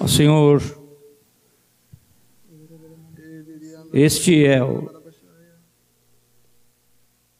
Ó 0.00 0.06
Senhor, 0.06 0.62
este 3.92 4.44
é 4.46 4.62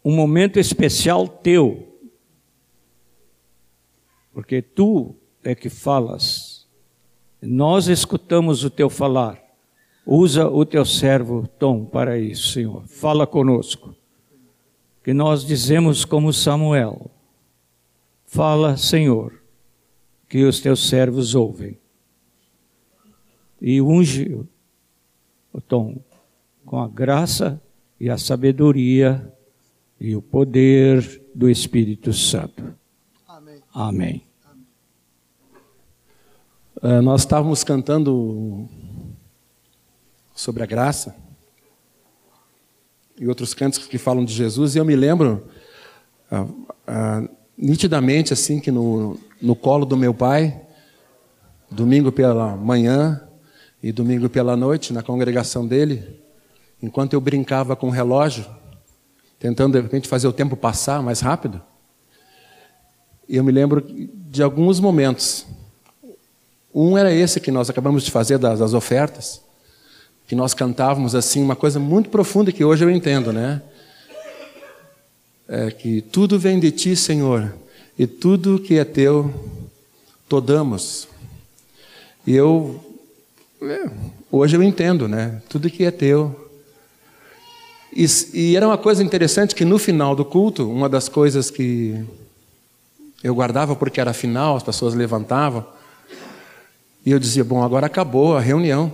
um 0.05 0.15
momento 0.15 0.59
especial 0.59 1.29
teu, 1.29 2.01
porque 4.33 4.61
tu 4.61 5.15
é 5.45 5.55
que 5.55 5.69
falas, 5.69 6.67
nós 7.41 7.87
escutamos 7.87 8.65
o 8.65 8.71
teu 8.71 8.91
falar. 8.91 9.41
Usa 10.05 10.49
o 10.49 10.65
teu 10.65 10.87
servo 10.87 11.47
Tom 11.59 11.85
para 11.85 12.19
isso, 12.19 12.53
Senhor. 12.53 12.87
Fala 12.87 13.27
conosco. 13.27 13.95
Que 15.05 15.13
nós 15.13 15.45
dizemos 15.45 16.05
como 16.05 16.33
Samuel: 16.33 17.11
Fala, 18.25 18.77
Senhor, 18.77 19.41
que 20.27 20.45
os 20.45 20.61
teus 20.61 20.89
servos 20.89 21.35
ouvem. 21.35 21.79
E 23.61 23.81
unge 23.81 24.41
o 25.53 25.61
Tom 25.61 26.01
com 26.65 26.81
a 26.81 26.89
graça 26.89 27.61
e 27.99 28.09
a 28.09 28.17
sabedoria 28.19 29.33
e 30.01 30.15
o 30.15 30.23
poder 30.23 31.23
do 31.35 31.51
Espírito 31.51 32.13
Santo. 32.13 32.75
Amém. 33.27 33.63
Amém. 33.75 34.23
Uh, 36.81 37.03
nós 37.03 37.23
estávamos 37.23 37.65
cantando 37.65 38.69
sobre 40.35 40.63
a 40.63 40.67
graça 40.67 41.17
e 43.19 43.27
outros 43.27 43.53
cantos 43.53 43.85
que 43.87 43.99
falam 43.99 44.25
de 44.25 44.33
Jesus, 44.33 44.77
e 44.77 44.79
eu 44.79 44.85
me 44.85 44.95
lembro 44.95 45.49
uh, 46.31 46.43
uh, 46.43 47.29
nitidamente 47.57 48.33
assim 48.33 48.61
que 48.61 48.71
no, 48.71 49.19
no 49.43 49.57
colo 49.57 49.85
do 49.85 49.97
meu 49.97 50.15
pai, 50.15 50.61
domingo 51.69 52.13
pela 52.13 52.57
manhã 52.57 53.28
e 53.83 53.93
domingo 53.93 54.29
pela 54.29 54.57
noite, 54.57 54.93
na 54.93 55.03
congregação 55.03 55.67
dele, 55.67 56.21
enquanto 56.83 57.13
eu 57.13 57.21
brincava 57.21 57.77
com 57.77 57.89
o 57.89 57.91
relógio, 57.91 58.47
tentando 59.39 59.75
de 59.75 59.81
repente 59.83 60.09
fazer 60.09 60.27
o 60.27 60.33
tempo 60.33 60.57
passar 60.57 61.03
mais 61.03 61.21
rápido, 61.21 61.61
eu 63.29 63.45
me 63.45 63.53
lembro 63.53 63.85
de 63.87 64.43
alguns 64.43 64.81
momentos. 64.81 65.47
Um 66.75 66.97
era 66.97 67.13
esse 67.13 67.41
que 67.41 67.51
nós 67.51 67.69
acabamos 67.69 68.03
de 68.05 68.11
fazer 68.11 68.39
das, 68.39 68.59
das 68.59 68.75
ofertas 68.75 69.43
que 70.29 70.37
nós 70.37 70.53
cantávamos 70.53 71.15
assim, 71.15 71.43
uma 71.43 71.57
coisa 71.57 71.81
muito 71.81 72.11
profunda 72.11 72.53
que 72.53 72.63
hoje 72.63 72.85
eu 72.85 72.91
entendo, 72.91 73.33
né? 73.33 73.63
É 75.49 75.71
que 75.71 76.03
tudo 76.03 76.39
vem 76.39 76.61
de 76.61 76.71
ti, 76.71 76.95
Senhor, 76.95 77.55
e 77.99 78.07
tudo 78.07 78.59
que 78.59 78.79
é 78.79 78.85
teu, 78.85 79.33
todamos. 80.29 81.09
E 82.27 82.35
eu, 82.35 82.79
é, 83.63 83.91
hoje 84.31 84.57
eu 84.57 84.63
entendo, 84.63 85.09
né? 85.09 85.43
Tudo 85.49 85.71
que 85.71 85.85
é 85.85 85.91
teu. 85.91 86.51
E, 87.93 88.07
e 88.35 88.57
era 88.57 88.67
uma 88.67 88.79
coisa 88.79 89.03
interessante 89.03 89.55
que 89.55 89.65
no 89.65 89.79
final 89.79 90.15
do 90.15 90.25
culto, 90.25 90.71
uma 90.71 90.89
das 90.89 91.09
coisas 91.09 91.51
que 91.51 92.05
eu 93.23 93.35
guardava 93.35 93.75
porque 93.75 94.01
era 94.01 94.13
final, 94.13 94.57
as 94.57 94.63
pessoas 94.63 94.95
levantavam, 94.95 95.67
e 97.05 97.11
eu 97.11 97.19
dizia: 97.19 97.43
Bom, 97.43 97.63
agora 97.63 97.87
acabou 97.87 98.37
a 98.37 98.41
reunião 98.41 98.93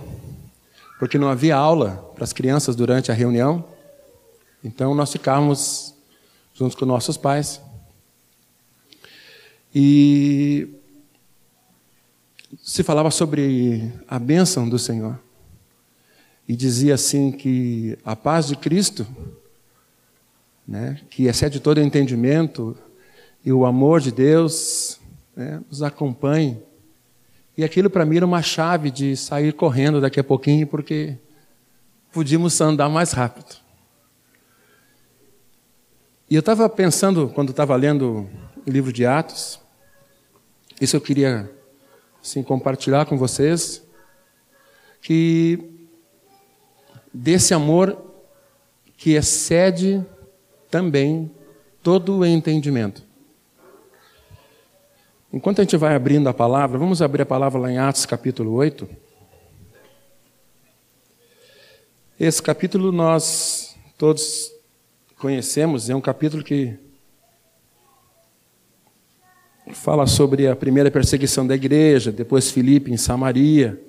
porque 0.97 1.17
não 1.17 1.29
havia 1.29 1.55
aula 1.55 2.11
para 2.15 2.23
as 2.23 2.33
crianças 2.33 2.75
durante 2.75 3.11
a 3.11 3.13
reunião. 3.13 3.63
Então 4.63 4.95
nós 4.95 5.11
ficávamos 5.11 5.93
juntos 6.53 6.75
com 6.75 6.85
nossos 6.85 7.17
pais. 7.17 7.61
E 9.73 10.69
se 12.61 12.83
falava 12.83 13.11
sobre 13.11 13.91
a 14.07 14.19
bênção 14.19 14.67
do 14.67 14.79
Senhor. 14.79 15.19
E 16.47 16.55
dizia 16.55 16.95
assim 16.95 17.31
que 17.31 17.97
a 18.03 18.15
paz 18.15 18.47
de 18.47 18.55
Cristo, 18.55 19.05
né, 20.67 20.99
que 21.09 21.25
excede 21.25 21.59
todo 21.59 21.81
entendimento, 21.81 22.77
e 23.43 23.51
o 23.51 23.65
amor 23.65 23.99
de 23.99 24.11
Deus 24.11 24.99
né, 25.35 25.61
nos 25.69 25.81
acompanhe 25.81 26.61
e 27.57 27.63
aquilo 27.63 27.89
para 27.89 28.05
mim 28.05 28.17
era 28.17 28.25
uma 28.25 28.41
chave 28.41 28.91
de 28.91 29.15
sair 29.15 29.53
correndo 29.53 30.01
daqui 30.01 30.19
a 30.19 30.23
pouquinho, 30.23 30.67
porque 30.67 31.17
podíamos 32.11 32.59
andar 32.59 32.89
mais 32.89 33.13
rápido. 33.13 33.55
E 36.29 36.35
eu 36.35 36.41
estava 36.41 36.67
pensando, 36.67 37.29
quando 37.29 37.51
estava 37.51 37.75
lendo 37.75 38.27
o 38.65 38.69
livro 38.69 38.91
de 38.91 39.05
Atos, 39.05 39.59
isso 40.81 40.97
eu 40.97 41.01
queria 41.01 41.49
assim, 42.25 42.41
compartilhar 42.41 43.05
com 43.05 43.15
vocês, 43.15 43.83
que 44.99 45.59
desse 47.13 47.53
amor 47.53 48.03
que 48.97 49.11
excede 49.11 50.03
também 50.71 51.31
todo 51.83 52.17
o 52.17 52.25
entendimento. 52.25 53.03
Enquanto 55.31 55.59
a 55.59 55.63
gente 55.63 55.77
vai 55.77 55.93
abrindo 55.93 56.27
a 56.27 56.33
palavra, 56.33 56.79
vamos 56.79 56.99
abrir 56.99 57.21
a 57.21 57.25
palavra 57.27 57.61
lá 57.61 57.71
em 57.71 57.77
Atos 57.77 58.07
capítulo 58.07 58.53
8. 58.53 58.89
Esse 62.19 62.41
capítulo 62.41 62.91
nós 62.91 63.75
todos 63.99 64.51
conhecemos, 65.19 65.91
é 65.91 65.95
um 65.95 66.01
capítulo 66.01 66.43
que 66.43 66.75
fala 69.73 70.05
sobre 70.05 70.47
a 70.47 70.55
primeira 70.55 70.91
perseguição 70.91 71.45
da 71.45 71.55
igreja, 71.55 72.11
depois 72.11 72.51
Filipe 72.51 72.91
em 72.91 72.97
Samaria, 72.97 73.81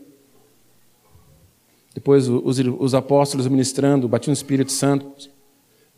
depois 1.94 2.28
os, 2.28 2.59
os 2.59 2.94
apóstolos 2.94 3.48
ministrando, 3.48 4.06
o 4.06 4.09
batismo 4.09 4.34
do 4.34 4.37
Espírito 4.37 4.72
Santo 4.72 5.31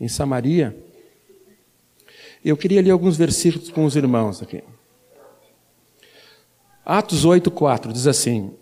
em 0.01 0.09
Samaria. 0.09 0.77
Eu 2.45 2.57
queria 2.57 2.81
ler 2.81 2.91
alguns 2.91 3.17
versículos 3.17 3.69
com 3.69 3.85
os 3.85 3.97
irmãos 3.97 4.41
aqui. 4.43 4.63
Atos 6.85 7.27
8,4 7.27 7.93
diz 7.93 8.07
assim: 8.07 8.53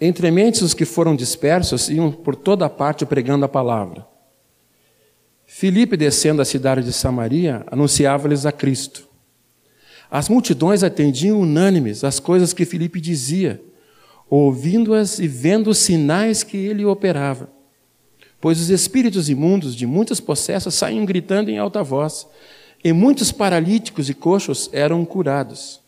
Entre 0.00 0.30
mentes 0.30 0.62
os 0.62 0.72
que 0.72 0.84
foram 0.84 1.16
dispersos 1.16 1.90
iam 1.90 2.10
por 2.10 2.36
toda 2.36 2.70
parte 2.70 3.04
pregando 3.04 3.44
a 3.44 3.48
palavra. 3.48 4.06
Filipe, 5.46 5.96
descendo 5.96 6.40
a 6.40 6.44
cidade 6.44 6.82
de 6.82 6.92
Samaria, 6.92 7.64
anunciava-lhes 7.70 8.46
a 8.46 8.52
Cristo. 8.52 9.06
As 10.14 10.28
multidões 10.28 10.84
atendiam 10.84 11.40
unânimes 11.40 12.04
as 12.04 12.20
coisas 12.20 12.52
que 12.52 12.64
Filipe 12.64 13.00
dizia, 13.00 13.60
ouvindo-as 14.30 15.18
e 15.18 15.26
vendo 15.26 15.70
os 15.70 15.78
sinais 15.78 16.44
que 16.44 16.56
ele 16.56 16.84
operava. 16.84 17.50
Pois 18.40 18.60
os 18.60 18.70
espíritos 18.70 19.28
imundos 19.28 19.74
de 19.74 19.88
muitas 19.88 20.20
possessas 20.20 20.72
saíam 20.74 21.04
gritando 21.04 21.50
em 21.50 21.58
alta 21.58 21.82
voz, 21.82 22.28
e 22.84 22.92
muitos 22.92 23.32
paralíticos 23.32 24.08
e 24.08 24.14
coxos 24.14 24.70
eram 24.72 25.04
curados. 25.04 25.80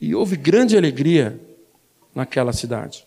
E 0.00 0.12
houve 0.12 0.34
grande 0.34 0.76
alegria 0.76 1.40
naquela 2.12 2.52
cidade. 2.52 3.06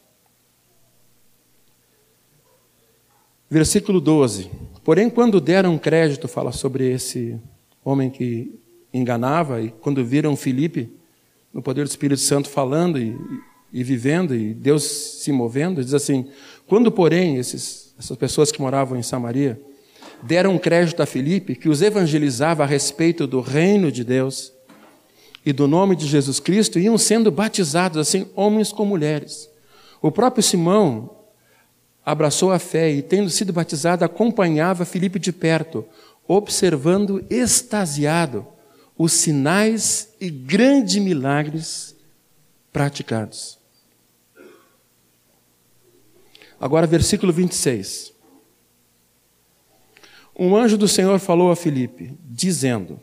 Versículo 3.50 4.00
12. 4.00 4.50
Porém, 4.86 5.10
quando 5.10 5.42
deram 5.42 5.78
crédito, 5.78 6.30
fala 6.30 6.54
sobre 6.54 6.90
esse 6.90 7.38
homem 7.84 8.10
que 8.10 8.64
enganava, 8.98 9.62
e 9.62 9.70
quando 9.82 10.04
viram 10.04 10.36
Filipe, 10.36 10.90
no 11.54 11.62
poder 11.62 11.84
do 11.84 11.90
Espírito 11.90 12.22
Santo, 12.22 12.50
falando 12.50 12.98
e, 12.98 13.18
e 13.72 13.84
vivendo, 13.84 14.34
e 14.34 14.54
Deus 14.54 14.84
se 14.84 15.32
movendo, 15.32 15.84
diz 15.84 15.94
assim: 15.94 16.30
quando, 16.66 16.92
porém, 16.92 17.38
esses, 17.38 17.94
essas 18.00 18.18
pessoas 18.18 18.52
que 18.52 18.62
moravam 18.62 18.98
em 18.98 19.04
Samaria 19.04 19.60
deram 20.24 20.58
crédito 20.58 21.04
a 21.04 21.06
Filipe, 21.06 21.56
que 21.56 21.70
os 21.70 21.82
evangelizava 21.82 22.64
a 22.64 22.66
respeito 22.66 23.28
do 23.28 23.42
reino 23.42 23.92
de 23.92 24.04
Deus, 24.04 24.54
e 25.46 25.54
do 25.54 25.68
nome 25.68 25.96
de 25.96 26.08
Jesus 26.08 26.40
Cristo 26.40 26.80
iam 26.80 26.98
sendo 26.98 27.32
batizados, 27.32 28.00
assim, 28.00 28.28
homens 28.36 28.72
com 28.72 28.84
mulheres. 28.84 29.48
O 30.02 30.12
próprio 30.12 30.42
Simão 30.42 31.18
abraçou 32.04 32.52
a 32.52 32.58
fé 32.58 32.92
e, 32.92 33.02
tendo 33.02 33.30
sido 33.30 33.54
batizado, 33.54 34.04
acompanhava 34.04 34.86
Filipe 34.86 35.20
de 35.20 35.32
perto, 35.32 35.86
observando 36.28 37.24
extasiado 37.30 38.55
os 38.98 39.12
sinais 39.14 40.14
e 40.20 40.30
grandes 40.30 40.96
milagres 40.96 41.96
praticados. 42.72 43.58
Agora, 46.60 46.88
versículo 46.88 47.34
26. 47.34 48.14
Um 50.38 50.56
anjo 50.56 50.78
do 50.78 50.88
Senhor 50.88 51.20
falou 51.20 51.52
a 51.52 51.56
Filipe, 51.56 52.18
dizendo: 52.24 53.00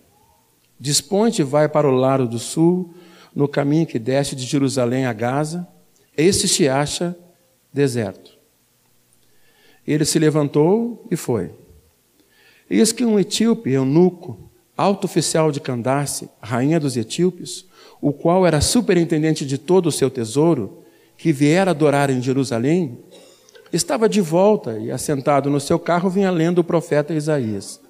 Dispõe-te 0.79 1.43
e 1.43 1.45
vai 1.45 1.69
para 1.69 1.89
o 1.89 1.93
lado 1.93 2.27
do 2.27 2.39
sul, 2.39 2.95
no 3.35 3.49
caminho 3.49 3.87
que 3.87 3.99
desce 3.99 4.35
de 4.35 4.45
Jerusalém 4.45 5.07
a 5.07 5.13
Gaza. 5.13 5.67
Este 6.17 6.47
se 6.47 6.69
acha 6.69 7.17
deserto. 7.73 8.39
Ele 9.87 10.05
se 10.05 10.19
levantou 10.19 11.07
e 11.11 11.17
foi. 11.17 11.55
Eis 12.69 12.93
que 12.93 13.05
um 13.05 13.19
etíope, 13.19 13.71
eunuco, 13.71 14.51
alto 14.83 15.05
oficial 15.05 15.53
de 15.53 15.61
Candace, 15.61 16.29
rainha 16.41 16.81
dos 16.81 16.97
etíopes, 16.97 17.65
o 18.01 18.13
qual 18.13 18.45
era 18.45 18.61
superintendente 18.61 19.47
de 19.47 19.57
todo 19.57 19.87
o 19.87 19.93
seu 19.93 20.11
tesouro, 20.11 20.83
que 21.17 21.33
viera 21.33 21.71
adorar 21.71 22.11
em 22.11 22.21
Jerusalém, 22.21 22.99
estava 23.73 24.09
de 24.09 24.21
volta 24.21 24.77
e, 24.79 24.91
assentado 24.91 25.49
no 25.49 25.61
seu 25.61 25.79
carro, 25.79 26.11
vinha 26.11 26.33
lendo 26.33 26.59
o 26.59 26.65
profeta 26.65 27.15
Isaías. 27.15 27.81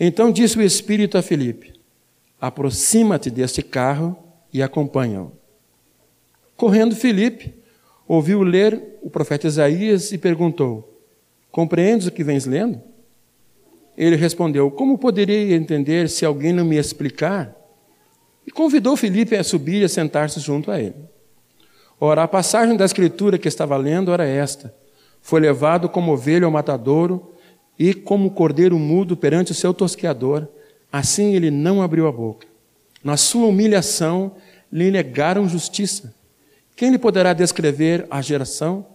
Então 0.00 0.32
disse 0.32 0.56
o 0.56 0.62
Espírito 0.62 1.18
a 1.18 1.22
Filipe: 1.22 1.74
Aproxima-te 2.40 3.30
deste 3.30 3.62
carro 3.62 4.16
e 4.50 4.62
acompanha-o. 4.62 5.32
Correndo 6.56 6.96
Filipe, 6.96 7.54
ouviu 8.08 8.42
ler 8.42 8.98
o 9.02 9.10
profeta 9.10 9.46
Isaías 9.46 10.10
e 10.10 10.16
perguntou: 10.16 11.02
Compreendes 11.50 12.06
o 12.06 12.10
que 12.10 12.24
vens 12.24 12.46
lendo? 12.46 12.80
Ele 13.96 14.16
respondeu: 14.16 14.70
Como 14.70 14.98
poderia 14.98 15.54
entender 15.54 16.08
se 16.08 16.24
alguém 16.24 16.52
não 16.52 16.64
me 16.64 16.76
explicar? 16.76 17.54
E 18.46 18.50
convidou 18.50 18.96
Filipe 18.96 19.34
a 19.34 19.42
subir 19.42 19.80
e 19.80 19.84
a 19.84 19.88
sentar-se 19.88 20.38
junto 20.38 20.70
a 20.70 20.80
ele. 20.80 20.94
Ora, 21.98 22.22
a 22.22 22.28
passagem 22.28 22.76
da 22.76 22.84
escritura 22.84 23.38
que 23.38 23.48
estava 23.48 23.76
lendo 23.76 24.12
era 24.12 24.26
esta: 24.26 24.74
Foi 25.22 25.40
levado 25.40 25.88
como 25.88 26.12
ovelha 26.12 26.44
ao 26.44 26.50
matadouro 26.50 27.32
e 27.78 27.94
como 27.94 28.30
cordeiro 28.30 28.78
mudo 28.78 29.16
perante 29.16 29.52
o 29.52 29.54
seu 29.54 29.72
tosqueador, 29.72 30.46
assim 30.92 31.34
ele 31.34 31.50
não 31.50 31.82
abriu 31.82 32.06
a 32.06 32.12
boca. 32.12 32.46
Na 33.02 33.16
sua 33.16 33.46
humilhação 33.46 34.34
lhe 34.70 34.90
negaram 34.90 35.48
justiça. 35.48 36.14
Quem 36.74 36.90
lhe 36.90 36.98
poderá 36.98 37.32
descrever 37.32 38.06
a 38.10 38.20
geração? 38.20 38.86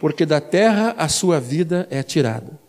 Porque 0.00 0.24
da 0.24 0.40
terra 0.40 0.94
a 0.96 1.08
sua 1.08 1.40
vida 1.40 1.86
é 1.90 2.02
tirada. 2.02 2.67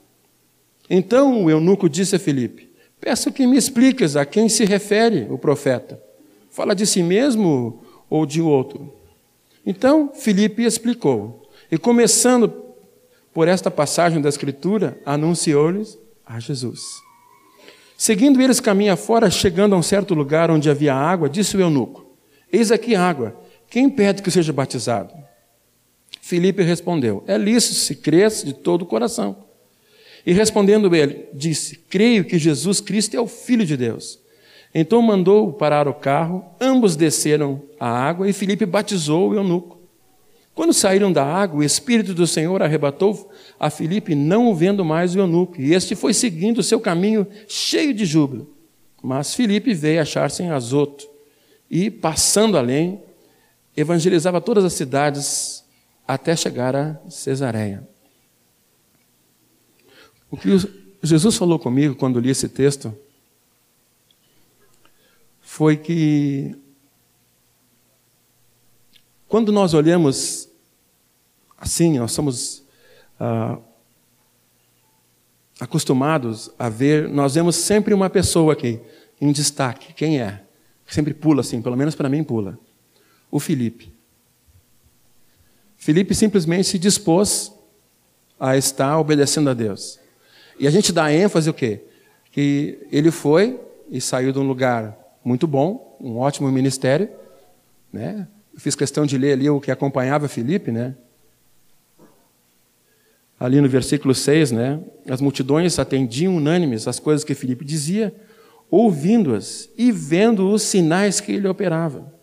Então 0.90 1.44
o 1.44 1.50
eunuco 1.50 1.88
disse 1.88 2.16
a 2.16 2.20
Filipe: 2.20 2.70
Peço 3.00 3.32
que 3.32 3.46
me 3.46 3.58
expliques 3.58 4.16
a 4.16 4.26
quem 4.26 4.50
se 4.50 4.66
refere 4.66 5.28
o 5.30 5.38
profeta. 5.38 6.02
Fala 6.50 6.74
de 6.74 6.86
si 6.86 7.04
mesmo 7.04 7.84
ou 8.10 8.26
de 8.26 8.42
outro? 8.42 8.94
Então, 9.66 10.12
Filipe 10.14 10.64
explicou. 10.64 11.48
E 11.72 11.78
começando 11.78 12.52
por 13.34 13.48
esta 13.48 13.70
passagem 13.70 14.20
da 14.20 14.28
Escritura, 14.28 15.00
anunciou-lhes 15.06 15.98
a 16.26 16.40
Jesus. 16.40 16.82
Seguindo 17.96 18.42
eles 18.42 18.60
caminho 18.60 18.94
afora, 18.94 19.30
chegando 19.30 19.76
a 19.76 19.78
um 19.78 19.84
certo 19.84 20.14
lugar 20.14 20.50
onde 20.50 20.70
havia 20.70 20.96
água, 20.96 21.30
disse 21.30 21.56
o 21.56 21.62
eunuco: 21.62 22.06
Eis 22.52 22.72
aqui 22.72 22.96
água. 22.96 23.36
Quem 23.70 23.90
pede 23.90 24.24
que 24.24 24.32
seja 24.32 24.52
batizado? 24.52 25.14
Filipe 26.22 26.64
respondeu: 26.64 27.24
É 27.28 27.38
lícito 27.38 27.76
se 27.76 27.96
crês 27.96 28.44
de 28.44 28.54
todo 28.54 28.82
o 28.82 28.86
coração. 28.86 29.49
E 30.26 30.34
respondendo 30.34 30.94
ele, 30.96 31.28
disse: 31.34 31.78
Creio 31.90 32.26
que 32.26 32.38
Jesus 32.38 32.82
Cristo 32.82 33.16
é 33.16 33.22
o 33.22 33.28
Filho 33.28 33.66
de 33.66 33.78
Deus. 33.78 34.20
Então 34.74 35.02
mandou 35.02 35.52
parar 35.54 35.88
o 35.88 35.94
carro, 35.94 36.46
ambos 36.62 36.96
desceram 36.96 37.62
a 37.80 37.90
água 37.90 38.30
e 38.30 38.34
Filipe 38.34 38.66
batizou 38.66 39.30
o 39.30 39.36
eunuco. 39.36 39.80
Quando 40.54 40.74
saíram 40.74 41.12
da 41.12 41.26
água, 41.26 41.60
o 41.60 41.64
Espírito 41.64 42.14
do 42.14 42.28
Senhor 42.28 42.62
arrebatou 42.62 43.32
a 43.60 43.70
Filipe, 43.70 44.14
não 44.14 44.54
vendo 44.54 44.84
mais 44.84 45.16
o 45.16 45.20
eunuco, 45.20 45.60
e 45.60 45.74
este 45.74 45.96
foi 45.96 46.14
seguindo 46.14 46.58
o 46.58 46.64
seu 46.64 46.80
caminho 46.80 47.26
cheio 47.48 47.94
de 47.94 48.06
júbilo. 48.06 48.54
Mas 49.02 49.34
Filipe 49.34 49.74
veio 49.74 50.02
achar-se 50.02 50.44
em 50.44 50.50
Azoto, 50.50 51.08
e, 51.72 51.90
passando 51.90 52.58
além, 52.58 53.00
evangelizava 53.78 54.42
todas 54.42 54.66
as 54.66 54.74
cidades 54.74 55.64
até 56.06 56.36
chegar 56.36 56.76
a 56.76 57.00
Cesareia. 57.10 57.88
O 60.32 60.38
que 60.38 60.50
Jesus 61.02 61.36
falou 61.36 61.58
comigo 61.58 61.96
quando 61.96 62.20
li 62.20 62.30
esse 62.30 62.48
texto 62.48 62.96
foi 65.42 65.76
que 65.76 66.56
quando 69.28 69.52
nós 69.52 69.74
olhamos 69.74 70.50
assim, 71.58 72.00
nós 72.00 72.12
somos 72.12 72.64
ah, 73.20 73.58
acostumados 75.60 76.50
a 76.58 76.70
ver, 76.70 77.10
nós 77.10 77.36
vemos 77.36 77.56
sempre 77.56 77.94
uma 77.94 78.10
pessoa 78.10 78.54
aqui 78.54 78.80
em 79.20 79.32
destaque. 79.32 79.94
Quem 79.94 80.22
é? 80.22 80.44
Sempre 80.88 81.14
pula 81.14 81.42
assim, 81.42 81.62
pelo 81.62 81.76
menos 81.76 81.96
para 81.96 82.10
mim 82.10 82.24
pula. 82.24 82.58
O 83.30 83.40
Felipe. 83.40 83.94
Felipe 85.78 86.16
simplesmente 86.16 86.68
se 86.68 86.80
dispôs 86.80 87.54
a 88.40 88.58
estar 88.58 88.98
obedecendo 88.98 89.50
a 89.50 89.54
Deus. 89.54 90.00
E 90.60 90.68
a 90.68 90.72
gente 90.72 90.92
dá 90.92 91.12
ênfase 91.12 91.50
o 91.50 91.54
quê? 91.54 91.82
Que 92.32 92.80
ele 92.92 93.12
foi 93.12 93.60
e 93.90 94.02
saiu 94.02 94.32
de 94.32 94.40
um 94.40 94.48
lugar 94.48 94.98
muito 95.24 95.48
bom, 95.48 95.98
um 96.02 96.18
ótimo 96.18 96.52
ministério. 96.52 97.10
Né? 97.92 98.28
Eu 98.54 98.60
fiz 98.60 98.76
questão 98.76 99.06
de 99.06 99.18
ler 99.18 99.34
ali 99.34 99.50
o 99.50 99.62
que 99.62 99.72
acompanhava 99.72 100.28
Filipe, 100.28 100.72
né? 100.72 100.96
Ali 103.40 103.62
no 103.62 103.70
versículo 103.70 104.14
6, 104.14 104.52
né? 104.52 104.82
As 105.10 105.22
multidões 105.22 105.80
atendiam 105.80 106.36
unânimes 106.36 106.88
as 106.90 107.00
coisas 107.00 107.24
que 107.24 107.34
Filipe 107.34 107.64
dizia, 107.64 108.14
ouvindo-as 108.70 109.70
e 109.78 109.94
vendo 109.94 110.52
os 110.52 110.62
sinais 110.62 111.22
que 111.22 111.32
ele 111.32 111.48
operava. 111.48 112.14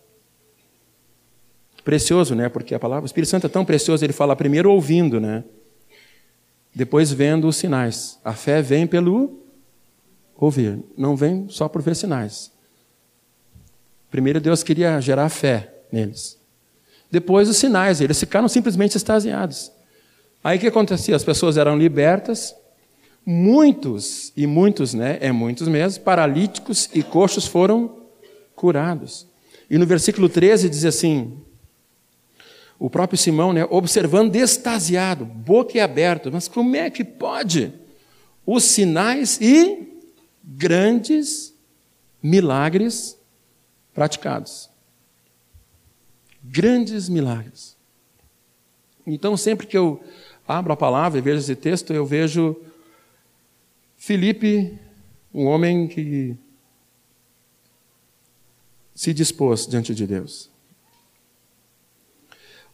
Precioso, 1.83 2.35
né? 2.35 2.49
Porque 2.49 2.75
a 2.75 2.79
palavra, 2.79 3.03
o 3.03 3.07
Espírito 3.07 3.29
Santo 3.29 3.47
é 3.47 3.49
tão 3.49 3.65
precioso, 3.65 4.05
ele 4.05 4.13
fala 4.13 4.35
primeiro 4.35 4.71
ouvindo, 4.71 5.19
né? 5.19 5.43
Depois 6.77 7.11
vendo 7.11 7.47
os 7.47 7.55
sinais. 7.55 8.19
A 8.23 8.33
fé 8.33 8.61
vem 8.61 8.85
pelo 8.85 9.41
ouvir, 10.35 10.77
não 10.95 11.15
vem 11.15 11.47
só 11.49 11.67
por 11.67 11.81
ver 11.81 11.95
sinais. 11.95 12.51
Primeiro 14.11 14.39
Deus 14.39 14.61
queria 14.61 15.01
gerar 15.01 15.27
fé 15.29 15.73
neles. 15.91 16.37
Depois 17.09 17.49
os 17.49 17.57
sinais, 17.57 17.99
eles 17.99 18.19
ficaram 18.19 18.47
simplesmente 18.47 18.95
extasiados. 18.95 19.71
Aí 20.43 20.59
o 20.59 20.61
que 20.61 20.67
acontecia? 20.67 21.15
As 21.15 21.23
pessoas 21.23 21.57
eram 21.57 21.75
libertas, 21.75 22.55
muitos, 23.25 24.31
e 24.37 24.45
muitos, 24.45 24.93
né? 24.93 25.17
É 25.19 25.31
muitos 25.31 25.67
mesmo, 25.67 26.03
paralíticos 26.03 26.91
e 26.93 27.01
coxos 27.01 27.47
foram 27.47 28.03
curados. 28.55 29.25
E 29.67 29.79
no 29.79 29.85
versículo 29.87 30.29
13 30.29 30.69
diz 30.69 30.85
assim: 30.85 31.41
o 32.79 32.89
próprio 32.89 33.17
Simão, 33.17 33.53
né, 33.53 33.65
observando 33.69 34.35
extasiado, 34.35 35.25
boca 35.25 35.83
aberta, 35.83 36.29
mas 36.29 36.47
como 36.47 36.75
é 36.75 36.89
que 36.89 37.03
pode? 37.03 37.73
Os 38.45 38.63
sinais 38.63 39.39
e 39.41 40.01
grandes 40.43 41.53
milagres 42.21 43.17
praticados. 43.93 44.69
Grandes 46.43 47.09
milagres. 47.09 47.75
Então, 49.05 49.35
sempre 49.35 49.65
que 49.65 49.77
eu 49.77 50.01
abro 50.47 50.71
a 50.71 50.77
palavra 50.77 51.17
e 51.17 51.21
vejo 51.21 51.39
esse 51.39 51.55
texto, 51.55 51.93
eu 51.93 52.05
vejo 52.05 52.55
Felipe, 53.97 54.77
um 55.33 55.45
homem 55.45 55.87
que 55.87 56.37
se 58.93 59.13
dispôs 59.13 59.67
diante 59.67 59.93
de 59.93 60.05
Deus. 60.05 60.49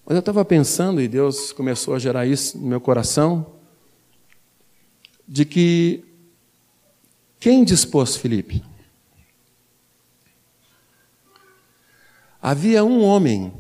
Mas 0.06 0.16
eu 0.16 0.20
estava 0.20 0.44
pensando, 0.44 1.00
e 1.02 1.08
Deus 1.08 1.54
começou 1.54 1.96
a 1.96 2.00
gerar 2.00 2.26
isso 2.26 2.58
no 2.58 2.68
meu 2.68 2.82
coração, 2.82 3.46
de 5.28 5.46
que 5.46 6.04
quem 7.40 7.64
dispôs 7.64 8.16
Felipe? 8.16 8.64
Havia 12.42 12.84
um 12.84 13.02
homem, 13.02 13.54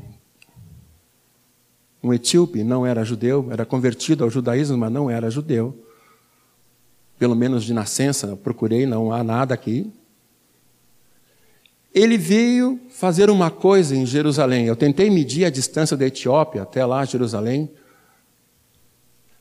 um 2.03 2.13
etíope, 2.13 2.63
não 2.65 2.85
era 2.85 3.05
judeu, 3.05 3.47
era 3.49 3.65
convertido 3.65 4.25
ao 4.25 4.29
judaísmo, 4.29 4.77
mas 4.77 4.91
não 4.91 5.09
era 5.09 5.31
judeu. 5.31 5.87
Pelo 7.17 7.35
menos 7.35 7.63
de 7.63 7.73
nascença, 7.73 8.35
procurei, 8.35 8.85
não 8.85 9.13
há 9.13 9.23
nada 9.23 9.53
aqui. 9.53 9.89
Ele 11.93 12.17
veio 12.17 12.79
fazer 12.89 13.29
uma 13.29 13.51
coisa 13.51 13.95
em 13.95 14.05
Jerusalém. 14.05 14.65
Eu 14.65 14.75
tentei 14.75 15.09
medir 15.09 15.45
a 15.45 15.49
distância 15.49 15.95
da 15.95 16.05
Etiópia 16.05 16.63
até 16.63 16.85
lá, 16.85 17.05
Jerusalém. 17.05 17.69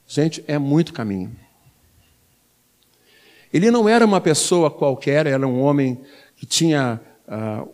Gente, 0.07 0.45
é 0.47 0.59
muito 0.59 0.93
caminho. 0.93 1.35
Ele 3.53 3.71
não 3.71 3.89
era 3.89 4.05
uma 4.05 4.21
pessoa 4.21 4.71
qualquer, 4.71 5.27
era 5.27 5.47
um 5.47 5.61
homem 5.61 6.01
que 6.37 6.45
tinha 6.45 7.01
uh, 7.27 7.69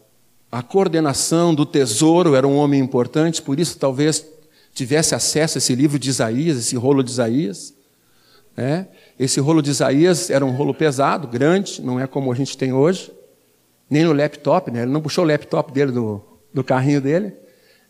a 0.50 0.62
coordenação 0.62 1.54
do 1.54 1.66
tesouro 1.66 2.34
era 2.34 2.46
um 2.46 2.56
homem 2.56 2.80
importante, 2.80 3.42
por 3.42 3.60
isso 3.60 3.78
talvez 3.78 4.26
tivesse 4.72 5.14
acesso 5.14 5.58
a 5.58 5.60
esse 5.60 5.74
livro 5.74 5.98
de 5.98 6.08
Isaías, 6.08 6.56
esse 6.56 6.76
rolo 6.76 7.02
de 7.02 7.10
Isaías. 7.10 7.74
Né? 8.56 8.88
Esse 9.18 9.40
rolo 9.40 9.60
de 9.60 9.70
Isaías 9.70 10.30
era 10.30 10.44
um 10.44 10.50
rolo 10.50 10.72
pesado, 10.72 11.28
grande, 11.28 11.82
não 11.82 12.00
é 12.00 12.06
como 12.06 12.32
a 12.32 12.34
gente 12.34 12.56
tem 12.56 12.72
hoje, 12.72 13.12
nem 13.88 14.04
no 14.04 14.12
laptop, 14.12 14.70
né? 14.70 14.82
ele 14.82 14.90
não 14.90 15.00
puxou 15.00 15.24
o 15.24 15.26
laptop 15.26 15.72
dele 15.72 15.92
do, 15.92 16.22
do 16.52 16.62
carrinho 16.62 17.00
dele. 17.00 17.32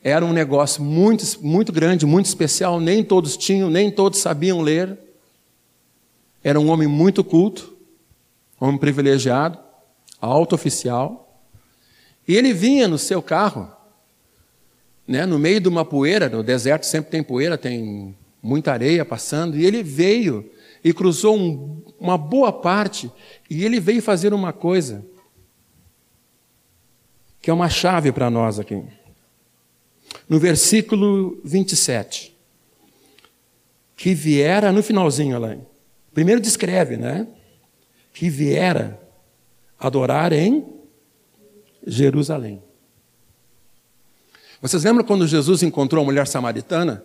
Era 0.02 0.25
um 0.25 0.33
negócio 0.33 0.83
muito, 0.83 1.25
muito 1.43 1.73
grande, 1.73 2.07
muito 2.07 2.26
especial, 2.26 2.78
nem 2.78 3.02
todos 3.02 3.37
tinham, 3.37 3.69
nem 3.69 3.90
todos 3.90 4.21
sabiam 4.21 4.61
ler. 4.61 4.97
Era 6.43 6.61
um 6.61 6.69
homem 6.69 6.87
muito 6.87 7.25
culto, 7.25 7.75
homem 8.61 8.78
privilegiado, 8.78 9.59
alto 10.21 10.55
oficial. 10.55 11.43
E 12.26 12.37
ele 12.37 12.52
vinha 12.52 12.87
no 12.87 12.99
seu 12.99 13.21
carro, 13.21 13.69
né, 15.07 15.26
no 15.26 15.38
meio 15.38 15.61
de 15.61 15.69
uma 15.69 15.85
poeira, 15.85 16.28
no 16.28 16.43
deserto 16.43 16.85
sempre 16.85 17.11
tem 17.11 17.23
poeira, 17.23 17.59
tem 17.59 18.14
muita 18.40 18.73
areia 18.73 19.05
passando, 19.05 19.57
e 19.57 19.67
ele 19.67 19.83
veio 19.83 20.49
e 20.85 20.93
cruzou 20.93 21.37
um, 21.37 21.83
uma 21.99 22.17
boa 22.17 22.52
parte, 22.52 23.11
e 23.50 23.64
ele 23.64 23.81
veio 23.81 24.00
fazer 24.00 24.33
uma 24.33 24.52
coisa 24.52 25.05
que 27.49 27.50
é 27.50 27.55
uma 27.55 27.71
chave 27.71 28.12
para 28.12 28.28
nós 28.28 28.59
aqui. 28.59 28.85
No 30.28 30.38
versículo 30.38 31.40
27, 31.43 32.37
que 33.97 34.12
viera, 34.12 34.71
no 34.71 34.83
finalzinho 34.83 35.38
lá, 35.38 35.57
primeiro 36.12 36.43
descreve, 36.43 36.99
né? 36.99 37.26
Que 38.12 38.28
viera 38.28 39.00
adorar 39.81 40.31
em 40.31 40.62
Jerusalém. 41.87 42.62
Vocês 44.61 44.85
lembram 44.85 45.02
quando 45.02 45.26
Jesus 45.26 45.62
encontrou 45.62 46.02
a 46.02 46.05
mulher 46.05 46.26
samaritana? 46.26 47.02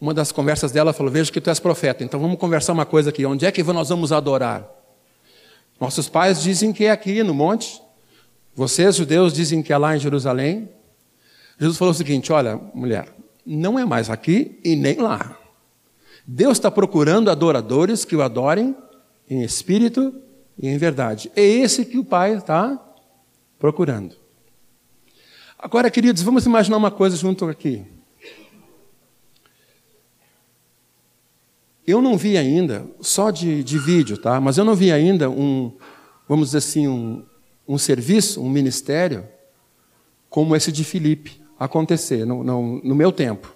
Uma 0.00 0.12
das 0.12 0.32
conversas 0.32 0.72
dela 0.72 0.92
falou: 0.92 1.12
Veja 1.12 1.30
que 1.30 1.40
tu 1.40 1.48
és 1.48 1.60
profeta, 1.60 2.02
então 2.02 2.18
vamos 2.18 2.40
conversar 2.40 2.72
uma 2.72 2.84
coisa 2.84 3.10
aqui. 3.10 3.24
Onde 3.24 3.46
é 3.46 3.52
que 3.52 3.62
nós 3.62 3.90
vamos 3.90 4.10
adorar? 4.10 4.68
Nossos 5.80 6.08
pais 6.08 6.42
dizem 6.42 6.72
que 6.72 6.86
é 6.86 6.90
aqui 6.90 7.22
no 7.22 7.32
monte. 7.32 7.85
Vocês, 8.56 8.96
judeus, 8.96 9.34
dizem 9.34 9.62
que 9.62 9.70
é 9.70 9.76
lá 9.76 9.94
em 9.94 10.00
Jerusalém. 10.00 10.70
Jesus 11.60 11.76
falou 11.76 11.92
o 11.92 11.94
seguinte: 11.94 12.32
Olha, 12.32 12.56
mulher, 12.72 13.14
não 13.44 13.78
é 13.78 13.84
mais 13.84 14.08
aqui 14.08 14.58
e 14.64 14.74
nem 14.74 14.96
lá. 14.96 15.38
Deus 16.26 16.56
está 16.56 16.70
procurando 16.70 17.30
adoradores 17.30 18.02
que 18.02 18.16
o 18.16 18.22
adorem 18.22 18.74
em 19.28 19.42
espírito 19.42 20.10
e 20.58 20.68
em 20.68 20.78
verdade. 20.78 21.30
É 21.36 21.42
esse 21.42 21.84
que 21.84 21.98
o 21.98 22.04
Pai 22.04 22.34
está 22.34 22.82
procurando. 23.58 24.16
Agora, 25.58 25.90
queridos, 25.90 26.22
vamos 26.22 26.46
imaginar 26.46 26.78
uma 26.78 26.90
coisa 26.90 27.14
junto 27.14 27.44
aqui. 27.44 27.84
Eu 31.86 32.00
não 32.00 32.16
vi 32.16 32.38
ainda, 32.38 32.86
só 33.02 33.30
de, 33.30 33.62
de 33.62 33.78
vídeo, 33.78 34.16
tá? 34.16 34.40
Mas 34.40 34.56
eu 34.56 34.64
não 34.64 34.74
vi 34.74 34.90
ainda 34.90 35.28
um, 35.28 35.76
vamos 36.26 36.48
dizer 36.48 36.58
assim, 36.58 36.88
um, 36.88 37.22
um 37.68 37.78
serviço, 37.78 38.40
um 38.42 38.48
ministério, 38.48 39.26
como 40.28 40.54
esse 40.54 40.70
de 40.70 40.84
Filipe 40.84 41.40
acontecer 41.58 42.24
no, 42.26 42.44
no, 42.44 42.80
no 42.82 42.94
meu 42.94 43.10
tempo. 43.10 43.54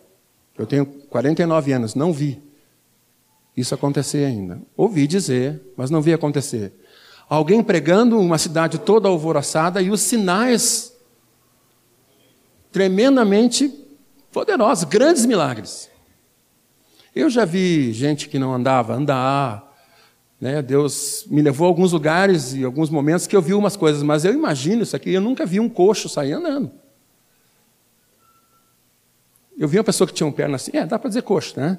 Eu 0.56 0.66
tenho 0.66 0.84
49 0.84 1.72
anos, 1.72 1.94
não 1.94 2.12
vi 2.12 2.42
isso 3.56 3.74
acontecer 3.74 4.24
ainda. 4.24 4.60
Ouvi 4.76 5.06
dizer, 5.06 5.60
mas 5.76 5.90
não 5.90 6.00
vi 6.00 6.12
acontecer. 6.12 6.72
Alguém 7.28 7.62
pregando 7.62 8.18
uma 8.18 8.38
cidade 8.38 8.78
toda 8.78 9.08
alvoroçada 9.08 9.80
e 9.80 9.90
os 9.90 10.00
sinais 10.00 10.92
tremendamente 12.72 13.72
poderosos, 14.32 14.84
grandes 14.84 15.26
milagres. 15.26 15.90
Eu 17.14 17.28
já 17.28 17.44
vi 17.44 17.92
gente 17.92 18.28
que 18.28 18.38
não 18.38 18.54
andava 18.54 18.94
andar. 18.94 19.69
Né? 20.40 20.62
Deus 20.62 21.26
me 21.28 21.42
levou 21.42 21.66
a 21.66 21.68
alguns 21.68 21.92
lugares 21.92 22.54
e 22.54 22.64
alguns 22.64 22.88
momentos 22.88 23.26
que 23.26 23.36
eu 23.36 23.42
vi 23.42 23.52
umas 23.52 23.76
coisas, 23.76 24.02
mas 24.02 24.24
eu 24.24 24.32
imagino 24.32 24.82
isso 24.82 24.96
aqui. 24.96 25.10
Eu 25.10 25.20
nunca 25.20 25.44
vi 25.44 25.60
um 25.60 25.68
coxo 25.68 26.08
sair 26.08 26.32
andando. 26.32 26.70
Eu 29.58 29.68
vi 29.68 29.76
uma 29.76 29.84
pessoa 29.84 30.08
que 30.08 30.14
tinha 30.14 30.26
um 30.26 30.32
perna 30.32 30.56
assim, 30.56 30.70
é, 30.74 30.86
dá 30.86 30.98
para 30.98 31.08
dizer 31.08 31.22
coxo, 31.22 31.60
né? 31.60 31.78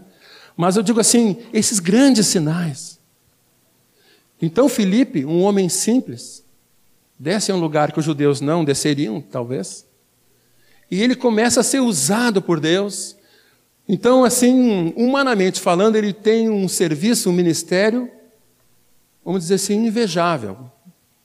Mas 0.55 0.75
eu 0.75 0.83
digo 0.83 0.99
assim, 0.99 1.37
esses 1.51 1.79
grandes 1.79 2.27
sinais. 2.27 2.99
Então 4.39 4.69
Felipe, 4.69 5.25
um 5.25 5.41
homem 5.41 5.67
simples, 5.67 6.43
desce 7.17 7.51
a 7.51 7.55
um 7.55 7.59
lugar 7.59 7.91
que 7.91 7.97
os 7.97 8.05
judeus 8.05 8.41
não 8.41 8.63
desceriam, 8.63 9.19
talvez. 9.19 9.87
E 10.91 11.01
ele 11.01 11.15
começa 11.15 11.61
a 11.61 11.63
ser 11.63 11.79
usado 11.79 12.41
por 12.41 12.59
Deus. 12.59 13.15
Então, 13.87 14.23
assim, 14.25 14.93
humanamente 14.95 15.59
falando, 15.59 15.95
ele 15.95 16.11
tem 16.11 16.49
um 16.49 16.67
serviço, 16.67 17.29
um 17.29 17.33
ministério, 17.33 18.11
vamos 19.23 19.41
dizer 19.43 19.55
assim, 19.55 19.85
invejável. 19.85 20.71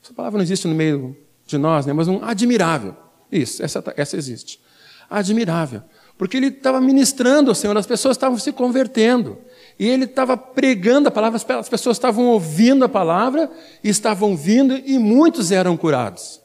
Essa 0.03 0.12
palavra 0.15 0.38
não 0.38 0.45
existe 0.45 0.69
no 0.69 0.75
meio 0.75 1.17
de 1.47 1.59
nós, 1.59 1.87
né? 1.87 1.93
mas 1.93 2.09
um 2.09 2.25
admirável. 2.25 2.97
Isso, 3.31 3.62
essa, 3.62 3.83
essa 3.97 4.17
existe. 4.17 4.61
Admirável. 5.09 5.83
Porque 6.19 6.37
ele 6.37 6.49
estava 6.49 6.81
ministrando 6.81 7.50
ao 7.50 7.55
Senhor, 7.55 7.76
as 7.76 7.87
pessoas 7.87 8.17
estavam 8.17 8.38
se 8.38 8.53
convertendo. 8.53 9.38
E 9.79 9.87
ele 9.87 10.05
estava 10.05 10.37
pregando 10.37 11.09
a 11.09 11.11
palavra, 11.11 11.37
as 11.37 11.69
pessoas 11.69 11.97
estavam 11.97 12.26
ouvindo 12.26 12.85
a 12.85 12.88
palavra, 12.88 13.50
estavam 13.85 14.37
vindo 14.37 14.75
e 14.76 14.99
muitos 14.99 15.53
eram 15.53 15.76
curados. 15.76 16.41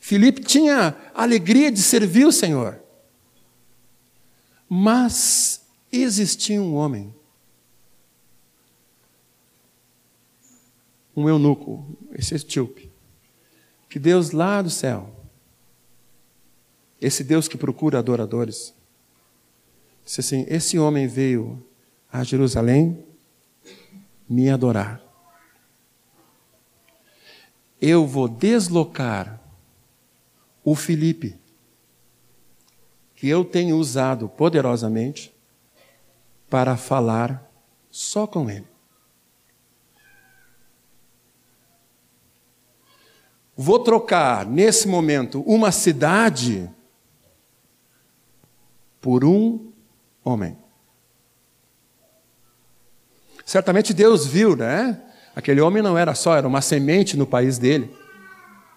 Filipe 0.00 0.42
tinha 0.42 0.96
alegria 1.14 1.70
de 1.70 1.82
servir 1.82 2.24
o 2.24 2.32
Senhor. 2.32 2.80
Mas 4.68 5.62
existia 5.92 6.62
um 6.62 6.76
homem, 6.76 7.12
um 11.20 11.28
eunuco, 11.28 11.96
esse 12.12 12.34
etíope, 12.34 12.90
que 13.88 13.98
Deus 13.98 14.30
lá 14.30 14.62
do 14.62 14.70
céu, 14.70 15.14
esse 17.00 17.24
Deus 17.24 17.48
que 17.48 17.58
procura 17.58 17.98
adoradores, 17.98 18.74
disse 20.04 20.20
assim: 20.20 20.44
Esse 20.48 20.78
homem 20.78 21.06
veio 21.06 21.64
a 22.12 22.22
Jerusalém 22.22 23.04
me 24.28 24.48
adorar. 24.48 25.02
Eu 27.80 28.06
vou 28.06 28.28
deslocar 28.28 29.40
o 30.62 30.74
Filipe, 30.74 31.38
que 33.14 33.28
eu 33.28 33.44
tenho 33.44 33.76
usado 33.76 34.28
poderosamente 34.28 35.34
para 36.48 36.76
falar 36.76 37.50
só 37.90 38.26
com 38.26 38.50
ele. 38.50 38.69
Vou 43.56 43.78
trocar, 43.78 44.46
nesse 44.46 44.88
momento, 44.88 45.42
uma 45.42 45.70
cidade 45.70 46.68
por 49.00 49.24
um 49.24 49.72
homem. 50.24 50.56
Certamente 53.44 53.92
Deus 53.92 54.26
viu, 54.26 54.54
né? 54.54 55.00
Aquele 55.34 55.60
homem 55.60 55.82
não 55.82 55.96
era 55.98 56.14
só, 56.14 56.36
era 56.36 56.46
uma 56.46 56.60
semente 56.60 57.16
no 57.16 57.26
país 57.26 57.58
dele. 57.58 57.94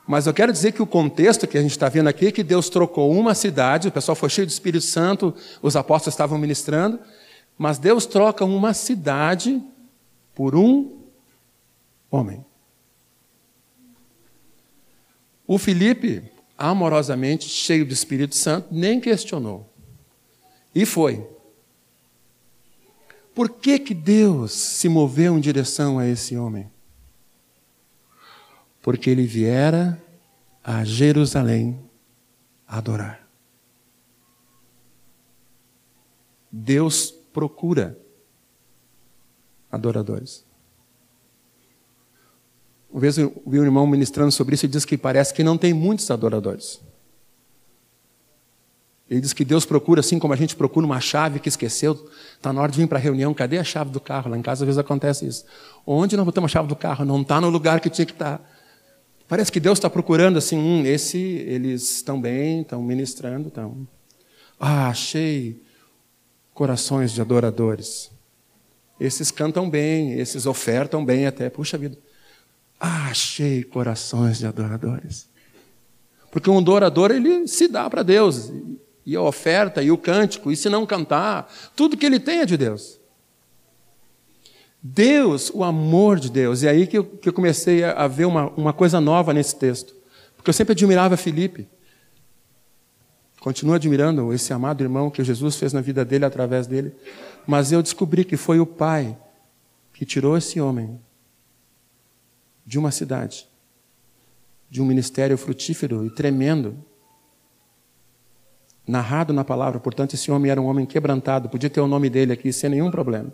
Mas 0.08 0.28
eu 0.28 0.34
quero 0.34 0.52
dizer 0.52 0.72
que 0.72 0.82
o 0.82 0.88
contexto 0.88 1.48
que 1.48 1.58
a 1.58 1.62
gente 1.62 1.72
está 1.72 1.88
vendo 1.88 2.08
aqui 2.08 2.28
é 2.28 2.32
que 2.32 2.44
Deus 2.44 2.70
trocou 2.70 3.12
uma 3.12 3.34
cidade, 3.34 3.88
o 3.88 3.92
pessoal 3.92 4.16
foi 4.16 4.30
cheio 4.30 4.48
do 4.48 4.50
Espírito 4.50 4.84
Santo, 4.84 5.34
os 5.62 5.76
apóstolos 5.76 6.14
estavam 6.14 6.38
ministrando, 6.38 7.00
mas 7.58 7.78
Deus 7.78 8.06
troca 8.06 8.44
uma 8.44 8.74
cidade 8.74 9.62
por 10.36 10.56
um 10.56 11.04
homem. 12.12 12.44
O 15.46 15.58
Felipe, 15.58 16.24
amorosamente, 16.58 17.50
cheio 17.50 17.86
do 17.86 17.94
Espírito 17.94 18.36
Santo, 18.36 18.68
nem 18.72 19.00
questionou. 19.00 19.70
E 20.74 20.86
foi. 20.86 21.28
Por 23.36 23.50
que, 23.50 23.80
que 23.80 23.94
Deus 23.94 24.52
se 24.52 24.88
moveu 24.88 25.38
em 25.38 25.42
direção 25.42 26.00
a 26.00 26.08
esse 26.08 26.38
homem? 26.38 26.72
porque 28.84 29.10
ele 29.10 29.26
viera 29.26 29.98
a 30.62 30.84
Jerusalém 30.84 31.80
adorar. 32.68 33.26
Deus 36.52 37.10
procura 37.10 37.98
adoradores. 39.72 40.46
Uma 42.94 43.02
vez 43.02 43.18
eu 43.18 43.34
vi 43.48 43.60
um 43.60 43.64
irmão 43.64 43.88
ministrando 43.88 44.32
sobre 44.32 44.54
isso 44.54 44.66
e 44.66 44.70
diz 44.70 44.86
que 44.86 44.96
parece 44.96 45.34
que 45.34 45.44
não 45.44 45.58
tem 45.58 45.74
muitos 45.74 46.12
adoradores. 46.12 46.80
Ele 49.10 49.20
diz 49.20 49.34
que 49.34 49.44
Deus 49.44 49.66
procura, 49.66 50.00
assim 50.00 50.20
como 50.20 50.32
a 50.32 50.38
gente 50.38 50.56
procura 50.56 50.86
uma 50.86 51.02
chave 51.02 51.40
que 51.40 51.50
esqueceu, 51.50 52.08
está 52.36 52.54
na 52.54 52.62
hora 52.62 52.72
de 52.72 52.78
vir 52.78 52.88
para 52.88 53.00
a 53.00 53.02
reunião, 53.02 53.34
cadê 53.34 53.58
a 53.58 53.64
chave 53.64 53.90
do 53.90 54.00
carro? 54.00 54.30
Lá 54.30 54.38
em 54.38 54.44
casa 54.44 54.64
às 54.64 54.68
vezes 54.68 54.78
acontece 54.78 55.26
isso. 55.26 55.44
Onde 55.88 56.16
nós 56.16 56.24
botamos 56.24 56.52
a 56.52 56.54
chave 56.54 56.68
do 56.68 56.76
carro? 56.76 57.04
Não 57.04 57.22
está 57.22 57.42
no 57.42 57.50
lugar 57.50 57.80
que 57.80 57.90
tinha 57.90 58.06
que 58.06 58.12
estar. 58.12 58.38
Tá. 58.38 58.44
Parece 59.28 59.52
que 59.52 59.60
Deus 59.60 59.80
está 59.80 59.90
procurando 59.90 60.38
assim, 60.38 60.56
hum, 60.56 60.86
esse 60.86 61.18
eles 61.18 61.96
estão 61.96 62.22
bem, 62.22 62.62
estão 62.62 62.80
ministrando, 62.84 63.48
estão. 63.48 63.88
Ah, 64.60 64.90
achei 64.90 65.64
corações 66.54 67.12
de 67.12 67.22
adoradores. 67.22 68.12
Esses 69.00 69.32
cantam 69.32 69.68
bem, 69.68 70.14
esses 70.14 70.46
ofertam 70.46 71.04
bem 71.04 71.26
até. 71.26 71.50
Puxa 71.50 71.76
vida. 71.76 71.98
Achei 72.80 73.64
corações 73.64 74.40
de 74.40 74.46
adoradores. 74.46 75.30
Porque 76.32 76.50
um 76.50 76.58
adorador, 76.58 77.12
ele 77.12 77.48
se 77.48 77.68
dá 77.68 77.90
para 77.90 78.04
Deus. 78.04 78.52
E 79.06 79.16
a 79.16 79.22
oferta, 79.22 79.84
e 79.84 79.92
o 79.92 79.98
cântico, 79.98 80.52
e 80.52 80.56
se 80.56 80.70
não 80.70 80.86
cantar, 80.86 81.52
tudo 81.76 81.98
que 81.98 82.06
ele 82.06 82.20
tem 82.20 82.40
é 82.40 82.46
de 82.46 82.58
Deus. 82.58 83.00
Deus, 84.82 85.50
o 85.54 85.64
amor 85.64 86.20
de 86.20 86.30
Deus. 86.30 86.62
E 86.62 86.68
é 86.68 86.72
aí 86.72 86.88
que 86.88 86.98
eu, 86.98 87.06
que 87.06 87.30
eu 87.30 87.34
comecei 87.34 87.84
a, 87.84 87.92
a 87.94 88.08
ver 88.08 88.26
uma, 88.26 88.48
uma 88.58 88.74
coisa 88.74 89.00
nova 89.00 89.34
nesse 89.34 89.56
texto. 89.56 89.94
Porque 90.36 90.50
eu 90.50 90.54
sempre 90.54 90.74
admirava 90.74 91.16
Felipe. 91.16 91.68
Continuo 93.40 93.76
admirando 93.76 94.34
esse 94.34 94.54
amado 94.54 94.82
irmão 94.82 95.10
que 95.10 95.24
Jesus 95.24 95.58
fez 95.58 95.74
na 95.74 95.82
vida 95.82 96.06
dele 96.06 96.24
através 96.24 96.66
dele, 96.66 96.96
mas 97.46 97.74
eu 97.74 97.82
descobri 97.84 98.24
que 98.24 98.38
foi 98.38 98.58
o 98.60 98.66
Pai 98.66 99.18
que 99.94 100.06
tirou 100.06 100.38
esse 100.38 100.62
homem 100.62 100.98
de 102.66 102.80
uma 102.80 102.92
cidade, 102.92 103.48
de 104.70 104.82
um 104.82 104.86
ministério 104.86 105.38
frutífero 105.38 106.06
e 106.06 106.10
tremendo, 106.10 106.78
narrado 108.88 109.34
na 109.34 109.44
palavra. 109.44 109.80
Portanto, 109.80 110.14
esse 110.14 110.32
homem 110.32 110.52
era 110.52 110.62
um 110.62 110.66
homem 110.66 110.86
quebrantado, 110.86 111.50
podia 111.50 111.70
ter 111.70 111.82
o 111.82 111.88
nome 111.88 112.10
dele 112.10 112.34
aqui 112.34 112.52
sem 112.52 112.70
nenhum 112.70 112.92
problema. 112.92 113.34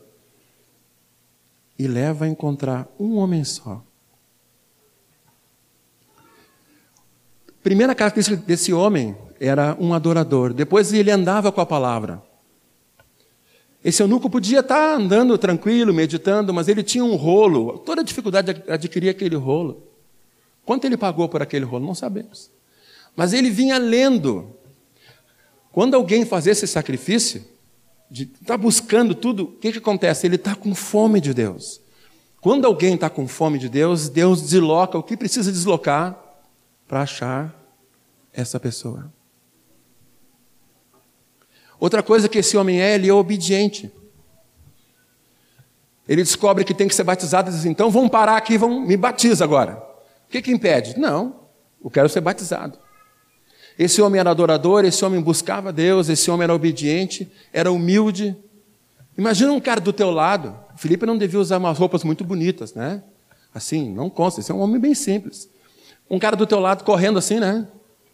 E 1.77 1.87
leva 1.87 2.25
a 2.25 2.27
encontrar 2.27 2.87
um 2.99 3.15
homem 3.17 3.43
só 3.43 3.83
Primeira 7.61 7.93
característica 7.93 8.37
desse 8.37 8.71
homem 8.71 9.15
era 9.39 9.75
um 9.79 9.93
adorador. 9.93 10.53
Depois 10.53 10.93
ele 10.93 11.11
andava 11.11 11.51
com 11.51 11.59
a 11.59 11.65
palavra. 11.65 12.21
Esse 13.89 14.03
eunuco 14.03 14.29
podia 14.29 14.59
estar 14.59 14.95
andando 14.95 15.35
tranquilo, 15.35 15.91
meditando, 15.91 16.53
mas 16.53 16.67
ele 16.67 16.83
tinha 16.83 17.03
um 17.03 17.15
rolo. 17.15 17.79
Toda 17.79 18.01
a 18.01 18.03
dificuldade 18.03 18.53
de 18.53 18.71
adquirir 18.71 19.09
aquele 19.09 19.35
rolo. 19.35 19.81
Quanto 20.63 20.85
ele 20.85 20.95
pagou 20.95 21.27
por 21.27 21.41
aquele 21.41 21.65
rolo? 21.65 21.87
Não 21.87 21.95
sabemos. 21.95 22.51
Mas 23.15 23.33
ele 23.33 23.49
vinha 23.49 23.79
lendo. 23.79 24.55
Quando 25.71 25.95
alguém 25.95 26.23
fazia 26.23 26.51
esse 26.51 26.67
sacrifício, 26.67 27.43
de 28.11 28.25
estar 28.25 28.45
tá 28.45 28.57
buscando 28.57 29.15
tudo, 29.15 29.45
o 29.45 29.47
que, 29.53 29.71
que 29.71 29.79
acontece? 29.79 30.27
Ele 30.27 30.35
está 30.35 30.53
com 30.53 30.75
fome 30.75 31.19
de 31.19 31.33
Deus. 31.33 31.81
Quando 32.39 32.65
alguém 32.65 32.93
está 32.93 33.09
com 33.09 33.27
fome 33.27 33.57
de 33.57 33.69
Deus, 33.69 34.07
Deus 34.07 34.43
desloca 34.43 34.99
o 34.99 35.03
que 35.03 35.17
precisa 35.17 35.51
deslocar 35.51 36.15
para 36.87 37.01
achar 37.01 37.55
essa 38.31 38.59
pessoa. 38.59 39.11
Outra 41.79 42.03
coisa 42.03 42.27
que 42.27 42.39
esse 42.39 42.57
homem 42.57 42.81
é, 42.81 42.95
ele 42.95 43.07
é 43.07 43.13
obediente. 43.13 43.91
Ele 46.07 46.23
descobre 46.23 46.63
que 46.63 46.73
tem 46.73 46.87
que 46.87 46.95
ser 46.95 47.03
batizado 47.03 47.49
e 47.49 47.53
diz: 47.53 47.65
então 47.65 47.89
vamos 47.89 48.09
parar 48.09 48.35
aqui, 48.35 48.57
vamos, 48.57 48.87
me 48.87 48.97
batiza 48.97 49.43
agora. 49.43 49.77
O 50.27 50.31
que, 50.31 50.41
que 50.41 50.51
impede? 50.51 50.99
Não, 50.99 51.41
eu 51.83 51.89
quero 51.89 52.09
ser 52.09 52.21
batizado. 52.21 52.77
Esse 53.77 54.01
homem 54.01 54.19
era 54.19 54.31
adorador, 54.31 54.83
esse 54.83 55.05
homem 55.05 55.21
buscava 55.21 55.71
Deus, 55.71 56.09
esse 56.09 56.29
homem 56.29 56.43
era 56.43 56.53
obediente, 56.53 57.31
era 57.53 57.71
humilde. 57.71 58.35
Imagina 59.17 59.53
um 59.53 59.59
cara 59.59 59.79
do 59.79 59.93
teu 59.93 60.11
lado. 60.11 60.57
Felipe 60.75 61.05
não 61.05 61.17
devia 61.17 61.39
usar 61.39 61.57
umas 61.57 61.77
roupas 61.77 62.03
muito 62.03 62.23
bonitas, 62.23 62.73
né? 62.73 63.01
Assim, 63.53 63.93
não 63.93 64.09
consta, 64.09 64.41
esse 64.41 64.51
é 64.51 64.55
um 64.55 64.59
homem 64.59 64.79
bem 64.79 64.93
simples. 64.93 65.49
Um 66.09 66.19
cara 66.19 66.35
do 66.35 66.45
teu 66.45 66.59
lado 66.59 66.83
correndo 66.83 67.19
assim, 67.19 67.39
né? 67.39 67.67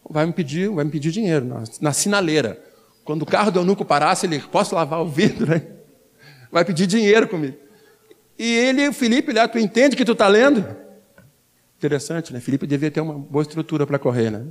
Vai 0.07 0.25
me 0.25 0.33
pedir, 0.33 0.69
vai 0.69 0.83
me 0.85 0.91
pedir 0.91 1.11
dinheiro 1.11 1.45
na, 1.45 1.63
na 1.81 1.93
sinaleira. 1.93 2.61
Quando 3.05 3.21
o 3.21 3.25
carro 3.25 3.51
do 3.51 3.59
eunuco 3.59 3.85
parasse, 3.85 4.25
ele, 4.25 4.39
posso 4.39 4.73
lavar 4.73 4.99
o 4.99 5.07
vidro? 5.07 5.51
Né? 5.51 5.61
Vai 6.51 6.65
pedir 6.65 6.87
dinheiro 6.87 7.27
comigo. 7.27 7.55
E 8.37 8.43
ele, 8.43 8.87
o 8.87 8.93
Felipe, 8.93 9.31
lá, 9.31 9.47
tu 9.47 9.59
entende 9.59 9.95
que 9.95 10.03
tu 10.03 10.13
está 10.13 10.27
lendo? 10.27 10.65
Interessante, 11.77 12.33
né? 12.33 12.39
Felipe 12.39 12.65
devia 12.65 12.89
ter 12.89 13.01
uma 13.01 13.13
boa 13.13 13.43
estrutura 13.43 13.85
para 13.85 13.99
correr, 13.99 14.31
né? 14.31 14.47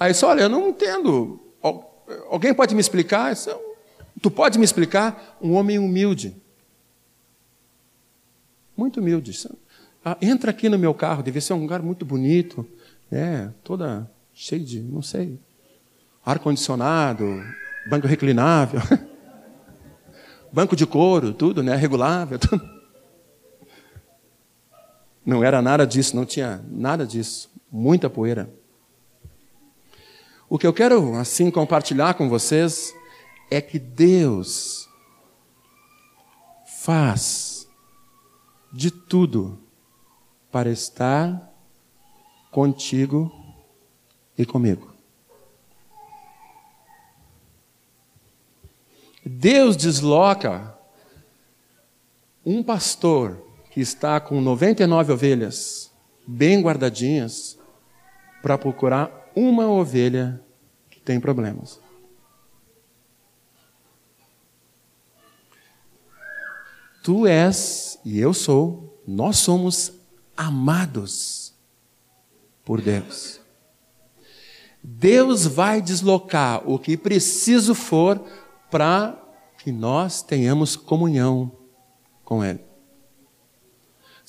Aí 0.00 0.14
só, 0.14 0.30
olha, 0.30 0.42
eu 0.42 0.48
não 0.48 0.70
entendo. 0.70 1.38
Alguém 2.30 2.54
pode 2.54 2.74
me 2.74 2.80
explicar? 2.80 3.34
Tu 4.22 4.30
pode 4.30 4.58
me 4.58 4.64
explicar? 4.64 5.36
Um 5.40 5.52
homem 5.52 5.78
humilde. 5.78 6.34
Muito 8.74 9.00
humilde. 9.00 9.32
Ah, 10.02 10.16
entra 10.22 10.50
aqui 10.50 10.68
no 10.68 10.78
meu 10.78 10.94
carro, 10.94 11.22
deve 11.22 11.40
ser 11.40 11.52
um 11.52 11.60
lugar 11.60 11.82
muito 11.82 12.06
bonito, 12.06 12.66
né? 13.10 13.52
toda 13.62 14.10
cheio 14.32 14.64
de, 14.64 14.80
não 14.80 15.02
sei, 15.02 15.38
ar-condicionado, 16.26 17.40
banco 17.88 18.08
reclinável, 18.08 18.80
banco 20.52 20.74
de 20.74 20.84
couro, 20.84 21.32
tudo, 21.32 21.62
né? 21.62 21.76
regulável. 21.76 22.36
Tudo. 22.40 22.76
Não 25.24 25.42
era 25.42 25.60
nada 25.60 25.84
disso, 25.84 26.14
não 26.14 26.24
tinha 26.24 26.64
nada 26.68 27.04
disso, 27.04 27.50
muita 27.70 28.08
poeira. 28.08 28.48
O 30.48 30.56
que 30.56 30.64
eu 30.64 30.72
quero, 30.72 31.16
assim, 31.16 31.50
compartilhar 31.50 32.14
com 32.14 32.28
vocês 32.28 32.94
é 33.50 33.60
que 33.60 33.76
Deus 33.76 34.88
faz 36.64 37.68
de 38.72 38.92
tudo 38.92 39.58
para 40.52 40.70
estar 40.70 41.52
contigo 42.52 43.32
e 44.38 44.46
comigo. 44.46 44.95
Deus 49.28 49.76
desloca 49.76 50.78
um 52.44 52.62
pastor 52.62 53.44
que 53.72 53.80
está 53.80 54.20
com 54.20 54.40
99 54.40 55.12
ovelhas 55.12 55.90
bem 56.24 56.62
guardadinhas 56.62 57.58
para 58.40 58.56
procurar 58.56 59.32
uma 59.34 59.68
ovelha 59.68 60.40
que 60.88 61.00
tem 61.00 61.18
problemas. 61.18 61.80
Tu 67.02 67.26
és 67.26 67.98
e 68.04 68.20
eu 68.20 68.32
sou, 68.32 69.02
nós 69.04 69.38
somos 69.38 69.92
amados 70.36 71.52
por 72.64 72.80
Deus. 72.80 73.40
Deus 74.80 75.46
vai 75.46 75.82
deslocar 75.82 76.62
o 76.68 76.78
que 76.78 76.96
preciso 76.96 77.74
for 77.74 78.24
para 78.70 79.16
que 79.58 79.72
nós 79.72 80.22
tenhamos 80.22 80.76
comunhão 80.76 81.50
com 82.24 82.44
Ele. 82.44 82.60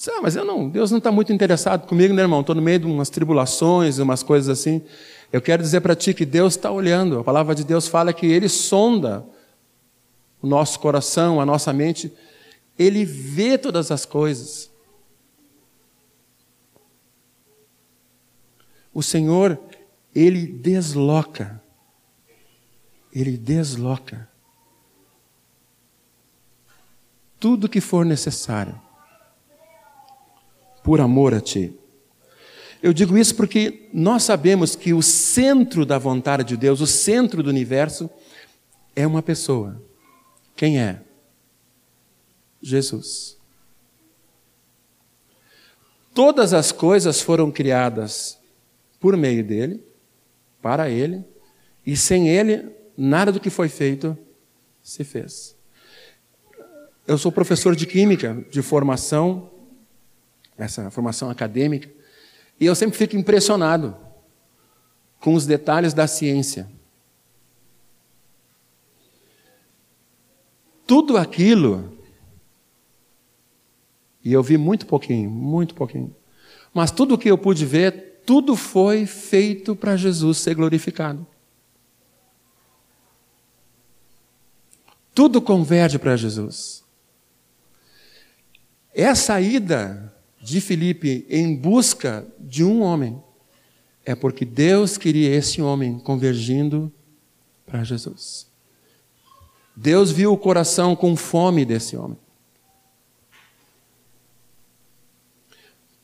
Ah, 0.09 0.21
mas 0.21 0.35
eu 0.35 0.45
não, 0.45 0.69
Deus 0.69 0.91
não 0.91 0.99
está 0.99 1.11
muito 1.11 1.33
interessado 1.33 1.87
comigo, 1.87 2.13
né, 2.13 2.21
irmão? 2.21 2.41
Estou 2.41 2.55
no 2.55 2.61
meio 2.61 2.79
de 2.79 2.85
umas 2.85 3.09
tribulações, 3.09 3.97
umas 3.97 4.21
coisas 4.21 4.47
assim. 4.47 4.83
Eu 5.33 5.41
quero 5.41 5.63
dizer 5.63 5.81
para 5.81 5.95
ti 5.95 6.13
que 6.13 6.25
Deus 6.25 6.55
está 6.55 6.71
olhando. 6.71 7.19
A 7.19 7.23
palavra 7.23 7.55
de 7.55 7.63
Deus 7.63 7.87
fala 7.87 8.13
que 8.13 8.27
Ele 8.27 8.47
sonda 8.47 9.25
o 10.41 10.47
nosso 10.47 10.79
coração, 10.79 11.41
a 11.41 11.45
nossa 11.45 11.73
mente. 11.73 12.13
Ele 12.77 13.03
vê 13.03 13.57
todas 13.57 13.91
as 13.91 14.05
coisas. 14.05 14.69
O 18.93 19.01
Senhor, 19.01 19.59
Ele 20.13 20.45
desloca. 20.45 21.61
Ele 23.11 23.37
desloca. 23.37 24.29
Tudo 27.39 27.69
que 27.69 27.81
for 27.81 28.05
necessário. 28.05 28.79
Por 30.83 31.01
amor 31.01 31.33
a 31.33 31.41
Ti. 31.41 31.77
Eu 32.81 32.93
digo 32.93 33.17
isso 33.17 33.35
porque 33.35 33.89
nós 33.91 34.23
sabemos 34.23 34.75
que 34.75 34.93
o 34.93 35.01
centro 35.01 35.85
da 35.85 35.97
vontade 35.97 36.43
de 36.43 36.57
Deus, 36.57 36.79
o 36.79 36.87
centro 36.87 37.41
do 37.41 37.49
universo, 37.49 38.09
é 38.95 39.05
uma 39.05 39.21
pessoa. 39.21 39.81
Quem 40.55 40.79
é? 40.79 41.01
Jesus. 42.61 43.37
Todas 46.13 46.53
as 46.53 46.71
coisas 46.71 47.21
foram 47.21 47.51
criadas 47.51 48.39
por 48.99 49.15
meio 49.15 49.43
dele, 49.43 49.83
para 50.61 50.89
ele, 50.89 51.23
e 51.85 51.95
sem 51.95 52.27
ele, 52.27 52.71
nada 52.97 53.31
do 53.31 53.39
que 53.39 53.49
foi 53.49 53.69
feito 53.69 54.17
se 54.81 55.03
fez. 55.03 55.55
Eu 57.05 57.17
sou 57.17 57.31
professor 57.31 57.75
de 57.75 57.85
química, 57.85 58.43
de 58.49 58.61
formação, 58.61 59.51
essa 60.57 60.89
formação 60.89 61.29
acadêmica, 61.29 61.89
e 62.59 62.65
eu 62.65 62.73
sempre 62.73 62.97
fico 62.97 63.15
impressionado 63.15 63.95
com 65.19 65.33
os 65.35 65.45
detalhes 65.45 65.93
da 65.93 66.07
ciência. 66.07 66.67
Tudo 70.85 71.17
aquilo, 71.17 71.97
e 74.23 74.33
eu 74.33 74.41
vi 74.41 74.57
muito 74.57 74.85
pouquinho, 74.85 75.29
muito 75.29 75.75
pouquinho, 75.75 76.15
mas 76.73 76.91
tudo 76.91 77.15
o 77.15 77.17
que 77.17 77.29
eu 77.29 77.37
pude 77.37 77.65
ver 77.65 78.07
tudo 78.25 78.57
foi 78.57 79.05
feito 79.05 79.73
para 79.73 79.95
Jesus 79.95 80.39
ser 80.39 80.53
glorificado. 80.53 81.25
Tudo 85.17 85.41
converge 85.41 85.97
para 85.97 86.15
Jesus. 86.15 86.83
Essa 88.93 89.41
ida 89.41 90.13
de 90.39 90.61
Filipe 90.61 91.25
em 91.27 91.55
busca 91.55 92.27
de 92.39 92.63
um 92.63 92.83
homem 92.83 93.19
é 94.05 94.13
porque 94.13 94.45
Deus 94.45 94.95
queria 94.95 95.33
esse 95.35 95.59
homem 95.59 95.97
convergindo 95.97 96.93
para 97.65 97.83
Jesus. 97.83 98.45
Deus 99.75 100.11
viu 100.11 100.31
o 100.31 100.37
coração 100.37 100.95
com 100.95 101.15
fome 101.15 101.65
desse 101.65 101.97
homem. 101.97 102.19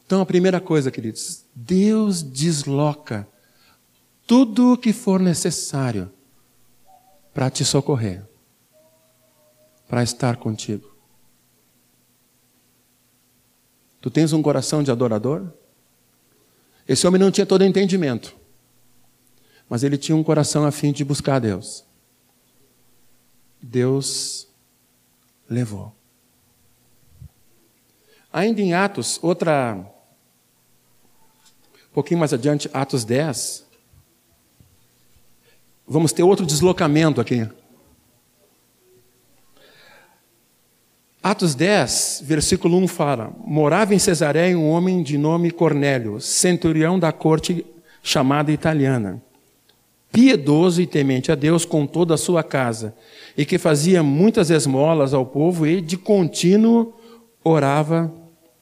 Então, 0.07 0.21
a 0.21 0.25
primeira 0.25 0.59
coisa, 0.59 0.89
queridos, 0.89 1.45
Deus 1.53 2.23
desloca 2.23 3.27
tudo 4.25 4.73
o 4.73 4.77
que 4.77 4.91
for 4.91 5.19
necessário 5.19 6.11
para 7.31 7.51
te 7.51 7.63
socorrer, 7.63 8.32
para 9.93 10.01
estar 10.01 10.37
contigo. 10.37 10.91
Tu 14.01 14.09
tens 14.09 14.33
um 14.33 14.41
coração 14.41 14.81
de 14.81 14.89
adorador? 14.89 15.51
Esse 16.87 17.05
homem 17.05 17.21
não 17.21 17.29
tinha 17.29 17.45
todo 17.45 17.63
entendimento, 17.63 18.35
mas 19.69 19.83
ele 19.83 19.95
tinha 19.95 20.15
um 20.15 20.23
coração 20.23 20.65
a 20.65 20.71
fim 20.71 20.91
de 20.91 21.05
buscar 21.05 21.37
Deus. 21.37 21.85
Deus 23.61 24.47
levou. 25.47 25.93
Ainda 28.31 28.61
em 28.61 28.73
Atos, 28.73 29.19
outra. 29.21 29.75
Um 29.75 31.93
pouquinho 31.93 32.19
mais 32.19 32.33
adiante, 32.33 32.67
Atos 32.73 33.05
10. 33.05 33.63
Vamos 35.85 36.11
ter 36.11 36.23
outro 36.23 36.47
deslocamento 36.47 37.21
aqui. 37.21 37.47
Atos 41.23 41.55
10, 41.55 42.23
versículo 42.25 42.77
1 42.79 42.87
fala: 42.89 43.33
Morava 43.47 43.95
em 43.95 43.99
Cesareia 43.99 44.59
um 44.59 44.69
homem 44.69 45.01
de 45.01 45.17
nome 45.17 45.51
Cornélio, 45.51 46.19
centurião 46.19 46.99
da 46.99 47.13
corte 47.13 47.65
chamada 48.03 48.51
italiana, 48.51 49.23
piedoso 50.11 50.81
e 50.81 50.85
temente 50.85 51.31
a 51.31 51.35
Deus 51.35 51.63
com 51.63 51.87
toda 51.87 52.15
a 52.15 52.17
sua 52.17 52.43
casa, 52.43 52.93
e 53.37 53.45
que 53.45 53.57
fazia 53.57 54.03
muitas 54.03 54.49
esmolas 54.49 55.13
ao 55.13 55.25
povo 55.25 55.65
e 55.65 55.79
de 55.79 55.95
contínuo 55.95 56.93
orava 57.41 58.13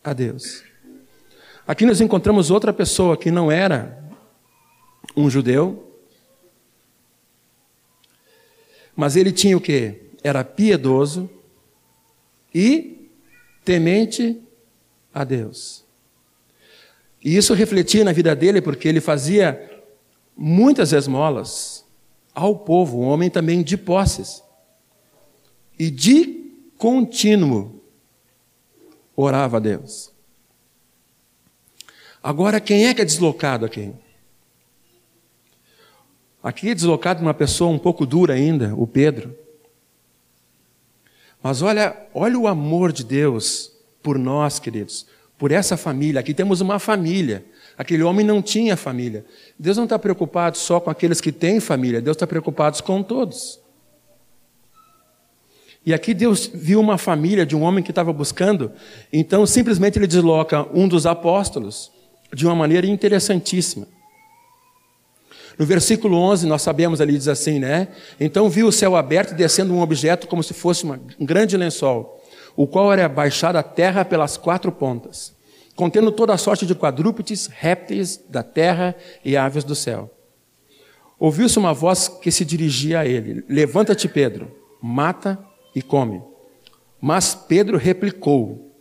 a 0.03 0.13
Deus. 0.13 0.63
Aqui 1.67 1.83
nós 1.83 1.99
encontramos 1.99 2.51
outra 2.51 2.71
pessoa 2.71 3.17
que 3.17 3.31
não 3.31 3.51
era 3.51 3.97
um 5.17 5.31
judeu, 5.31 5.97
mas 8.95 9.15
ele 9.15 9.31
tinha 9.31 9.57
o 9.57 9.61
que? 9.61 9.95
Era 10.23 10.43
piedoso 10.43 11.27
e 12.53 13.09
temente 13.63 14.41
a 15.13 15.23
Deus. 15.23 15.85
E 17.23 17.35
isso 17.37 17.53
refletia 17.53 18.03
na 18.03 18.11
vida 18.11 18.35
dele 18.35 18.61
porque 18.61 18.87
ele 18.87 18.99
fazia 18.99 19.69
muitas 20.35 20.91
esmolas 20.91 21.85
ao 22.33 22.57
povo, 22.57 22.99
um 22.99 23.07
homem 23.07 23.29
também 23.29 23.61
de 23.61 23.77
posses. 23.77 24.43
E 25.77 25.89
de 25.89 26.51
contínuo 26.77 27.81
orava 29.15 29.57
a 29.57 29.59
Deus. 29.59 30.11
Agora, 32.23 32.59
quem 32.59 32.87
é 32.87 32.93
que 32.93 33.01
é 33.01 33.05
deslocado 33.05 33.65
aqui? 33.65 33.91
Aqui 36.41 36.69
é 36.69 36.75
deslocado 36.75 37.21
uma 37.21 37.33
pessoa 37.33 37.69
um 37.69 37.79
pouco 37.79 38.05
dura 38.05 38.33
ainda, 38.33 38.73
o 38.75 38.87
Pedro. 38.87 39.35
Mas 41.41 41.61
olha, 41.61 41.95
olha 42.13 42.37
o 42.37 42.47
amor 42.47 42.91
de 42.91 43.03
Deus 43.03 43.71
por 44.01 44.17
nós, 44.17 44.59
queridos, 44.59 45.05
por 45.37 45.51
essa 45.51 45.75
família. 45.75 46.19
Aqui 46.19 46.33
temos 46.33 46.61
uma 46.61 46.77
família. 46.79 47.45
Aquele 47.77 48.03
homem 48.03 48.25
não 48.25 48.41
tinha 48.41 48.77
família. 48.77 49.25
Deus 49.57 49.77
não 49.77 49.85
está 49.85 49.97
preocupado 49.97 50.57
só 50.57 50.79
com 50.79 50.89
aqueles 50.89 51.19
que 51.19 51.31
têm 51.31 51.59
família, 51.59 52.01
Deus 52.01 52.15
está 52.15 52.27
preocupado 52.27 52.81
com 52.83 53.01
todos. 53.01 53.59
E 55.83 55.95
aqui 55.95 56.13
Deus 56.13 56.49
viu 56.53 56.79
uma 56.79 56.97
família 56.97 57.43
de 57.43 57.55
um 57.55 57.63
homem 57.63 57.83
que 57.83 57.89
estava 57.89 58.13
buscando, 58.13 58.71
então 59.11 59.47
simplesmente 59.47 59.97
ele 59.97 60.05
desloca 60.05 60.67
um 60.77 60.87
dos 60.87 61.07
apóstolos 61.07 61.91
de 62.31 62.45
uma 62.45 62.53
maneira 62.53 62.85
interessantíssima. 62.85 63.87
No 65.57 65.65
versículo 65.65 66.17
11, 66.17 66.47
nós 66.47 66.61
sabemos 66.61 67.01
ali, 67.01 67.17
diz 67.17 67.27
assim, 67.27 67.59
né? 67.59 67.89
Então 68.19 68.49
viu 68.49 68.67
o 68.67 68.71
céu 68.71 68.95
aberto 68.95 69.33
descendo 69.33 69.73
um 69.73 69.81
objeto 69.81 70.27
como 70.27 70.43
se 70.43 70.53
fosse 70.53 70.83
uma, 70.83 70.99
um 71.19 71.25
grande 71.25 71.57
lençol, 71.57 72.21
o 72.55 72.67
qual 72.67 72.91
era 72.91 73.07
baixado 73.07 73.57
à 73.57 73.63
terra 73.63 74.05
pelas 74.05 74.37
quatro 74.37 74.71
pontas, 74.71 75.33
contendo 75.75 76.11
toda 76.11 76.33
a 76.33 76.37
sorte 76.37 76.65
de 76.65 76.75
quadrúpedes, 76.75 77.47
répteis 77.47 78.19
da 78.29 78.43
terra 78.43 78.95
e 79.23 79.35
aves 79.37 79.63
do 79.63 79.75
céu. 79.75 80.09
Ouviu-se 81.19 81.59
uma 81.59 81.73
voz 81.73 82.07
que 82.07 82.31
se 82.31 82.43
dirigia 82.43 83.01
a 83.01 83.05
ele: 83.05 83.43
Levanta-te, 83.47 84.07
Pedro, 84.07 84.51
mata 84.81 85.37
e 85.75 85.81
come. 85.81 86.21
Mas 86.99 87.35
Pedro 87.35 87.77
replicou: 87.77 88.73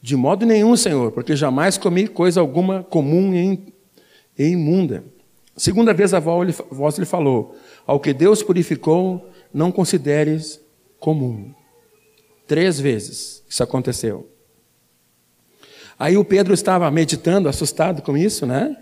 De 0.00 0.16
modo 0.16 0.46
nenhum, 0.46 0.74
Senhor, 0.76 1.12
porque 1.12 1.36
jamais 1.36 1.76
comi 1.76 2.08
coisa 2.08 2.40
alguma 2.40 2.82
comum 2.82 3.34
e 3.34 3.72
imunda. 4.38 5.04
Segunda 5.58 5.92
vez 5.92 6.14
a 6.14 6.18
voz 6.18 6.98
lhe 6.98 7.04
falou: 7.04 7.54
Ao 7.86 8.00
que 8.00 8.14
Deus 8.14 8.42
purificou, 8.42 9.28
não 9.52 9.70
consideres 9.70 10.58
comum. 10.98 11.52
Três 12.46 12.80
vezes 12.80 13.44
isso 13.46 13.62
aconteceu. 13.62 14.30
Aí 15.98 16.16
o 16.16 16.24
Pedro 16.24 16.54
estava 16.54 16.90
meditando, 16.90 17.48
assustado 17.48 18.00
com 18.00 18.16
isso, 18.16 18.46
né? 18.46 18.74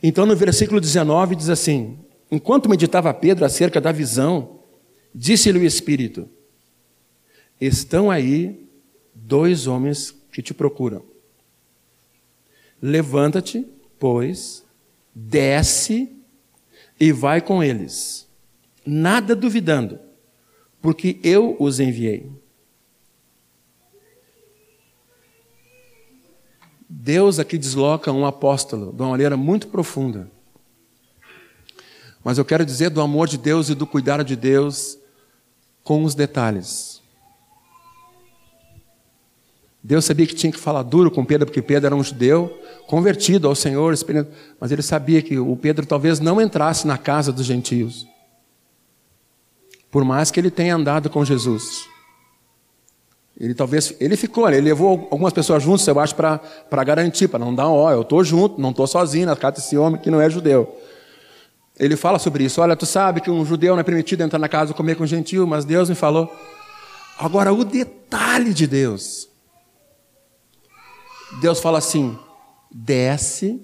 Então 0.00 0.24
no 0.24 0.36
versículo 0.36 0.80
19 0.80 1.34
diz 1.34 1.48
assim: 1.48 1.98
Enquanto 2.30 2.68
meditava 2.68 3.12
Pedro 3.12 3.44
acerca 3.44 3.80
da 3.80 3.90
visão, 3.90 4.58
Disse-lhe 5.14 5.58
o 5.58 5.64
Espírito: 5.64 6.28
Estão 7.60 8.10
aí 8.10 8.68
dois 9.14 9.66
homens 9.66 10.14
que 10.32 10.42
te 10.42 10.54
procuram. 10.54 11.04
Levanta-te, 12.80 13.66
pois, 13.98 14.64
desce 15.20 16.16
e 16.98 17.10
vai 17.10 17.40
com 17.40 17.62
eles, 17.62 18.28
nada 18.86 19.34
duvidando, 19.34 19.98
porque 20.80 21.18
eu 21.22 21.56
os 21.58 21.80
enviei. 21.80 22.30
Deus 26.88 27.38
aqui 27.38 27.58
desloca 27.58 28.12
um 28.12 28.24
apóstolo 28.24 28.92
de 28.92 29.02
uma 29.02 29.10
maneira 29.10 29.36
muito 29.36 29.68
profunda. 29.68 30.30
Mas 32.24 32.38
eu 32.38 32.44
quero 32.44 32.64
dizer 32.64 32.90
do 32.90 33.00
amor 33.00 33.28
de 33.28 33.38
Deus 33.38 33.68
e 33.68 33.74
do 33.74 33.86
cuidado 33.86 34.24
de 34.24 34.36
Deus 34.36 34.98
com 35.82 36.04
os 36.04 36.14
detalhes. 36.14 37.02
Deus 39.82 40.04
sabia 40.04 40.26
que 40.26 40.34
tinha 40.34 40.52
que 40.52 40.58
falar 40.58 40.82
duro 40.82 41.10
com 41.10 41.24
Pedro, 41.24 41.46
porque 41.46 41.62
Pedro 41.62 41.86
era 41.86 41.96
um 41.96 42.02
judeu 42.02 42.58
convertido 42.88 43.46
ao 43.46 43.54
Senhor, 43.54 43.94
mas 44.58 44.72
ele 44.72 44.80
sabia 44.80 45.20
que 45.20 45.38
o 45.38 45.54
Pedro 45.54 45.84
talvez 45.84 46.20
não 46.20 46.40
entrasse 46.40 46.86
na 46.86 46.96
casa 46.96 47.30
dos 47.30 47.44
gentios, 47.44 48.08
por 49.90 50.04
mais 50.04 50.30
que 50.30 50.40
ele 50.40 50.50
tenha 50.50 50.74
andado 50.74 51.10
com 51.10 51.22
Jesus. 51.22 51.86
Ele 53.38 53.54
talvez, 53.54 53.94
ele 54.00 54.16
ficou, 54.16 54.48
ele 54.48 54.62
levou 54.62 55.06
algumas 55.10 55.34
pessoas 55.34 55.62
juntos, 55.62 55.86
eu 55.86 56.00
acho, 56.00 56.14
para 56.14 56.84
garantir, 56.84 57.28
para 57.28 57.38
não 57.38 57.54
dar 57.54 57.68
ó, 57.68 57.92
eu 57.92 58.00
estou 58.00 58.24
junto, 58.24 58.58
não 58.58 58.70
estou 58.70 58.86
sozinho 58.86 59.26
na 59.26 59.36
casa 59.36 59.56
desse 59.56 59.76
homem 59.76 60.00
que 60.00 60.10
não 60.10 60.20
é 60.20 60.30
judeu. 60.30 60.74
Ele 61.78 61.94
fala 61.94 62.18
sobre 62.18 62.42
isso. 62.42 62.60
Olha, 62.60 62.74
tu 62.74 62.86
sabe 62.86 63.20
que 63.20 63.30
um 63.30 63.44
judeu 63.44 63.74
não 63.74 63.80
é 63.80 63.84
permitido 63.84 64.22
entrar 64.22 64.38
na 64.38 64.48
casa 64.48 64.74
comer 64.74 64.96
com 64.96 65.04
um 65.04 65.06
gentil, 65.06 65.46
mas 65.46 65.64
Deus 65.64 65.88
me 65.88 65.94
falou. 65.94 66.34
Agora, 67.16 67.52
o 67.52 67.64
detalhe 67.64 68.52
de 68.52 68.66
Deus. 68.66 69.28
Deus 71.40 71.60
fala 71.60 71.78
assim: 71.78 72.18
desce. 72.70 73.60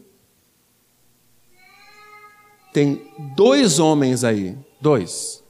Tem 2.72 3.02
dois 3.36 3.78
homens 3.78 4.24
aí, 4.24 4.56
dois. 4.80 5.42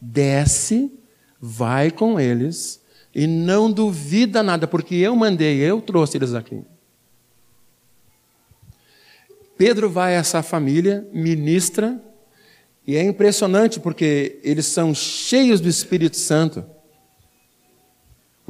Desce, 0.00 0.92
vai 1.40 1.90
com 1.90 2.20
eles 2.20 2.80
e 3.14 3.26
não 3.26 3.70
duvida 3.70 4.42
nada, 4.42 4.66
porque 4.66 4.94
eu 4.94 5.16
mandei, 5.16 5.58
eu 5.58 5.80
trouxe 5.80 6.16
eles 6.16 6.34
aqui. 6.34 6.62
Pedro 9.56 9.90
vai 9.90 10.16
a 10.16 10.20
essa 10.20 10.42
família, 10.42 11.06
ministra, 11.12 12.00
e 12.86 12.96
é 12.96 13.02
impressionante 13.02 13.78
porque 13.78 14.40
eles 14.42 14.66
são 14.66 14.94
cheios 14.94 15.60
do 15.60 15.68
Espírito 15.68 16.16
Santo. 16.16 16.64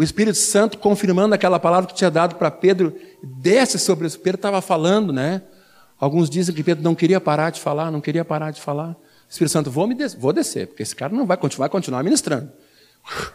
O 0.01 0.03
Espírito 0.03 0.39
Santo 0.39 0.79
confirmando 0.79 1.35
aquela 1.35 1.61
palavra 1.61 1.87
que 1.87 1.95
tinha 1.95 2.11
dado 2.11 2.37
para 2.37 2.51
Pedro, 2.51 2.99
desce 3.23 3.79
sobre 3.79 4.07
isso. 4.07 4.19
Pedro 4.19 4.39
estava 4.39 4.63
falando, 4.63 5.13
né? 5.13 5.43
Alguns 5.99 6.31
dizem 6.31 6.55
que 6.55 6.65
Pedro 6.65 6.83
não 6.83 6.95
queria 6.95 7.21
parar 7.21 7.51
de 7.51 7.61
falar, 7.61 7.91
não 7.91 8.01
queria 8.01 8.25
parar 8.25 8.51
de 8.51 8.63
falar. 8.63 8.93
O 8.93 8.97
Espírito 9.29 9.53
Santo, 9.53 9.71
vou, 9.71 9.87
me 9.87 9.95
des 9.95 10.15
vou 10.15 10.33
descer, 10.33 10.69
porque 10.69 10.83
esse 10.83 10.97
cara 10.97 11.15
não 11.15 11.27
vai 11.27 11.37
continuar, 11.37 11.65
vai 11.65 11.73
continuar 11.73 12.03
ministrando. 12.03 12.51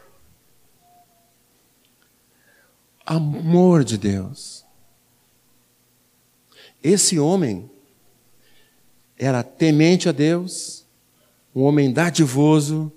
Amor 3.05 3.83
de 3.83 3.95
Deus. 3.99 4.65
Esse 6.83 7.19
homem 7.19 7.69
era 9.15 9.43
temente 9.43 10.09
a 10.09 10.11
Deus, 10.11 10.83
um 11.55 11.61
homem 11.61 11.93
dadivoso, 11.93 12.91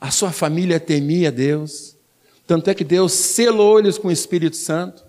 a 0.00 0.10
sua 0.10 0.32
família 0.32 0.80
temia 0.80 1.30
Deus, 1.30 1.99
tanto 2.50 2.68
é 2.68 2.74
que 2.74 2.82
Deus 2.82 3.12
selou 3.12 3.78
eles 3.78 3.96
com 3.96 4.08
o 4.08 4.10
Espírito 4.10 4.56
Santo. 4.56 5.04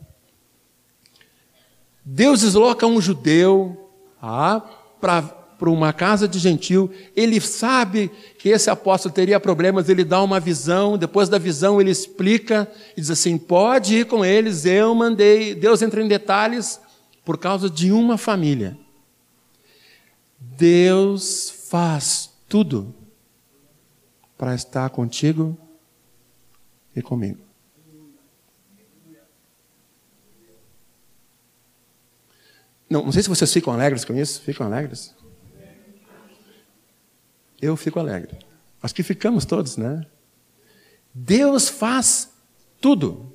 Deus 2.05 2.41
desloca 2.41 2.85
um 2.85 3.01
judeu, 3.01 3.89
ah, 4.21 4.61
para 5.01 5.33
uma 5.61 5.91
casa 5.91 6.27
de 6.27 6.37
gentil, 6.37 6.91
ele 7.15 7.41
sabe 7.41 8.11
que 8.37 8.49
esse 8.49 8.69
apóstolo 8.69 9.11
teria 9.11 9.39
problemas, 9.39 9.89
ele 9.89 10.03
dá 10.03 10.21
uma 10.21 10.39
visão, 10.39 10.99
depois 10.99 11.29
da 11.29 11.39
visão 11.39 11.81
ele 11.81 11.89
explica 11.89 12.71
e 12.95 13.01
diz 13.01 13.09
assim: 13.09 13.39
pode 13.39 13.95
ir 13.95 14.05
com 14.05 14.23
eles, 14.23 14.63
eu 14.63 14.93
mandei. 14.93 15.55
Deus 15.55 15.81
entra 15.81 16.03
em 16.03 16.07
detalhes 16.07 16.79
por 17.25 17.39
causa 17.39 17.71
de 17.71 17.91
uma 17.91 18.19
família. 18.19 18.77
Deus 20.39 21.51
faz 21.71 22.29
tudo 22.47 22.93
para 24.37 24.53
estar 24.53 24.87
contigo 24.91 25.57
e 26.95 27.01
comigo. 27.01 27.39
Não, 32.89 33.05
não 33.05 33.11
sei 33.11 33.23
se 33.23 33.29
vocês 33.29 33.51
ficam 33.53 33.73
alegres 33.73 34.03
com 34.03 34.13
isso. 34.13 34.41
Ficam 34.41 34.67
alegres? 34.67 35.15
Eu 37.61 37.77
fico 37.77 37.99
alegre. 37.99 38.37
Acho 38.83 38.93
que 38.93 39.03
ficamos 39.03 39.45
todos, 39.45 39.77
né? 39.77 40.05
Deus 41.13 41.69
faz 41.69 42.33
tudo. 42.81 43.31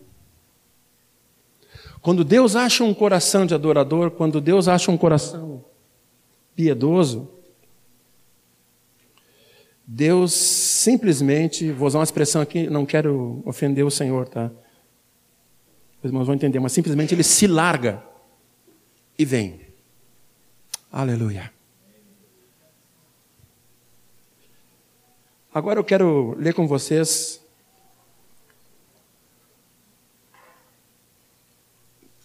Quando 2.02 2.24
Deus 2.24 2.54
acha 2.54 2.84
um 2.84 2.92
coração 2.92 3.46
de 3.46 3.54
adorador, 3.54 4.10
quando 4.10 4.40
Deus 4.40 4.68
acha 4.68 4.90
um 4.90 4.98
coração 4.98 5.64
piedoso, 6.54 7.35
Deus 9.86 10.32
simplesmente, 10.32 11.70
vou 11.70 11.86
usar 11.86 11.98
uma 11.98 12.04
expressão 12.04 12.42
aqui, 12.42 12.68
não 12.68 12.84
quero 12.84 13.40
ofender 13.46 13.84
o 13.84 13.90
Senhor, 13.90 14.28
tá? 14.28 14.50
Os 16.02 16.10
irmãos 16.10 16.26
vão 16.26 16.34
entender, 16.34 16.58
mas 16.58 16.72
simplesmente 16.72 17.14
ele 17.14 17.22
se 17.22 17.46
larga 17.46 18.02
e 19.16 19.24
vem. 19.24 19.60
Aleluia. 20.90 21.52
Agora 25.54 25.78
eu 25.78 25.84
quero 25.84 26.34
ler 26.36 26.52
com 26.52 26.66
vocês 26.66 27.40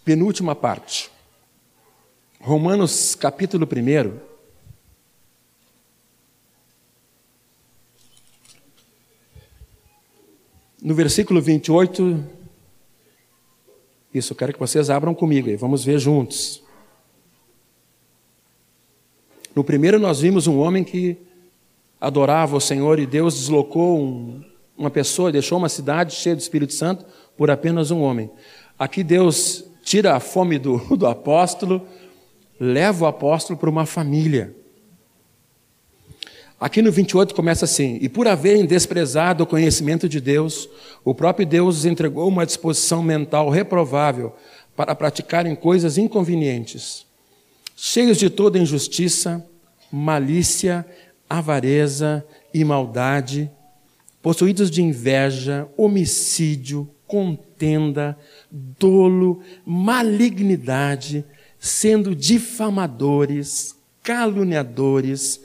penúltima 0.04 0.54
parte. 0.54 1.10
Romanos 2.40 3.14
capítulo 3.14 3.66
1. 3.66 4.31
No 10.82 10.96
versículo 10.96 11.40
28, 11.40 12.24
isso, 14.12 14.32
eu 14.32 14.36
quero 14.36 14.52
que 14.52 14.58
vocês 14.58 14.90
abram 14.90 15.14
comigo 15.14 15.48
aí, 15.48 15.54
vamos 15.54 15.84
ver 15.84 15.96
juntos. 16.00 16.60
No 19.54 19.62
primeiro, 19.62 20.00
nós 20.00 20.20
vimos 20.20 20.48
um 20.48 20.58
homem 20.58 20.82
que 20.82 21.16
adorava 22.00 22.56
o 22.56 22.60
Senhor 22.60 22.98
e 22.98 23.06
Deus 23.06 23.36
deslocou 23.36 24.02
um, 24.02 24.44
uma 24.76 24.90
pessoa, 24.90 25.30
deixou 25.30 25.56
uma 25.56 25.68
cidade 25.68 26.16
cheia 26.16 26.34
do 26.34 26.40
Espírito 26.40 26.74
Santo 26.74 27.06
por 27.36 27.48
apenas 27.48 27.92
um 27.92 28.00
homem. 28.00 28.28
Aqui 28.76 29.04
Deus 29.04 29.64
tira 29.84 30.16
a 30.16 30.20
fome 30.20 30.58
do, 30.58 30.78
do 30.98 31.06
apóstolo, 31.06 31.86
leva 32.58 33.04
o 33.04 33.06
apóstolo 33.06 33.56
para 33.56 33.70
uma 33.70 33.86
família. 33.86 34.52
Aqui 36.62 36.80
no 36.80 36.92
28 36.92 37.34
começa 37.34 37.64
assim: 37.64 37.98
E 38.00 38.08
por 38.08 38.26
haverem 38.28 38.64
desprezado 38.64 39.42
o 39.44 39.46
conhecimento 39.46 40.08
de 40.08 40.20
Deus, 40.20 40.68
o 41.04 41.14
próprio 41.14 41.44
Deus 41.44 41.78
os 41.78 41.84
entregou 41.84 42.28
uma 42.28 42.46
disposição 42.46 43.02
mental 43.02 43.50
reprovável 43.50 44.32
para 44.74 44.94
praticarem 44.94 45.54
coisas 45.54 45.98
inconvenientes 45.98 47.04
cheios 47.84 48.16
de 48.16 48.30
toda 48.30 48.60
injustiça, 48.60 49.44
malícia, 49.90 50.86
avareza 51.28 52.24
e 52.54 52.64
maldade, 52.64 53.50
possuídos 54.22 54.70
de 54.70 54.82
inveja, 54.82 55.68
homicídio, 55.76 56.88
contenda, 57.08 58.16
dolo, 58.50 59.40
malignidade, 59.66 61.24
sendo 61.58 62.14
difamadores, 62.14 63.74
caluniadores, 64.00 65.40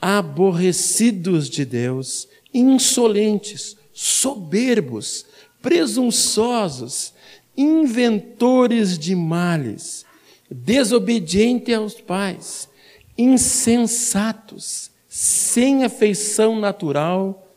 aborrecidos 0.00 1.48
de 1.48 1.64
Deus, 1.64 2.28
insolentes, 2.52 3.76
soberbos, 3.92 5.26
presunçosos, 5.60 7.12
inventores 7.56 8.98
de 8.98 9.14
males, 9.14 10.04
desobediente 10.50 11.72
aos 11.72 11.94
pais, 11.94 12.68
insensatos, 13.16 14.90
sem 15.08 15.84
afeição 15.84 16.60
natural 16.60 17.50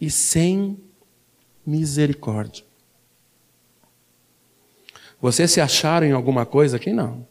e 0.00 0.10
sem 0.10 0.78
misericórdia. 1.64 2.64
Vocês 5.20 5.52
se 5.52 5.60
acharam 5.60 6.06
em 6.06 6.12
alguma 6.12 6.44
coisa 6.44 6.78
aqui? 6.78 6.92
Não. 6.92 7.24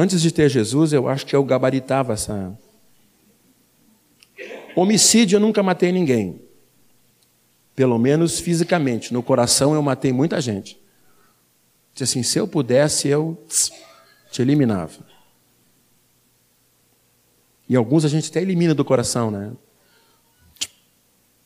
Antes 0.00 0.22
de 0.22 0.30
ter 0.30 0.48
Jesus, 0.48 0.92
eu 0.92 1.08
acho 1.08 1.26
que 1.26 1.34
eu 1.34 1.42
gabaritava 1.42 2.12
essa. 2.12 2.56
Homicídio, 4.76 5.34
eu 5.34 5.40
nunca 5.40 5.60
matei 5.60 5.90
ninguém. 5.90 6.40
Pelo 7.74 7.98
menos 7.98 8.38
fisicamente. 8.38 9.12
No 9.12 9.24
coração 9.24 9.74
eu 9.74 9.82
matei 9.82 10.12
muita 10.12 10.40
gente. 10.40 10.80
Disse 11.92 12.04
assim: 12.04 12.22
se 12.22 12.38
eu 12.38 12.46
pudesse, 12.46 13.08
eu 13.08 13.44
te 14.30 14.40
eliminava. 14.40 15.04
E 17.68 17.74
alguns 17.74 18.04
a 18.04 18.08
gente 18.08 18.30
até 18.30 18.40
elimina 18.40 18.76
do 18.76 18.84
coração, 18.84 19.32
né? 19.32 19.50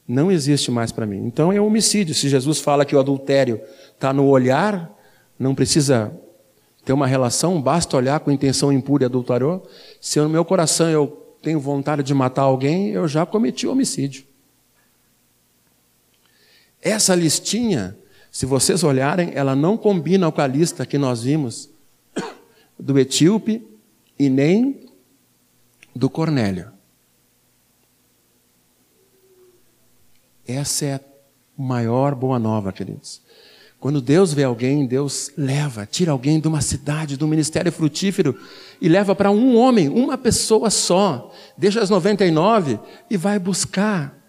Não 0.07 0.31
existe 0.31 0.71
mais 0.71 0.93
para 0.93 1.07
mim. 1.07 1.25
Então 1.25 1.51
é 1.51 1.59
um 1.59 1.65
homicídio. 1.65 2.15
Se 2.15 2.29
Jesus 2.29 2.59
fala 2.59 2.85
que 2.85 2.95
o 2.95 3.01
adultério 3.01 3.63
está 3.95 4.13
no 4.13 4.27
olhar, 4.27 4.95
não 5.39 5.55
precisa 5.55 6.15
ter 6.85 6.93
uma 6.93 7.07
relação, 7.07 7.61
basta 7.61 7.97
olhar 7.97 8.21
com 8.21 8.31
intenção 8.31 8.73
impura 8.73 9.05
e 9.05 9.07
adulterou. 9.07 9.69
Se 10.01 10.21
no 10.21 10.29
meu 10.29 10.45
coração 10.45 10.89
eu 10.89 11.07
tenho 11.41 11.61
vontade 11.61 12.03
de 12.03 12.15
matar 12.15 12.43
alguém, 12.43 12.91
eu 12.91 13.07
já 13.07 13.25
cometi 13.25 13.67
homicídio. 13.67 14.25
Essa 16.81 17.15
listinha, 17.15 17.97
se 18.31 18.45
vocês 18.45 18.83
olharem, 18.83 19.31
ela 19.35 19.55
não 19.55 19.77
combina 19.77 20.31
com 20.33 20.41
a 20.41 20.47
lista 20.47 20.85
que 20.85 20.99
nós 20.99 21.23
vimos 21.23 21.71
do 22.79 22.99
etíope 22.99 23.65
e 24.19 24.29
nem 24.29 24.89
do 25.95 26.11
Cornélio. 26.11 26.73
Essa 30.47 30.85
é 30.85 30.95
a 30.95 31.01
maior 31.57 32.17
boa 32.17 32.39
nova, 32.39 32.73
queridos. 32.73 33.22
Quando 33.83 34.01
Deus 34.01 34.33
vê 34.33 34.45
alguém, 34.45 34.87
Deus 34.87 35.33
leva, 35.37 35.85
tira 35.85 36.13
alguém 36.13 36.39
de 36.39 36.47
uma 36.47 36.61
cidade, 36.61 37.17
de 37.17 37.25
um 37.25 37.27
ministério 37.27 37.73
frutífero 37.73 38.39
e 38.81 38.89
leva 38.89 39.13
para 39.13 39.29
um 39.29 39.57
homem, 39.57 39.89
uma 39.89 40.17
pessoa 40.17 40.71
só. 40.71 41.33
Deixa 41.59 41.81
as 41.81 41.91
99 41.91 42.79
e 43.11 43.17
vai 43.17 43.41
buscar 43.41 44.23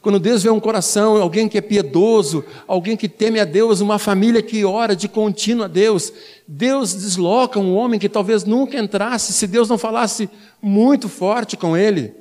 quando 0.00 0.18
Deus 0.18 0.42
vê 0.42 0.50
um 0.50 0.58
coração, 0.58 1.16
alguém 1.22 1.48
que 1.48 1.58
é 1.58 1.60
piedoso, 1.60 2.44
alguém 2.66 2.96
que 2.96 3.08
teme 3.08 3.38
a 3.38 3.44
Deus, 3.44 3.80
uma 3.80 3.96
família 3.96 4.42
que 4.42 4.64
ora 4.64 4.96
de 4.96 5.08
contínuo 5.08 5.64
a 5.64 5.68
Deus, 5.68 6.12
Deus 6.46 6.94
desloca 6.94 7.60
um 7.60 7.76
homem 7.76 8.00
que 8.00 8.08
talvez 8.08 8.42
nunca 8.42 8.76
entrasse 8.76 9.32
se 9.32 9.46
Deus 9.46 9.68
não 9.68 9.78
falasse 9.78 10.28
muito 10.60 11.08
forte 11.08 11.56
com 11.56 11.76
ele. 11.76 12.12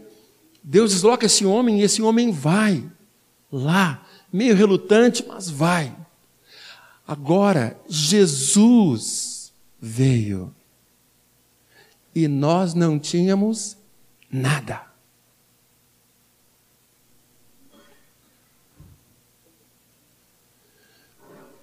Deus 0.63 0.91
desloca 0.91 1.25
esse 1.25 1.45
homem 1.45 1.79
e 1.79 1.83
esse 1.83 2.01
homem 2.01 2.31
vai 2.31 2.83
lá, 3.51 4.03
meio 4.31 4.55
relutante, 4.55 5.25
mas 5.27 5.49
vai. 5.49 6.06
Agora, 7.07 7.79
Jesus 7.87 9.53
veio 9.79 10.53
e 12.13 12.27
nós 12.27 12.73
não 12.73 12.99
tínhamos 12.99 13.77
nada. 14.29 14.81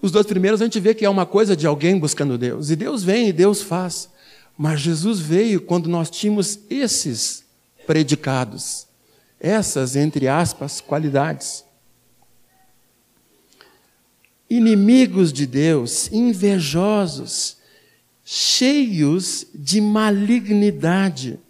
Os 0.01 0.11
dois 0.11 0.27
primeiros 0.27 0.61
a 0.61 0.65
gente 0.65 0.81
vê 0.81 0.95
que 0.95 1.05
é 1.05 1.11
uma 1.11 1.27
coisa 1.27 1.57
de 1.57 1.67
alguém 1.67 1.99
buscando 1.99 2.39
Deus. 2.39 2.71
E 2.71 2.77
Deus 2.77 3.03
vem 3.03 3.29
e 3.29 3.33
Deus 3.33 3.63
faz. 3.63 4.09
Mas 4.57 4.81
Jesus 4.81 5.19
veio 5.19 5.61
quando 5.61 5.89
nós 5.89 6.09
tínhamos 6.09 6.61
esses 6.71 7.45
predicados, 7.87 8.87
essas, 9.41 9.97
entre 9.97 10.29
aspas, 10.29 10.81
qualidades. 10.81 11.64
Inimigos 14.49 15.33
de 15.33 15.47
Deus, 15.47 16.13
invejosos, 16.13 17.59
cheios 18.25 19.47
de 19.55 19.81
malignidade. 19.81 21.41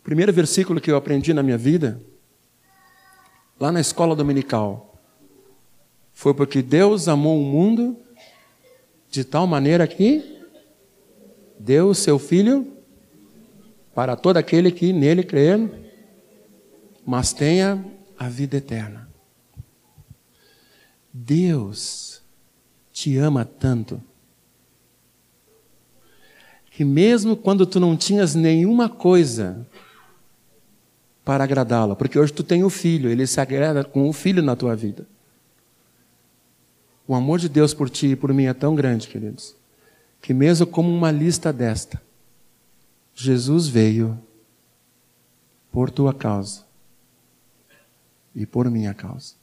O 0.00 0.02
primeiro 0.02 0.32
versículo 0.32 0.80
que 0.80 0.90
eu 0.90 0.96
aprendi 0.96 1.34
na 1.34 1.42
minha 1.42 1.58
vida 1.58 2.00
lá 3.58 3.72
na 3.72 3.80
escola 3.80 4.14
dominical. 4.14 4.84
foi 6.12 6.34
porque 6.34 6.62
Deus 6.62 7.06
amou 7.06 7.40
o 7.40 7.44
mundo 7.44 7.96
de 9.10 9.24
tal 9.24 9.46
maneira 9.46 9.86
que 9.86 10.42
deu 11.58 11.88
o 11.88 11.94
seu 11.94 12.18
Filho 12.18 12.66
para 13.94 14.16
todo 14.16 14.36
aquele 14.36 14.70
que 14.70 14.92
nele 14.92 15.22
crer, 15.22 15.87
mas 17.08 17.32
tenha 17.32 17.82
a 18.18 18.28
vida 18.28 18.58
eterna. 18.58 19.08
Deus 21.10 22.20
te 22.92 23.16
ama 23.16 23.46
tanto 23.46 23.98
que 26.70 26.84
mesmo 26.84 27.34
quando 27.34 27.64
tu 27.64 27.80
não 27.80 27.96
tinhas 27.96 28.34
nenhuma 28.34 28.90
coisa 28.90 29.66
para 31.24 31.44
agradá-lo, 31.44 31.96
porque 31.96 32.18
hoje 32.18 32.30
tu 32.30 32.42
tem 32.44 32.62
o 32.62 32.68
filho, 32.68 33.08
ele 33.08 33.26
se 33.26 33.40
agrada 33.40 33.82
com 33.82 34.06
o 34.06 34.12
filho 34.12 34.42
na 34.42 34.54
tua 34.54 34.76
vida. 34.76 35.06
O 37.06 37.14
amor 37.14 37.38
de 37.38 37.48
Deus 37.48 37.72
por 37.72 37.88
ti 37.88 38.08
e 38.08 38.16
por 38.16 38.34
mim 38.34 38.44
é 38.44 38.52
tão 38.52 38.74
grande, 38.74 39.08
queridos, 39.08 39.56
que 40.20 40.34
mesmo 40.34 40.66
como 40.66 40.94
uma 40.94 41.10
lista 41.10 41.54
desta, 41.54 42.02
Jesus 43.14 43.66
veio 43.66 44.20
por 45.72 45.90
tua 45.90 46.12
causa 46.12 46.67
e 48.38 48.46
por 48.46 48.70
minha 48.70 48.94
causa. 48.94 49.34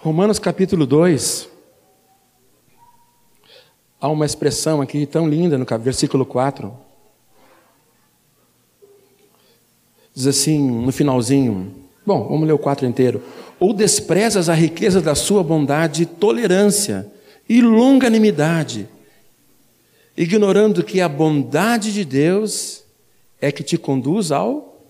Romanos 0.00 0.38
capítulo 0.38 0.86
2, 0.86 1.48
há 4.00 4.08
uma 4.08 4.24
expressão 4.24 4.80
aqui 4.80 5.04
tão 5.04 5.28
linda 5.28 5.58
no 5.58 5.66
versículo 5.80 6.24
4. 6.24 6.72
Diz 10.14 10.28
assim, 10.28 10.60
no 10.60 10.92
finalzinho, 10.92 11.74
bom, 12.06 12.28
vamos 12.28 12.46
ler 12.46 12.52
o 12.52 12.58
4 12.58 12.86
inteiro. 12.86 13.20
Ou 13.58 13.74
desprezas 13.74 14.48
a 14.48 14.54
riqueza 14.54 15.00
da 15.00 15.16
sua 15.16 15.42
bondade, 15.42 16.06
tolerância 16.06 17.17
e 17.48 17.62
longanimidade, 17.62 18.88
ignorando 20.16 20.84
que 20.84 21.00
a 21.00 21.08
bondade 21.08 21.92
de 21.92 22.04
Deus 22.04 22.84
é 23.40 23.50
que 23.50 23.62
te 23.62 23.78
conduz 23.78 24.30
ao 24.30 24.86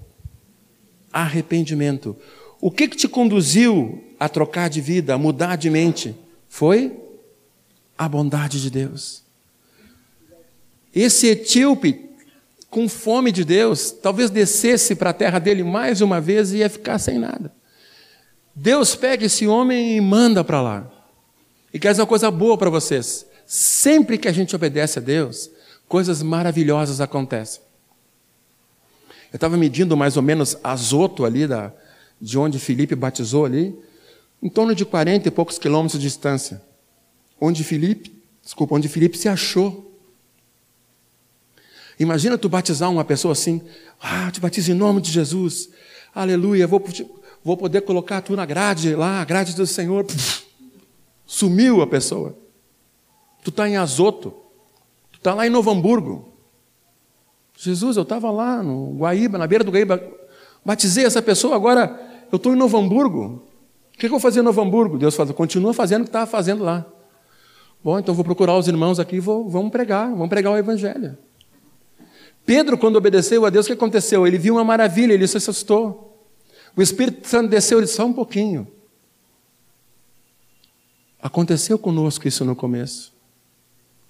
arrependimento. 1.13 2.17
O 2.61 2.71
que, 2.71 2.89
que 2.89 2.97
te 2.97 3.07
conduziu 3.07 4.05
a 4.19 4.29
trocar 4.29 4.69
de 4.69 4.81
vida, 4.81 5.15
a 5.15 5.19
mudar 5.19 5.57
de 5.57 5.71
mente? 5.71 6.15
Foi 6.49 6.99
a 7.97 8.09
bondade 8.09 8.61
de 8.61 8.71
Deus. 8.71 9.23
Esse 10.95 11.29
etíope, 11.29 12.09
com 12.71 12.89
fome 12.89 13.31
de 13.31 13.45
Deus, 13.45 13.93
talvez 13.93 14.31
descesse 14.31 14.95
para 14.95 15.11
a 15.11 15.15
terra 15.15 15.39
dele 15.39 15.63
mais 15.63 16.01
uma 16.01 16.21
vez 16.21 16.53
e 16.53 16.59
ia 16.59 16.69
ficar 16.69 16.99
sem 16.99 17.19
nada. 17.19 17.53
Deus 18.55 18.97
pega 18.97 19.27
esse 19.27 19.47
homem 19.47 19.97
e 19.97 20.01
manda 20.01 20.43
para 20.43 20.61
lá. 20.61 20.98
E 21.73 21.79
quer 21.79 21.91
dizer 21.91 22.03
uma 22.03 22.07
coisa 22.09 22.31
boa 22.31 22.57
para 22.57 22.71
vocês. 22.71 23.27
Sempre 23.47 24.19
que 24.19 24.29
a 24.29 24.33
gente 24.33 24.55
obedece 24.55 24.99
a 24.99 25.03
Deus, 25.03 25.51
coisas 25.89 26.23
maravilhosas 26.23 27.01
acontecem. 27.01 27.63
Eu 29.33 29.37
estava 29.37 29.57
medindo 29.57 29.97
mais 29.97 30.17
ou 30.17 30.23
menos 30.23 30.57
azoto 30.63 31.25
ali 31.25 31.47
da, 31.47 31.73
de 32.21 32.39
onde 32.39 32.59
Felipe 32.59 32.95
batizou 32.95 33.45
ali, 33.45 33.79
em 34.43 34.49
torno 34.49 34.75
de 34.75 34.85
40 34.85 35.29
e 35.29 35.31
poucos 35.31 35.59
quilômetros 35.59 36.01
de 36.01 36.07
distância, 36.07 36.63
onde 37.41 37.63
Felipe, 37.65 38.13
desculpa, 38.43 38.75
onde 38.75 38.89
Felipe 38.89 39.19
se 39.19 39.29
achou. 39.29 39.93
Imagina 41.99 42.39
tu 42.39 42.49
batizar 42.49 42.91
uma 42.91 43.05
pessoa 43.05 43.33
assim, 43.33 43.61
ah, 44.01 44.31
te 44.31 44.41
batizo 44.41 44.71
em 44.71 44.75
nome 44.75 45.01
de 45.01 45.11
Jesus, 45.11 45.69
aleluia, 46.15 46.67
vou, 46.67 46.83
vou 47.45 47.57
poder 47.57 47.83
colocar 47.83 48.23
tu 48.23 48.35
na 48.35 48.47
grade 48.47 48.95
lá, 48.95 49.21
a 49.21 49.25
grade 49.25 49.55
do 49.55 49.67
Senhor. 49.67 50.07
Sumiu 51.29 51.83
a 51.83 51.87
pessoa. 51.87 52.35
Tu 53.45 53.51
está 53.51 53.69
em 53.69 53.77
Azoto, 53.77 54.31
tu 55.13 55.19
está 55.19 55.35
lá 55.35 55.47
em 55.47 55.51
Novo 55.51 55.71
Hamburgo. 55.71 56.33
Jesus, 57.55 57.97
eu 57.97 58.03
estava 58.03 58.31
lá 58.31 58.63
no 58.63 58.97
Guaíba, 58.97 59.37
na 59.37 59.47
beira 59.47 59.63
do 59.63 59.71
Guaíba, 59.71 60.03
batizei 60.65 61.05
essa 61.05 61.21
pessoa, 61.21 61.55
agora 61.55 62.01
eu 62.33 62.37
estou 62.37 62.55
em 62.55 62.57
Novo 62.57 62.79
Hamburgo. 62.79 63.43
O 63.95 63.99
que, 63.99 64.07
eu 64.07 64.11
vou 64.11 64.19
fazer 64.19 64.41
em 64.41 64.43
Novo 64.43 64.61
Hamburgo? 64.61 64.97
Deus 64.97 65.15
fala, 65.15 65.33
continua 65.35 65.75
fazendo 65.75 66.03
o 66.03 66.05
que 66.05 66.09
estava 66.09 66.27
fazendo 66.27 66.65
lá. 66.65 66.87
Bom, 67.85 67.99
então 67.99 68.15
vou 68.15 68.25
procurar 68.25 68.57
os 68.57 68.67
irmãos 68.67 68.99
aqui 68.99 69.17
e 69.17 69.21
vamos 69.21 69.71
pregar, 69.71 70.09
vamos 70.09 70.29
pregar 70.29 70.53
o 70.53 70.57
Evangelho. 70.57 71.19
Pedro, 72.47 72.79
quando 72.79 72.97
obedeceu 72.97 73.45
a 73.45 73.51
Deus, 73.51 73.67
o 73.67 73.69
que 73.69 73.75
aconteceu? 73.75 74.27
Ele 74.27 74.39
viu 74.39 74.55
uma 74.55 74.65
maravilha, 74.65 75.13
ele 75.13 75.27
se 75.27 75.37
assustou. 75.37 76.27
O 76.75 76.81
Espírito 76.81 77.29
Santo 77.29 77.51
desceu, 77.51 77.79
ele 77.79 77.85
disse, 77.85 77.97
só 77.97 78.07
um 78.07 78.13
pouquinho. 78.13 78.67
Aconteceu 81.21 81.79
conosco 81.79 82.29
isso 82.29 82.45
no 82.45 82.55
começo. 82.55 83.13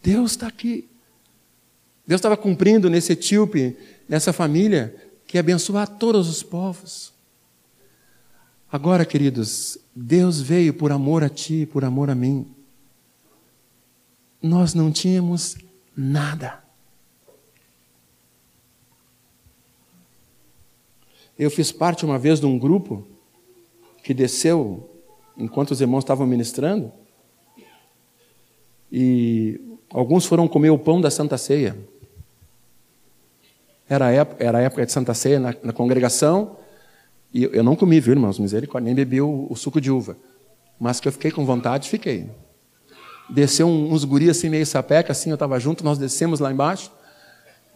Deus 0.02 0.32
está 0.32 0.46
aqui. 0.46 0.88
Deus 2.06 2.18
estava 2.18 2.36
cumprindo 2.36 2.88
nesse 2.88 3.12
etíope, 3.12 3.76
nessa 4.08 4.32
família, 4.32 4.94
que 5.26 5.38
abençoar 5.38 5.86
todos 5.86 6.28
os 6.28 6.42
povos. 6.42 7.12
Agora, 8.70 9.04
queridos, 9.04 9.78
Deus 9.94 10.40
veio 10.40 10.74
por 10.74 10.92
amor 10.92 11.24
a 11.24 11.28
ti, 11.28 11.66
por 11.66 11.84
amor 11.84 12.10
a 12.10 12.14
mim. 12.14 12.46
Nós 14.42 14.74
não 14.74 14.92
tínhamos 14.92 15.56
nada. 15.96 16.62
Eu 21.38 21.50
fiz 21.50 21.72
parte 21.72 22.04
uma 22.04 22.18
vez 22.18 22.40
de 22.40 22.46
um 22.46 22.58
grupo 22.58 23.06
que 24.02 24.12
desceu 24.12 24.90
enquanto 25.38 25.70
os 25.70 25.80
irmãos 25.80 26.00
estavam 26.00 26.26
ministrando 26.26 26.92
e 28.90 29.60
alguns 29.90 30.26
foram 30.26 30.48
comer 30.48 30.70
o 30.70 30.78
pão 30.78 31.00
da 31.00 31.10
Santa 31.10 31.36
Ceia. 31.36 31.76
Era 33.88 34.06
a 34.06 34.10
época, 34.10 34.44
era 34.44 34.58
a 34.58 34.60
época 34.62 34.84
de 34.84 34.92
Santa 34.92 35.14
Ceia 35.14 35.38
na, 35.38 35.54
na 35.62 35.72
congregação 35.72 36.56
e 37.32 37.44
eu 37.44 37.62
não 37.62 37.76
comi, 37.76 38.00
viu, 38.00 38.14
irmãos? 38.14 38.38
Misericórdia, 38.38 38.86
nem 38.86 38.94
bebi 38.94 39.20
o, 39.20 39.46
o, 39.50 39.56
suco 39.56 39.80
de 39.80 39.90
uva. 39.90 40.16
Mas 40.80 41.00
que 41.00 41.08
eu 41.08 41.12
fiquei 41.12 41.30
com 41.30 41.44
vontade, 41.44 41.88
fiquei. 41.88 42.30
Desceu 43.28 43.66
uns 43.66 44.04
guris 44.04 44.30
assim, 44.30 44.48
meio 44.48 44.64
sapeca, 44.64 45.12
assim, 45.12 45.28
eu 45.30 45.34
estava 45.34 45.58
junto, 45.60 45.84
nós 45.84 45.98
descemos 45.98 46.40
lá 46.40 46.50
embaixo 46.50 46.90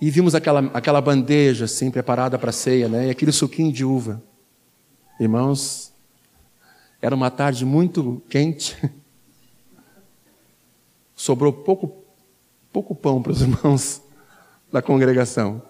e 0.01 0.11
vimos 0.11 0.35
aquela, 0.35 0.71
aquela 0.73 1.01
bandeja, 1.01 1.67
assim, 1.67 1.91
preparada 1.91 2.39
para 2.39 2.51
ceia, 2.51 2.89
né? 2.89 3.09
E 3.09 3.11
aquele 3.11 3.33
suquinho 3.33 3.71
de 3.71 3.85
uva. 3.85 4.23
Irmãos, 5.21 5.92
era 7.03 7.15
uma 7.15 7.31
tarde 7.31 7.67
muito 7.67 8.23
quente. 8.31 8.91
Sobrou 11.15 11.53
pouco, 11.53 12.03
pouco 12.73 12.95
pão 12.95 13.21
para 13.21 13.33
os 13.33 13.43
irmãos 13.43 14.01
da 14.73 14.81
congregação 14.81 15.61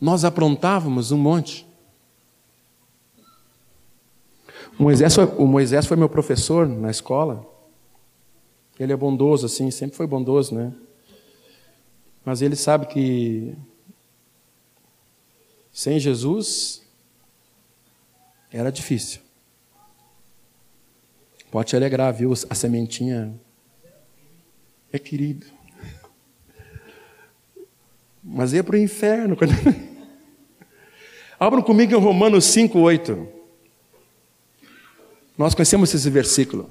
nós 0.00 0.24
aprontávamos 0.24 1.10
um 1.10 1.18
monte. 1.18 1.66
O 4.78 4.84
Moisés, 4.84 5.16
o 5.18 5.46
Moisés 5.46 5.86
foi 5.86 5.96
meu 5.96 6.08
professor 6.08 6.68
na 6.68 6.90
escola. 6.90 7.44
Ele 8.78 8.92
é 8.92 8.96
bondoso, 8.96 9.46
assim, 9.46 9.70
sempre 9.72 9.96
foi 9.96 10.06
bondoso, 10.06 10.54
né? 10.54 10.72
Mas 12.24 12.42
ele 12.42 12.54
sabe 12.54 12.86
que 12.86 13.56
sem 15.72 15.98
Jesus 15.98 16.86
era 18.52 18.70
difícil. 18.70 19.20
Pode 21.50 21.68
te 21.68 21.76
alegrar, 21.76 22.12
viu? 22.12 22.32
A 22.50 22.54
sementinha 22.54 23.34
é 24.92 24.98
querido. 24.98 25.46
Mas 28.22 28.52
ia 28.52 28.62
para 28.62 28.76
o 28.76 28.78
inferno. 28.78 29.36
Abram 31.40 31.62
comigo 31.62 31.94
em 31.94 31.98
Romanos 31.98 32.44
5, 32.46 32.78
8. 32.78 33.28
Nós 35.36 35.54
conhecemos 35.54 35.94
esse 35.94 36.10
versículo. 36.10 36.68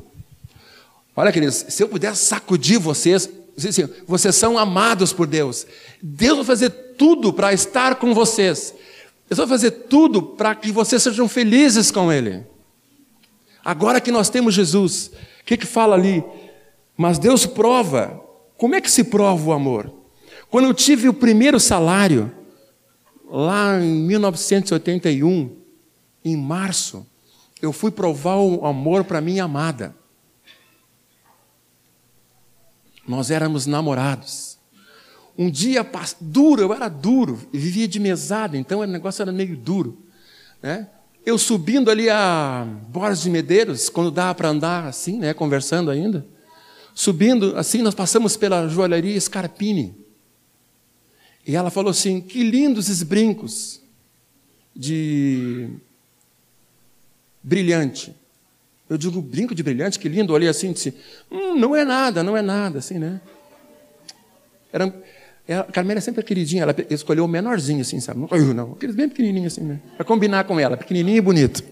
Olha, 1.15 1.31
queridos, 1.31 1.65
se 1.69 1.81
eu 1.81 1.87
pudesse 1.87 2.25
sacudir 2.25 2.79
vocês, 2.79 3.29
assim, 3.57 3.89
vocês 4.05 4.35
são 4.35 4.57
amados 4.57 5.13
por 5.13 5.25
Deus. 5.25 5.65
Deus 6.01 6.37
vai 6.37 6.45
fazer 6.45 6.69
tudo 6.69 7.33
para 7.33 7.53
estar 7.53 7.95
com 7.95 8.13
vocês. 8.13 8.75
Deus 9.29 9.37
vai 9.37 9.47
fazer 9.47 9.71
tudo 9.71 10.21
para 10.21 10.55
que 10.55 10.71
vocês 10.71 11.03
sejam 11.03 11.27
felizes 11.27 11.91
com 11.91 12.11
Ele. 12.11 12.45
Agora 13.63 13.99
que 13.99 14.11
nós 14.11 14.29
temos 14.29 14.53
Jesus, 14.53 15.11
o 15.41 15.45
que, 15.45 15.57
que 15.57 15.65
fala 15.65 15.95
ali? 15.95 16.23
Mas 16.95 17.19
Deus 17.19 17.45
prova. 17.45 18.23
Como 18.57 18.75
é 18.75 18.81
que 18.81 18.89
se 18.89 19.03
prova 19.03 19.49
o 19.49 19.51
amor? 19.51 19.93
Quando 20.49 20.65
eu 20.65 20.73
tive 20.73 21.09
o 21.09 21.13
primeiro 21.13 21.59
salário, 21.59 22.33
lá 23.29 23.79
em 23.79 24.01
1981, 24.07 25.55
em 26.23 26.37
março, 26.37 27.05
eu 27.61 27.73
fui 27.73 27.91
provar 27.91 28.37
o 28.37 28.65
amor 28.65 29.03
para 29.03 29.19
minha 29.19 29.43
amada. 29.43 29.95
Nós 33.05 33.29
éramos 33.29 33.65
namorados. 33.65 34.56
Um 35.37 35.49
dia 35.51 35.85
duro, 36.19 36.61
eu 36.61 36.73
era 36.73 36.89
duro, 36.89 37.39
vivia 37.53 37.87
de 37.87 37.99
mesada, 37.99 38.57
então 38.57 38.79
o 38.79 38.85
negócio 38.85 39.21
era 39.21 39.31
meio 39.31 39.55
duro. 39.55 40.01
Né? 40.61 40.87
Eu 41.25 41.37
subindo 41.37 41.91
ali 41.91 42.09
a 42.09 42.65
Borges 42.89 43.23
de 43.23 43.29
Medeiros, 43.29 43.89
quando 43.89 44.09
dava 44.09 44.33
para 44.33 44.49
andar 44.49 44.87
assim, 44.87 45.19
né, 45.19 45.33
conversando 45.33 45.91
ainda, 45.91 46.25
subindo 46.95 47.55
assim, 47.55 47.81
nós 47.81 47.93
passamos 47.93 48.35
pela 48.35 48.67
joalheria 48.67 49.19
Scarpini. 49.19 49.95
E 51.45 51.55
ela 51.55 51.69
falou 51.69 51.91
assim: 51.91 52.19
que 52.19 52.43
lindos 52.43 52.89
esses 52.89 53.03
brincos 53.03 53.81
de 54.75 55.69
brilhante. 57.41 58.15
Eu 58.89 58.97
digo, 58.97 59.21
brinco 59.21 59.53
de 59.53 59.63
brilhante, 59.63 59.99
que 59.99 60.07
lindo. 60.07 60.33
Olhei 60.33 60.49
assim 60.49 60.71
e 60.71 60.73
disse: 60.73 60.93
hum, 61.31 61.55
não 61.55 61.75
é 61.75 61.85
nada, 61.85 62.23
não 62.23 62.35
é 62.35 62.41
nada, 62.41 62.79
assim, 62.79 62.97
né? 62.99 63.21
Era, 64.71 64.93
a 65.53 65.63
Carmela 65.63 65.99
é 65.99 66.01
sempre 66.01 66.21
queridinha, 66.23 66.63
ela 66.63 66.75
escolheu 66.89 67.23
o 67.23 67.27
menorzinho, 67.27 67.81
assim, 67.81 67.99
sabe? 68.01 68.19
Não, 68.19 68.53
não 68.53 68.71
aqueles 68.73 68.95
bem 68.95 69.07
pequenininhos, 69.07 69.53
assim, 69.53 69.65
né? 69.65 69.79
Para 69.95 70.05
combinar 70.05 70.43
com 70.43 70.59
ela, 70.59 70.75
pequenininho 70.75 71.17
e 71.17 71.21
bonito. 71.21 71.63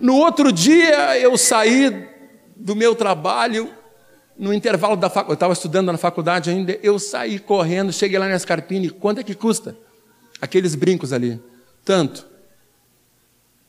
No 0.00 0.16
outro 0.16 0.50
dia, 0.50 1.18
eu 1.18 1.36
saí 1.38 2.08
do 2.56 2.74
meu 2.74 2.94
trabalho, 2.94 3.70
no 4.36 4.52
intervalo 4.52 4.96
da 4.96 5.08
faculdade, 5.08 5.30
eu 5.30 5.34
estava 5.34 5.52
estudando 5.52 5.92
na 5.92 5.98
faculdade 5.98 6.50
ainda, 6.50 6.78
eu 6.82 6.98
saí 6.98 7.38
correndo, 7.38 7.92
cheguei 7.92 8.18
lá 8.18 8.28
na 8.28 8.38
Scarpini, 8.38 8.90
quanto 8.90 9.20
é 9.20 9.22
que 9.22 9.34
custa? 9.34 9.76
Aqueles 10.40 10.74
brincos 10.74 11.12
ali. 11.12 11.40
Tanto. 11.84 12.26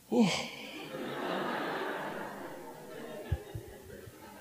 Oh. 0.09 0.25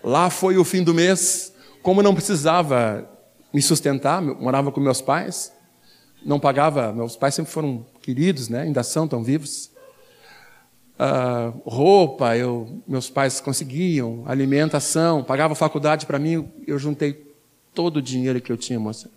Lá 0.02 0.30
foi 0.30 0.56
o 0.56 0.64
fim 0.64 0.82
do 0.82 0.94
mês, 0.94 1.52
como 1.82 2.02
não 2.02 2.14
precisava 2.14 3.10
me 3.54 3.62
sustentar, 3.62 4.20
morava 4.20 4.72
com 4.72 4.80
meus 4.80 5.00
pais, 5.00 5.52
não 6.26 6.40
pagava, 6.40 6.92
meus 6.92 7.14
pais 7.14 7.36
sempre 7.36 7.52
foram 7.52 7.86
queridos, 8.02 8.48
né? 8.48 8.62
ainda 8.62 8.82
são, 8.82 9.06
tão 9.06 9.22
vivos. 9.22 9.70
Uh, 10.98 11.60
roupa, 11.64 12.36
eu, 12.36 12.82
meus 12.86 13.08
pais 13.08 13.40
conseguiam, 13.40 14.24
alimentação, 14.26 15.22
pagava 15.22 15.54
faculdade 15.54 16.04
para 16.04 16.18
mim, 16.18 16.50
eu 16.66 16.78
juntei 16.80 17.32
todo 17.72 17.98
o 17.98 18.02
dinheiro 18.02 18.40
que 18.40 18.50
eu 18.50 18.56
tinha, 18.56 18.80
moça. 18.80 19.08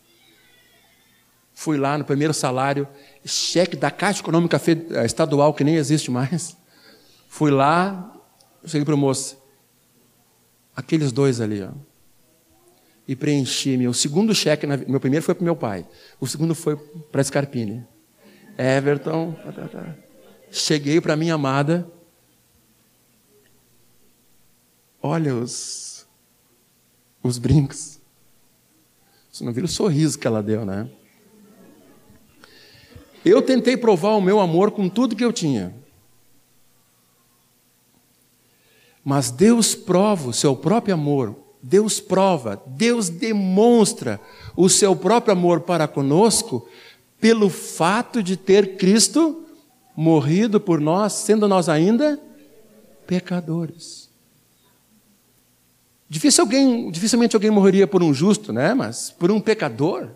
Fui 1.51 1.75
lá 1.75 1.97
no 1.97 2.05
primeiro 2.05 2.33
salário, 2.33 2.87
cheque 3.25 3.75
da 3.75 3.89
Caixa 3.89 4.21
Econômica 4.21 4.61
eh, 4.67 5.05
Estadual, 5.05 5.51
que 5.51 5.63
nem 5.63 5.75
existe 5.75 6.11
mais. 6.11 6.55
Fui 7.27 7.49
lá, 7.49 8.13
cheguei 8.65 8.85
para 8.85 8.93
o 8.93 8.97
moço, 8.97 9.37
aqueles 10.75 11.11
dois 11.11 11.41
ali, 11.41 11.63
ó 11.63 11.96
e 13.07 13.15
preenchi 13.15 13.77
meu 13.77 13.93
segundo 13.93 14.35
cheque. 14.35 14.67
Na, 14.67 14.77
meu 14.77 14.99
primeiro 14.99 15.23
foi 15.23 15.33
para 15.33 15.43
meu 15.43 15.55
pai, 15.55 15.87
o 16.19 16.27
segundo 16.27 16.53
foi 16.53 16.75
para 16.75 17.23
Scarpini. 17.23 17.85
Everton, 18.57 19.33
tá, 19.33 19.51
tá, 19.51 19.67
tá. 19.67 19.95
cheguei 20.51 20.99
para 20.99 21.15
minha 21.15 21.35
amada. 21.35 21.87
Olha 25.01 25.35
os, 25.35 26.07
os 27.21 27.37
brincos. 27.37 27.99
Você 29.31 29.43
não 29.43 29.53
viu 29.53 29.65
o 29.65 29.67
sorriso 29.67 30.17
que 30.17 30.25
ela 30.25 30.41
deu, 30.41 30.65
né? 30.65 30.89
Eu 33.23 33.41
tentei 33.41 33.77
provar 33.77 34.11
o 34.11 34.21
meu 34.21 34.39
amor 34.39 34.71
com 34.71 34.89
tudo 34.89 35.15
que 35.15 35.23
eu 35.23 35.31
tinha. 35.31 35.73
Mas 39.03 39.29
Deus 39.29 39.75
prova 39.75 40.29
o 40.29 40.33
seu 40.33 40.55
próprio 40.55 40.95
amor 40.95 41.46
Deus 41.69 41.99
prova, 41.99 42.63
Deus 42.65 43.09
demonstra 43.09 44.21
o 44.55 44.69
seu 44.69 44.95
próprio 44.95 45.33
amor 45.33 45.59
para 45.59 45.85
conosco 45.85 46.65
pelo 47.19 47.49
fato 47.49 48.23
de 48.23 48.37
ter 48.37 48.77
Cristo 48.77 49.45
morrido 49.93 50.61
por 50.61 50.79
nós, 50.79 51.11
sendo 51.11 51.45
nós 51.45 51.67
ainda 51.67 52.17
pecadores. 53.05 54.09
Difícil 56.07 56.45
alguém, 56.45 56.89
dificilmente 56.89 57.35
alguém 57.35 57.51
morreria 57.51 57.85
por 57.85 58.01
um 58.01 58.13
justo, 58.13 58.53
né? 58.53 58.73
Mas 58.73 59.09
por 59.11 59.29
um 59.29 59.41
pecador. 59.41 60.11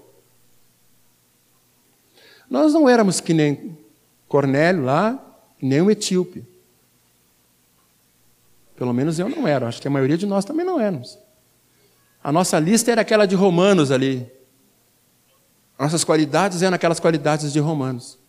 Nós 2.50 2.72
não 2.72 2.88
éramos 2.88 3.20
que 3.20 3.34
nem 3.34 3.78
Cornélio 4.26 4.86
lá, 4.86 5.22
nem 5.62 5.82
o 5.82 5.92
etíope. 5.92 6.46
Pelo 8.78 8.94
menos 8.94 9.20
eu 9.20 9.28
não 9.28 9.46
era, 9.46 9.68
acho 9.68 9.82
que 9.82 9.88
a 9.90 9.92
maioria 9.92 10.18
de 10.18 10.26
nós 10.26 10.46
também 10.46 10.66
não 10.66 10.80
éramos. 10.80 11.20
A 12.24 12.32
nossa 12.32 12.60
lista 12.60 12.92
era 12.92 13.02
aquela 13.02 13.26
de 13.26 13.36
Romanos 13.36 13.92
ali. 13.92 14.30
Nossas 15.80 16.04
qualidades 16.04 16.62
eram 16.62 16.76
aquelas 16.76 17.00
qualidades 17.00 17.52
de 17.52 17.60
Romanos. 17.60 18.20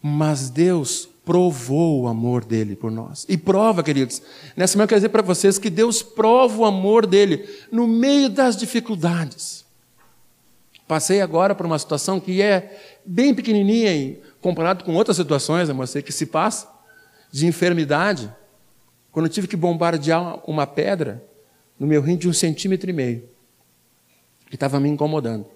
Mas 0.00 0.48
Deus 0.48 1.08
provou 1.24 2.02
o 2.02 2.08
amor 2.08 2.44
dele 2.44 2.76
por 2.76 2.90
nós. 2.90 3.26
E 3.28 3.36
prova, 3.36 3.82
queridos. 3.82 4.22
Nessa 4.56 4.78
manhã 4.78 4.84
eu 4.84 4.88
quero 4.88 5.00
dizer 5.00 5.08
para 5.10 5.22
vocês 5.22 5.58
que 5.58 5.68
Deus 5.68 6.02
prova 6.02 6.56
o 6.58 6.64
amor 6.64 7.04
dele 7.04 7.46
no 7.70 7.86
meio 7.86 8.30
das 8.30 8.56
dificuldades. 8.56 9.66
Passei 10.86 11.20
agora 11.20 11.54
por 11.54 11.66
uma 11.66 11.78
situação 11.78 12.18
que 12.18 12.40
é 12.40 12.80
bem 13.04 13.34
pequenininha 13.34 13.92
em, 13.92 14.18
comparado 14.40 14.84
com 14.84 14.94
outras 14.94 15.18
situações, 15.18 15.68
eu 15.68 15.86
sei 15.86 16.00
que 16.00 16.12
se 16.12 16.24
passa, 16.24 16.66
de 17.30 17.46
enfermidade. 17.46 18.32
Quando 19.12 19.26
eu 19.26 19.30
tive 19.30 19.46
que 19.46 19.56
bombardear 19.56 20.40
uma 20.48 20.66
pedra, 20.66 21.27
no 21.78 21.86
meu 21.86 22.02
rim 22.02 22.16
de 22.16 22.28
um 22.28 22.32
centímetro 22.32 22.90
e 22.90 22.92
meio, 22.92 23.28
que 24.46 24.56
estava 24.56 24.80
me 24.80 24.88
incomodando. 24.88 25.46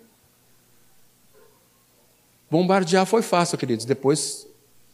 Bombardear 2.50 3.06
foi 3.06 3.22
fácil, 3.22 3.56
queridos. 3.56 3.86
Depois 3.86 4.46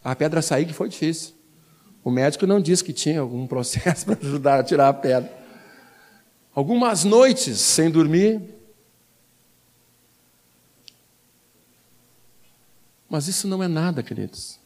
a 0.03 0.14
pedra 0.14 0.41
sair 0.41 0.64
que 0.64 0.72
foi 0.72 0.89
difícil. 0.89 1.35
O 2.05 2.11
médico 2.11 2.47
não 2.47 2.61
disse 2.61 2.85
que 2.85 2.93
tinha 2.93 3.20
algum 3.20 3.45
processo 3.49 4.07
para 4.07 4.18
ajudar 4.18 4.61
a 4.61 4.64
tirar 4.64 4.89
a 4.89 4.95
pedra. 4.95 5.37
Algumas 6.55 7.05
noites 7.05 7.59
sem 7.61 7.91
dormir. 7.91 8.41
Mas 13.09 13.26
isso 13.26 13.49
não 13.49 13.62
é 13.62 13.68
nada, 13.68 14.03
queridos. 14.03 14.59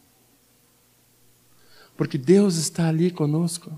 Porque 1.96 2.18
Deus 2.18 2.56
está 2.56 2.88
ali 2.88 3.10
conosco. 3.10 3.72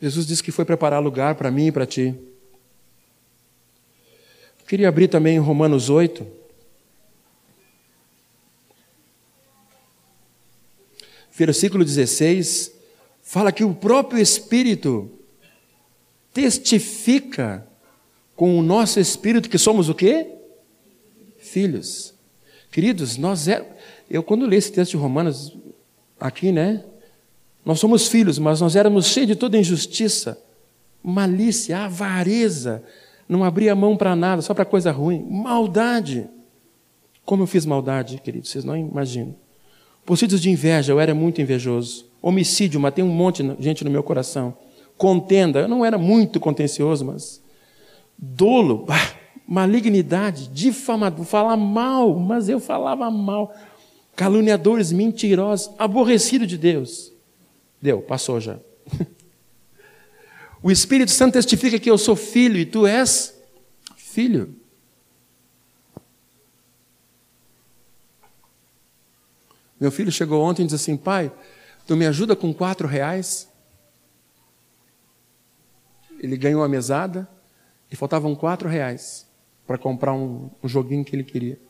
Jesus 0.00 0.26
disse 0.26 0.42
que 0.42 0.52
foi 0.52 0.64
preparar 0.64 1.02
lugar 1.02 1.34
para 1.34 1.50
mim 1.50 1.66
e 1.66 1.72
para 1.72 1.86
ti. 1.86 2.14
Eu 4.60 4.66
queria 4.66 4.88
abrir 4.88 5.08
também 5.08 5.38
Romanos 5.38 5.90
8. 5.90 6.26
Versículo 11.32 11.84
16, 11.84 12.72
fala 13.22 13.52
que 13.52 13.64
o 13.64 13.74
próprio 13.74 14.20
Espírito 14.20 15.10
testifica 16.32 17.66
com 18.36 18.56
o 18.56 18.62
nosso 18.62 19.00
espírito 19.00 19.48
que 19.48 19.58
somos 19.58 19.88
o 19.88 19.94
quê? 19.94 20.28
Filhos. 21.38 22.14
Queridos, 22.70 23.16
nós 23.16 23.48
é, 23.48 23.66
eu 24.08 24.22
quando 24.22 24.46
li 24.46 24.54
esse 24.54 24.70
texto 24.70 24.92
de 24.92 24.96
Romanos 24.96 25.56
aqui, 26.20 26.52
né? 26.52 26.84
Nós 27.64 27.80
somos 27.80 28.08
filhos, 28.08 28.38
mas 28.38 28.60
nós 28.60 28.76
éramos 28.76 29.06
cheios 29.06 29.28
de 29.28 29.36
toda 29.36 29.58
injustiça, 29.58 30.40
malícia, 31.02 31.78
avareza, 31.84 32.82
não 33.28 33.44
abria 33.44 33.74
mão 33.74 33.96
para 33.96 34.16
nada, 34.16 34.40
só 34.40 34.54
para 34.54 34.64
coisa 34.64 34.90
ruim, 34.90 35.24
maldade. 35.28 36.28
Como 37.24 37.42
eu 37.42 37.46
fiz 37.46 37.66
maldade, 37.66 38.20
queridos, 38.22 38.50
vocês 38.50 38.64
não 38.64 38.76
imaginam. 38.76 39.36
Possuídos 40.06 40.40
de 40.40 40.48
inveja, 40.48 40.92
eu 40.92 40.98
era 40.98 41.14
muito 41.14 41.42
invejoso. 41.42 42.06
Homicídio, 42.22 42.80
matei 42.80 43.04
um 43.04 43.08
monte 43.08 43.42
de 43.42 43.62
gente 43.62 43.84
no 43.84 43.90
meu 43.90 44.02
coração. 44.02 44.56
Contenda, 44.96 45.60
eu 45.60 45.68
não 45.68 45.84
era 45.84 45.98
muito 45.98 46.40
contencioso, 46.40 47.04
mas. 47.04 47.42
Dolo, 48.16 48.86
bah, 48.86 49.14
malignidade, 49.46 50.48
difamador, 50.48 51.24
falar 51.24 51.56
mal, 51.56 52.18
mas 52.18 52.48
eu 52.48 52.58
falava 52.58 53.10
mal. 53.10 53.54
Caluniadores, 54.16 54.90
mentirosos, 54.90 55.70
aborrecido 55.78 56.46
de 56.46 56.56
Deus. 56.56 57.12
Deu, 57.80 58.02
passou 58.02 58.40
já. 58.40 58.58
O 60.62 60.70
Espírito 60.70 61.12
Santo 61.12 61.34
testifica 61.34 61.78
que 61.78 61.90
eu 61.90 61.96
sou 61.96 62.16
filho 62.16 62.58
e 62.58 62.66
tu 62.66 62.86
és 62.86 63.40
filho. 63.96 64.56
Meu 69.80 69.92
filho 69.92 70.10
chegou 70.10 70.42
ontem 70.42 70.62
e 70.62 70.64
disse 70.64 70.74
assim: 70.74 70.96
Pai, 70.96 71.32
tu 71.86 71.96
me 71.96 72.06
ajuda 72.06 72.34
com 72.34 72.52
quatro 72.52 72.88
reais? 72.88 73.48
Ele 76.18 76.36
ganhou 76.36 76.64
a 76.64 76.68
mesada 76.68 77.28
e 77.90 77.94
faltavam 77.94 78.34
quatro 78.34 78.68
reais 78.68 79.26
para 79.66 79.78
comprar 79.78 80.12
um, 80.12 80.50
um, 80.62 80.68
joguinho 80.68 81.04
que 81.04 81.14
ele 81.14 81.22
queria. 81.22 81.60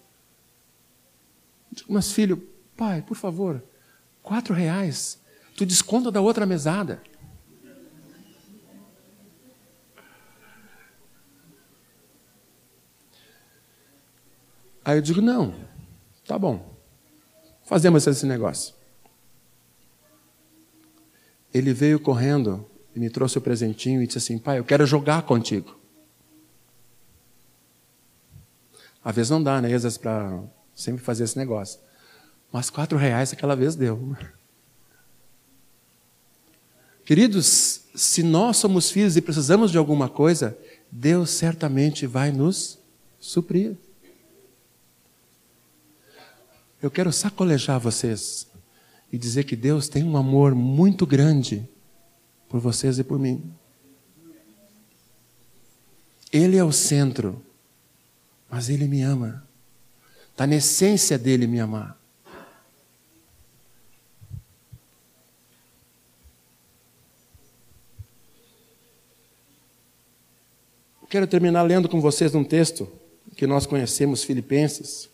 Mas 1.86 2.11
filho, 2.11 2.48
pai, 2.74 3.02
por 3.02 3.16
favor, 3.16 3.62
quatro 4.22 4.54
reais 4.54 5.20
tu 5.59 5.66
desconta 5.66 6.09
da 6.12 6.20
outra 6.20 6.46
mesada. 6.46 7.02
Aí 14.84 14.96
eu 14.96 15.02
digo: 15.02 15.20
não, 15.20 15.52
tá 16.24 16.38
bom, 16.38 16.78
fazemos 17.64 18.06
esse 18.06 18.24
negócio. 18.24 18.72
Ele 21.52 21.74
veio 21.74 21.98
correndo 21.98 22.64
e 22.94 23.00
me 23.00 23.11
trouxe 23.11 23.36
o 23.36 23.40
presentinho 23.40 24.00
e 24.00 24.06
disse 24.06 24.18
assim: 24.18 24.38
pai, 24.38 24.61
eu 24.61 24.64
quero 24.64 24.86
jogar 24.86 25.22
contigo. 25.22 25.76
Às 29.04 29.16
vezes 29.16 29.30
não 29.30 29.42
dá, 29.42 29.61
né? 29.61 29.74
Às 29.74 29.82
vezes 29.82 29.98
para 29.98 30.40
sempre 30.72 31.02
fazer 31.02 31.24
esse 31.24 31.36
negócio. 31.36 31.80
Mas 32.52 32.70
quatro 32.70 32.96
reais 32.96 33.32
aquela 33.32 33.56
vez 33.56 33.74
deu. 33.74 34.16
Queridos, 37.09 37.84
se 37.94 38.22
nós 38.22 38.59
somos 38.59 38.90
filhos 38.90 39.16
e 39.16 39.22
precisamos 39.22 39.70
de 39.70 39.78
alguma 39.78 40.11
coisa, 40.11 40.59
Deus 40.92 41.30
certamente 41.30 42.06
vai 42.06 42.30
nos 42.30 42.78
suprir. 43.18 43.78
Eu 46.82 46.90
quero 46.90 47.11
sacolejar 47.11 47.80
vocês 47.80 48.46
e 49.11 49.16
dizer 49.16 49.44
que 49.44 49.56
Deus 49.56 49.88
tem 49.88 50.04
um 50.04 50.18
amor 50.18 50.54
muito 50.54 51.06
grande 51.06 51.66
por 52.46 52.61
vocês 52.61 52.98
e 52.98 53.04
por 53.04 53.18
mim. 53.18 53.54
Ele 56.30 56.59
é 56.59 56.62
o 56.62 56.72
centro, 56.72 57.42
mas 58.50 58.68
Ele 58.68 58.86
me 58.86 59.00
ama. 59.00 59.48
Está 60.30 60.46
na 60.46 60.56
essência 60.56 61.16
dele 61.16 61.46
me 61.46 61.59
amar. 61.59 61.97
Quero 71.09 71.26
terminar 71.26 71.62
lendo 71.62 71.88
com 71.88 72.02
vocês 72.02 72.34
um 72.34 72.44
texto 72.44 72.86
que 73.34 73.46
nós 73.46 73.64
conhecemos, 73.64 74.22
Filipenses, 74.22 75.09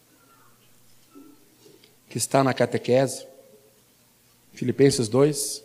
que 2.09 2.19
está 2.19 2.43
na 2.43 2.53
catequese, 2.53 3.25
Filipenses 4.53 5.07
2. 5.07 5.63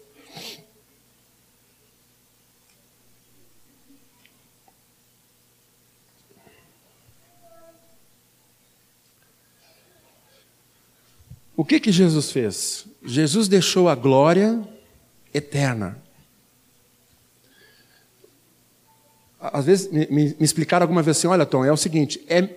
O 11.57 11.65
que 11.65 11.79
que 11.79 11.91
Jesus 11.91 12.31
fez? 12.31 12.85
Jesus 13.03 13.47
deixou 13.47 13.89
a 13.89 13.95
glória 13.95 14.61
eterna 15.33 15.99
às 19.39 19.65
vezes 19.65 19.91
me, 19.91 20.07
me, 20.07 20.23
me, 20.25 20.35
explicaram 20.39 20.83
alguma 20.83 21.01
vez 21.01 21.17
assim: 21.17 21.27
olha, 21.27 21.45
Tom, 21.45 21.63
é 21.63 21.71
o 21.71 21.77
seguinte, 21.77 22.23
é 22.27 22.47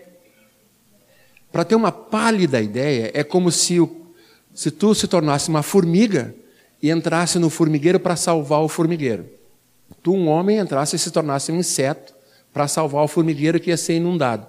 para 1.51 1.65
ter 1.65 1.75
uma 1.75 1.93
pálida 1.93 2.61
ideia, 2.61 3.11
é 3.13 3.23
como 3.23 3.53
se, 3.53 3.79
o, 3.79 4.07
se 4.55 4.71
tu 4.71 4.95
se 4.95 5.07
tornasse 5.07 5.51
uma 5.51 5.63
formiga 5.63 6.35
e 6.83 6.91
entrasse 6.91 7.39
no 7.39 7.51
formigueiro 7.51 8.01
para 8.01 8.17
salvar 8.17 8.61
o 8.61 8.69
formigueiro. 8.69 9.27
Tu, 10.03 10.13
um 10.13 10.29
homem, 10.29 10.59
entrasse 10.59 10.97
e 10.97 10.99
se 10.99 11.11
tornasse 11.11 11.53
um 11.53 11.59
inseto 11.59 12.15
para 12.53 12.67
salvar 12.67 13.05
o 13.05 13.09
formigueiro 13.09 13.61
que 13.61 13.71
ia 13.71 13.77
ser 13.77 13.95
inundado. 13.95 14.47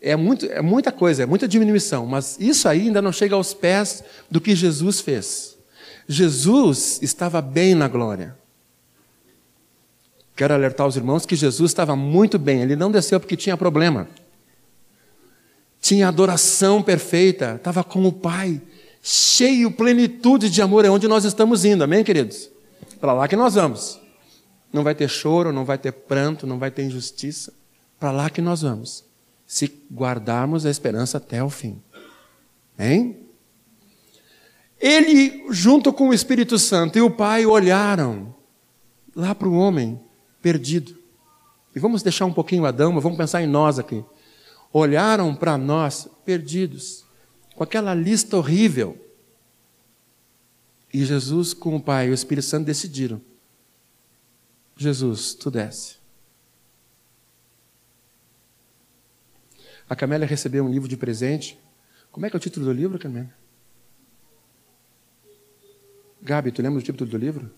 É, 0.00 0.16
muito, 0.16 0.46
é 0.46 0.62
muita 0.62 0.90
coisa, 0.90 1.22
é 1.22 1.26
muita 1.26 1.46
diminuição, 1.46 2.06
mas 2.06 2.38
isso 2.40 2.66
aí 2.66 2.86
ainda 2.86 3.02
não 3.02 3.12
chega 3.12 3.34
aos 3.34 3.52
pés 3.52 4.02
do 4.30 4.40
que 4.40 4.56
Jesus 4.56 5.00
fez. 5.00 5.58
Jesus 6.08 6.98
estava 7.02 7.42
bem 7.42 7.74
na 7.74 7.86
glória. 7.86 8.39
Quero 10.40 10.54
alertar 10.54 10.86
os 10.86 10.96
irmãos 10.96 11.26
que 11.26 11.36
Jesus 11.36 11.70
estava 11.70 11.94
muito 11.94 12.38
bem, 12.38 12.62
ele 12.62 12.74
não 12.74 12.90
desceu 12.90 13.20
porque 13.20 13.36
tinha 13.36 13.58
problema. 13.58 14.08
Tinha 15.78 16.08
adoração 16.08 16.82
perfeita, 16.82 17.56
estava 17.56 17.84
com 17.84 18.06
o 18.06 18.10
Pai, 18.10 18.58
cheio, 19.02 19.70
plenitude 19.70 20.48
de 20.48 20.62
amor, 20.62 20.86
é 20.86 20.88
onde 20.88 21.06
nós 21.06 21.26
estamos 21.26 21.66
indo, 21.66 21.84
amém, 21.84 22.02
queridos? 22.02 22.48
Para 22.98 23.12
lá 23.12 23.28
que 23.28 23.36
nós 23.36 23.54
vamos. 23.54 24.00
Não 24.72 24.82
vai 24.82 24.94
ter 24.94 25.10
choro, 25.10 25.52
não 25.52 25.66
vai 25.66 25.76
ter 25.76 25.92
pranto, 25.92 26.46
não 26.46 26.58
vai 26.58 26.70
ter 26.70 26.84
injustiça. 26.84 27.52
Para 27.98 28.10
lá 28.10 28.30
que 28.30 28.40
nós 28.40 28.62
vamos. 28.62 29.04
Se 29.46 29.70
guardarmos 29.92 30.64
a 30.64 30.70
esperança 30.70 31.18
até 31.18 31.44
o 31.44 31.50
fim. 31.50 31.82
Hein? 32.78 33.26
Ele, 34.80 35.44
junto 35.50 35.92
com 35.92 36.08
o 36.08 36.14
Espírito 36.14 36.58
Santo 36.58 36.96
e 36.96 37.02
o 37.02 37.10
Pai, 37.10 37.44
olharam 37.44 38.34
lá 39.14 39.34
para 39.34 39.46
o 39.46 39.52
homem 39.52 40.00
perdido. 40.40 40.98
E 41.74 41.78
vamos 41.78 42.02
deixar 42.02 42.26
um 42.26 42.32
pouquinho 42.32 42.64
Adão, 42.64 42.92
mas 42.92 43.02
vamos 43.02 43.18
pensar 43.18 43.42
em 43.42 43.46
nós 43.46 43.78
aqui. 43.78 44.04
Olharam 44.72 45.34
para 45.34 45.58
nós 45.58 46.08
perdidos, 46.24 47.04
com 47.54 47.64
aquela 47.64 47.94
lista 47.94 48.36
horrível. 48.36 48.98
E 50.92 51.04
Jesus, 51.04 51.54
com 51.54 51.76
o 51.76 51.80
Pai 51.80 52.08
e 52.08 52.10
o 52.10 52.14
Espírito 52.14 52.46
Santo 52.46 52.66
decidiram: 52.66 53.20
Jesus, 54.76 55.34
tu 55.34 55.50
desce. 55.50 55.96
A 59.88 59.96
Camélia 59.96 60.26
recebeu 60.26 60.64
um 60.64 60.70
livro 60.70 60.88
de 60.88 60.96
presente. 60.96 61.58
Como 62.12 62.24
é 62.24 62.30
que 62.30 62.36
é 62.36 62.38
o 62.38 62.40
título 62.40 62.66
do 62.66 62.72
livro, 62.72 62.98
Camélia? 62.98 63.34
Gabi, 66.22 66.52
tu 66.52 66.62
lembra 66.62 66.80
do 66.80 66.84
título 66.84 67.10
do 67.10 67.16
livro? 67.16 67.50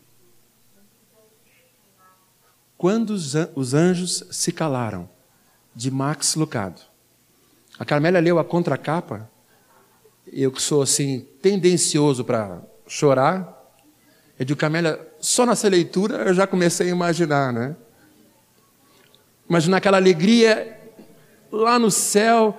Quando 2.82 3.10
os 3.10 3.74
Anjos 3.74 4.24
se 4.32 4.50
Calaram, 4.50 5.08
de 5.72 5.88
Max 5.88 6.34
Lucado. 6.34 6.80
A 7.78 7.84
Carmélia 7.84 8.18
leu 8.18 8.40
a 8.40 8.44
contracapa, 8.44 9.30
eu 10.32 10.50
que 10.50 10.60
sou 10.60 10.82
assim, 10.82 11.24
tendencioso 11.40 12.24
para 12.24 12.60
chorar, 12.88 13.72
eu 14.36 14.44
digo, 14.44 14.58
Carmélia, 14.58 14.98
só 15.20 15.46
nessa 15.46 15.68
leitura 15.68 16.28
eu 16.28 16.34
já 16.34 16.44
comecei 16.44 16.88
a 16.88 16.90
imaginar, 16.90 17.52
né? 17.52 17.76
Imaginar 19.48 19.76
aquela 19.76 19.98
alegria 19.98 20.76
lá 21.52 21.78
no 21.78 21.88
céu, 21.88 22.58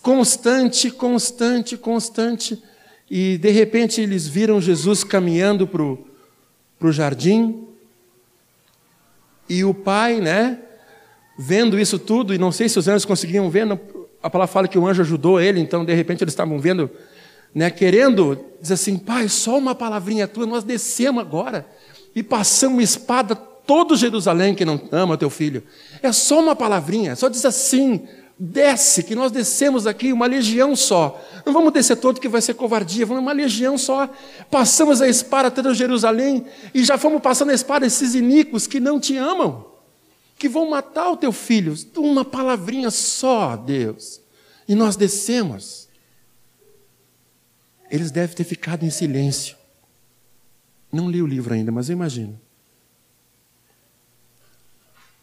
constante, 0.00 0.90
constante, 0.90 1.76
constante, 1.76 2.62
e 3.10 3.36
de 3.36 3.50
repente 3.50 4.00
eles 4.00 4.26
viram 4.26 4.58
Jesus 4.58 5.04
caminhando 5.04 5.66
para 5.66 5.82
o 5.82 6.92
jardim, 6.92 7.73
e 9.48 9.64
o 9.64 9.74
pai, 9.74 10.20
né, 10.20 10.58
vendo 11.38 11.78
isso 11.78 11.98
tudo, 11.98 12.34
e 12.34 12.38
não 12.38 12.52
sei 12.52 12.68
se 12.68 12.78
os 12.78 12.88
anjos 12.88 13.04
conseguiam 13.04 13.50
ver, 13.50 13.66
a 14.22 14.30
palavra 14.30 14.52
fala 14.52 14.68
que 14.68 14.78
o 14.78 14.86
anjo 14.86 15.02
ajudou 15.02 15.40
ele, 15.40 15.60
então 15.60 15.84
de 15.84 15.92
repente 15.94 16.24
eles 16.24 16.32
estavam 16.32 16.58
vendo, 16.58 16.90
né, 17.54 17.70
querendo 17.70 18.38
dizer 18.60 18.74
assim: 18.74 18.96
Pai, 18.96 19.28
só 19.28 19.58
uma 19.58 19.74
palavrinha 19.74 20.26
tua, 20.26 20.46
nós 20.46 20.64
descemos 20.64 21.20
agora 21.20 21.66
e 22.14 22.22
passamos 22.22 22.82
espada 22.82 23.34
todo 23.34 23.96
Jerusalém 23.96 24.54
que 24.54 24.64
não 24.64 24.80
ama 24.92 25.16
teu 25.16 25.30
filho. 25.30 25.62
É 26.02 26.12
só 26.12 26.40
uma 26.40 26.56
palavrinha, 26.56 27.16
só 27.16 27.28
diz 27.28 27.44
assim: 27.44 28.06
desce, 28.38 29.02
que 29.02 29.14
nós 29.14 29.30
descemos 29.30 29.86
aqui, 29.86 30.12
uma 30.12 30.26
legião 30.26 30.74
só. 30.74 31.22
Não 31.46 31.52
vamos 31.52 31.72
descer 31.72 31.96
todo 31.96 32.20
que 32.20 32.28
vai 32.28 32.42
ser 32.42 32.54
covardia, 32.54 33.06
vamos 33.06 33.22
uma 33.22 33.32
legião 33.32 33.78
só. 33.78 34.08
Passamos 34.50 35.00
a 35.00 35.08
espada 35.08 35.48
até 35.48 35.74
Jerusalém 35.74 36.44
e 36.72 36.84
já 36.84 36.98
fomos 36.98 37.22
passando 37.22 37.50
a 37.50 37.54
espada 37.54 37.86
esses 37.86 38.14
iníquos 38.14 38.66
que 38.66 38.80
não 38.80 38.98
te 38.98 39.16
amam, 39.16 39.66
que 40.36 40.48
vão 40.48 40.68
matar 40.68 41.10
o 41.10 41.16
teu 41.16 41.32
filho. 41.32 41.74
Uma 41.96 42.24
palavrinha 42.24 42.90
só, 42.90 43.56
Deus. 43.56 44.20
E 44.66 44.74
nós 44.74 44.96
descemos. 44.96 45.88
Eles 47.90 48.10
devem 48.10 48.34
ter 48.34 48.44
ficado 48.44 48.84
em 48.84 48.90
silêncio. 48.90 49.56
Não 50.90 51.10
li 51.10 51.22
o 51.22 51.26
livro 51.26 51.54
ainda, 51.54 51.70
mas 51.70 51.88
eu 51.88 51.92
imagino. 51.92 52.40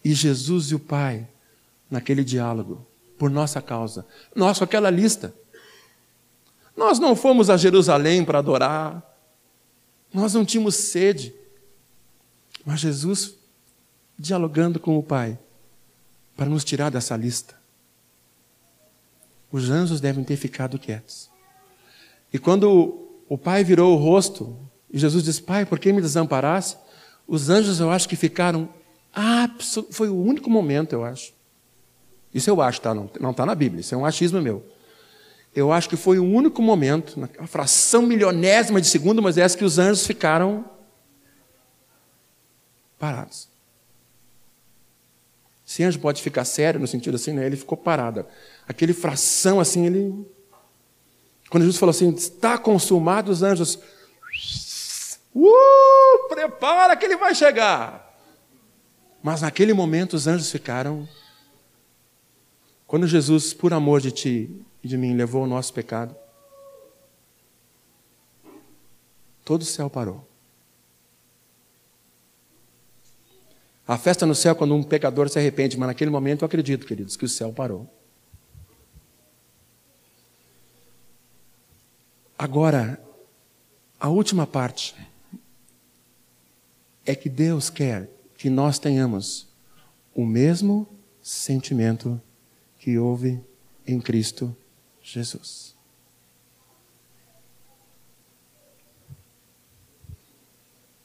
E 0.03 0.13
Jesus 0.13 0.71
e 0.71 0.75
o 0.75 0.79
Pai, 0.79 1.27
naquele 1.89 2.23
diálogo, 2.23 2.87
por 3.21 3.29
nossa 3.29 3.61
causa. 3.61 4.03
Nós 4.35 4.57
com 4.57 4.63
aquela 4.63 4.89
lista. 4.89 5.31
Nós 6.75 6.97
não 6.97 7.15
fomos 7.15 7.51
a 7.51 7.55
Jerusalém 7.55 8.25
para 8.25 8.39
adorar. 8.39 9.15
Nós 10.11 10.33
não 10.33 10.43
tínhamos 10.43 10.73
sede. 10.73 11.31
Mas 12.65 12.79
Jesus 12.79 13.35
dialogando 14.17 14.79
com 14.79 14.97
o 14.97 15.03
Pai 15.03 15.37
para 16.35 16.47
nos 16.47 16.63
tirar 16.63 16.89
dessa 16.89 17.15
lista. 17.15 17.53
Os 19.51 19.69
anjos 19.69 20.01
devem 20.01 20.23
ter 20.23 20.35
ficado 20.35 20.79
quietos. 20.79 21.29
E 22.33 22.39
quando 22.39 23.07
o 23.29 23.37
pai 23.37 23.63
virou 23.63 23.93
o 23.93 24.01
rosto, 24.01 24.57
e 24.91 24.97
Jesus 24.97 25.23
disse: 25.23 25.43
Pai, 25.43 25.63
por 25.63 25.77
que 25.77 25.93
me 25.93 26.01
desamparasse? 26.01 26.75
Os 27.27 27.51
anjos, 27.51 27.79
eu 27.79 27.91
acho 27.91 28.09
que 28.09 28.15
ficaram. 28.15 28.67
Foi 29.91 30.09
o 30.09 30.19
único 30.19 30.49
momento, 30.49 30.93
eu 30.93 31.05
acho, 31.05 31.33
isso 32.33 32.49
eu 32.49 32.61
acho, 32.61 32.81
tá? 32.81 32.93
Não 32.93 33.31
está 33.31 33.45
na 33.45 33.55
Bíblia, 33.55 33.81
isso 33.81 33.93
é 33.93 33.97
um 33.97 34.05
achismo 34.05 34.41
meu. 34.41 34.65
Eu 35.53 35.71
acho 35.71 35.89
que 35.89 35.97
foi 35.97 36.17
o 36.17 36.23
único 36.23 36.61
momento, 36.61 37.19
na 37.19 37.47
fração 37.47 38.03
milionésima 38.03 38.79
de 38.79 38.87
segundo, 38.87 39.21
mas 39.21 39.37
é 39.37 39.41
essa 39.41 39.57
que 39.57 39.65
os 39.65 39.77
anjos 39.77 40.07
ficaram 40.07 40.65
parados. 42.97 43.49
Esse 45.67 45.83
anjo 45.83 45.99
pode 45.99 46.21
ficar 46.21 46.45
sério 46.45 46.79
no 46.79 46.87
sentido 46.87 47.15
assim, 47.15 47.31
né? 47.31 47.45
Ele 47.45 47.55
ficou 47.55 47.77
parado. 47.77 48.25
Aquele 48.67 48.93
fração 48.93 49.59
assim, 49.59 49.85
ele. 49.85 50.25
Quando 51.49 51.63
Jesus 51.63 51.79
falou 51.79 51.91
assim, 51.91 52.09
está 52.09 52.57
consumado 52.57 53.31
os 53.31 53.41
anjos. 53.41 53.79
Uh, 55.33 56.27
prepara 56.29 56.95
que 56.95 57.05
ele 57.05 57.15
vai 57.15 57.33
chegar. 57.33 58.17
Mas 59.23 59.41
naquele 59.41 59.73
momento 59.73 60.13
os 60.13 60.27
anjos 60.27 60.51
ficaram. 60.51 61.07
Quando 62.91 63.07
Jesus, 63.07 63.53
por 63.53 63.71
amor 63.71 64.01
de 64.01 64.11
ti 64.11 64.65
e 64.83 64.87
de 64.89 64.97
mim, 64.97 65.13
levou 65.13 65.45
o 65.45 65.47
nosso 65.47 65.73
pecado, 65.73 66.13
todo 69.45 69.61
o 69.61 69.65
céu 69.65 69.89
parou. 69.89 70.27
A 73.87 73.97
festa 73.97 74.25
no 74.25 74.35
céu 74.35 74.57
quando 74.57 74.75
um 74.75 74.83
pecador 74.83 75.29
se 75.29 75.39
arrepende, 75.39 75.77
mas 75.77 75.87
naquele 75.87 76.11
momento 76.11 76.41
eu 76.41 76.47
acredito, 76.47 76.85
queridos, 76.85 77.15
que 77.15 77.23
o 77.23 77.29
céu 77.29 77.53
parou. 77.53 77.89
Agora, 82.37 83.01
a 84.01 84.09
última 84.09 84.45
parte 84.45 84.93
é 87.05 87.15
que 87.15 87.29
Deus 87.29 87.69
quer 87.69 88.09
que 88.37 88.49
nós 88.49 88.77
tenhamos 88.77 89.47
o 90.13 90.25
mesmo 90.25 90.85
sentimento 91.21 92.21
que 92.81 92.97
houve 92.97 93.39
em 93.85 94.01
Cristo 94.01 94.57
Jesus. 95.03 95.75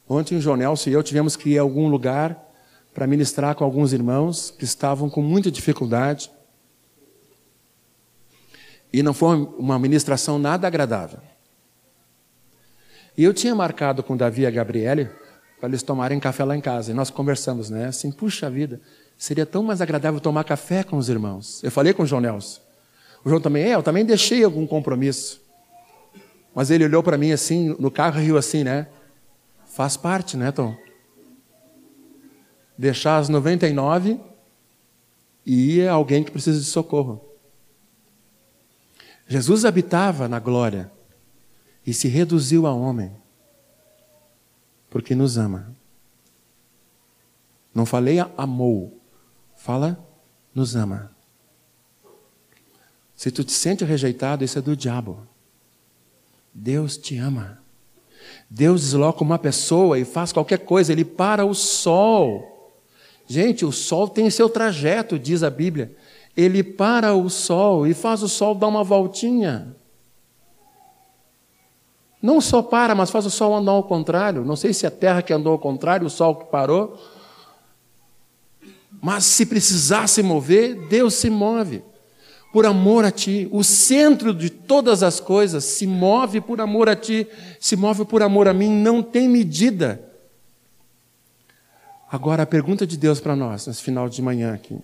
Ontem 0.09 0.35
o 0.35 0.41
João 0.41 0.57
Nelson 0.57 0.89
e 0.89 0.93
eu 0.93 1.03
tivemos 1.03 1.35
que 1.35 1.51
ir 1.51 1.59
a 1.59 1.61
algum 1.61 1.87
lugar 1.87 2.43
para 2.95 3.05
ministrar 3.05 3.53
com 3.53 3.63
alguns 3.63 3.93
irmãos 3.93 4.49
que 4.49 4.63
estavam 4.63 5.07
com 5.07 5.21
muita 5.21 5.51
dificuldade. 5.51 6.31
E 8.91 9.03
não 9.03 9.13
foi 9.13 9.37
uma 9.37 9.77
ministração 9.77 10.39
nada 10.39 10.65
agradável. 10.65 11.19
E 13.15 13.23
eu 13.23 13.35
tinha 13.35 13.53
marcado 13.53 14.01
com 14.01 14.17
Davi 14.17 14.41
e 14.41 14.45
a 14.47 14.51
Gabriele 14.51 15.11
para 15.59 15.69
eles 15.69 15.83
tomarem 15.83 16.19
café 16.19 16.43
lá 16.43 16.57
em 16.57 16.61
casa. 16.61 16.89
E 16.89 16.95
nós 16.95 17.11
conversamos, 17.11 17.69
né? 17.69 17.85
Assim, 17.85 18.11
puxa 18.11 18.49
vida, 18.49 18.81
seria 19.17 19.45
tão 19.45 19.63
mais 19.63 19.81
agradável 19.81 20.19
tomar 20.19 20.43
café 20.43 20.83
com 20.83 20.97
os 20.97 21.09
irmãos. 21.09 21.63
Eu 21.63 21.71
falei 21.71 21.93
com 21.93 22.03
o 22.03 22.05
João 22.05 22.21
Nelson. 22.21 22.61
O 23.23 23.29
João 23.29 23.41
também, 23.41 23.63
é, 23.63 23.75
eu 23.75 23.83
também 23.83 24.05
deixei 24.05 24.43
algum 24.43 24.67
compromisso. 24.67 25.41
Mas 26.53 26.71
ele 26.71 26.85
olhou 26.85 27.01
para 27.01 27.17
mim 27.17 27.31
assim, 27.31 27.75
no 27.79 27.89
carro, 27.89 28.19
riu 28.19 28.37
assim, 28.37 28.63
né? 28.63 28.87
Faz 29.65 29.97
parte, 29.97 30.37
né, 30.37 30.51
Tom? 30.51 30.75
Deixar 32.77 33.17
as 33.17 33.29
99 33.29 34.19
e 35.45 35.77
ir 35.77 35.87
a 35.87 35.93
alguém 35.93 36.23
que 36.23 36.31
precisa 36.31 36.59
de 36.59 36.65
socorro. 36.65 37.23
Jesus 39.27 39.65
habitava 39.65 40.27
na 40.27 40.39
glória 40.39 40.91
e 41.85 41.93
se 41.93 42.07
reduziu 42.07 42.65
a 42.65 42.73
homem 42.73 43.11
porque 44.89 45.13
nos 45.13 45.37
ama. 45.37 45.75
Não 47.73 47.85
falei 47.85 48.17
amou, 48.35 48.96
fala 49.67 49.99
nos 50.55 50.77
ama. 50.77 51.11
Se 53.13 53.29
tu 53.29 53.43
te 53.43 53.51
sente 53.51 53.83
rejeitado, 53.83 54.45
isso 54.45 54.57
é 54.57 54.61
do 54.61 54.77
diabo. 54.77 55.27
Deus 56.53 56.95
te 56.95 57.17
ama. 57.17 57.59
Deus 58.49 58.79
desloca 58.79 59.25
uma 59.25 59.37
pessoa 59.37 59.99
e 59.99 60.05
faz 60.05 60.31
qualquer 60.31 60.59
coisa, 60.59 60.93
ele 60.93 61.03
para 61.03 61.45
o 61.45 61.53
sol. 61.53 62.71
Gente, 63.27 63.65
o 63.65 63.71
sol 63.73 64.07
tem 64.07 64.29
seu 64.29 64.47
trajeto, 64.47 65.19
diz 65.19 65.43
a 65.43 65.49
Bíblia. 65.49 65.93
Ele 66.35 66.63
para 66.63 67.13
o 67.13 67.29
sol 67.29 67.85
e 67.85 67.93
faz 67.93 68.23
o 68.23 68.29
sol 68.29 68.55
dar 68.55 68.67
uma 68.67 68.85
voltinha. 68.85 69.75
Não 72.21 72.39
só 72.39 72.61
para, 72.61 72.95
mas 72.95 73.09
faz 73.09 73.25
o 73.25 73.29
sol 73.29 73.53
andar 73.53 73.73
ao 73.73 73.83
contrário. 73.83 74.45
Não 74.45 74.55
sei 74.55 74.73
se 74.73 74.85
é 74.85 74.87
a 74.87 74.91
terra 74.91 75.21
que 75.21 75.33
andou 75.33 75.51
ao 75.51 75.59
contrário, 75.59 76.07
o 76.07 76.09
sol 76.09 76.35
que 76.35 76.45
parou. 76.45 76.97
Mas 79.01 79.25
se 79.25 79.45
precisar 79.45 80.07
se 80.07 80.23
mover, 80.23 80.87
Deus 80.87 81.13
se 81.13 81.29
move. 81.29 81.83
Por 82.51 82.65
amor 82.65 83.05
a 83.05 83.11
ti. 83.11 83.47
O 83.51 83.63
centro 83.63 84.33
de 84.33 84.49
todas 84.49 85.03
as 85.03 85.19
coisas 85.19 85.63
se 85.63 85.85
move 85.85 86.41
por 86.41 86.59
amor 86.59 86.89
a 86.89 86.95
ti, 86.95 87.27
se 87.59 87.75
move 87.75 88.05
por 88.05 88.23
amor 88.23 88.47
a 88.47 88.53
mim, 88.53 88.69
não 88.69 89.03
tem 89.03 89.27
medida. 89.27 90.01
Agora, 92.09 92.43
a 92.43 92.47
pergunta 92.47 92.87
de 92.87 92.97
Deus 92.97 93.19
para 93.19 93.35
nós, 93.35 93.67
nesse 93.67 93.81
final 93.81 94.07
de 94.07 94.21
manhã 94.21 94.53
aqui, 94.53 94.79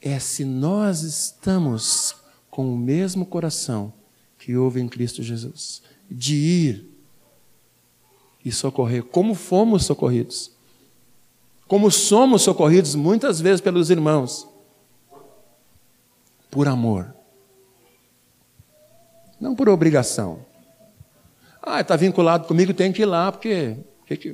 é 0.00 0.18
se 0.18 0.44
nós 0.44 1.02
estamos 1.02 2.14
com 2.50 2.72
o 2.72 2.78
mesmo 2.78 3.26
coração 3.26 3.92
que 4.38 4.56
houve 4.56 4.80
em 4.80 4.88
Cristo 4.88 5.22
Jesus 5.22 5.82
de 6.08 6.36
ir 6.36 6.96
e 8.44 8.52
socorrer, 8.52 9.02
como 9.02 9.34
fomos 9.34 9.84
socorridos. 9.84 10.52
Como 11.66 11.90
somos 11.90 12.42
socorridos 12.42 12.94
muitas 12.94 13.40
vezes 13.40 13.60
pelos 13.60 13.90
irmãos, 13.90 14.48
por 16.50 16.68
amor, 16.68 17.14
não 19.40 19.54
por 19.54 19.68
obrigação. 19.68 20.44
Ah, 21.60 21.80
está 21.80 21.96
vinculado 21.96 22.46
comigo, 22.46 22.72
tem 22.72 22.92
que 22.92 23.02
ir 23.02 23.06
lá, 23.06 23.32
porque 23.32 23.76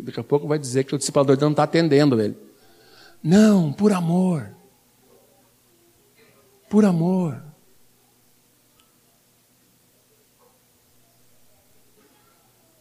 daqui 0.03 0.20
a 0.20 0.24
pouco 0.24 0.47
vai 0.47 0.59
dizer 0.59 0.85
que 0.85 0.95
o 0.95 0.99
discipulador 0.99 1.39
não 1.41 1.51
está 1.51 1.62
atendendo 1.62 2.20
ele. 2.20 2.37
Não, 3.22 3.72
por 3.72 3.93
amor. 3.93 4.55
Por 6.68 6.85
amor. 6.85 7.43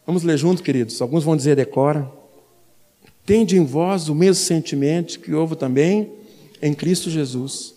Vamos 0.04 0.22
ler 0.22 0.36
junto, 0.36 0.62
queridos. 0.62 1.00
Alguns 1.00 1.24
vão 1.24 1.36
dizer 1.36 1.56
decora. 1.56 2.10
Tende 3.24 3.56
em 3.56 3.64
vós 3.64 4.08
o 4.08 4.14
mesmo 4.14 4.44
sentimento 4.44 5.20
que 5.20 5.32
houve 5.32 5.54
também 5.54 6.10
em 6.60 6.74
Cristo 6.74 7.08
Jesus, 7.08 7.74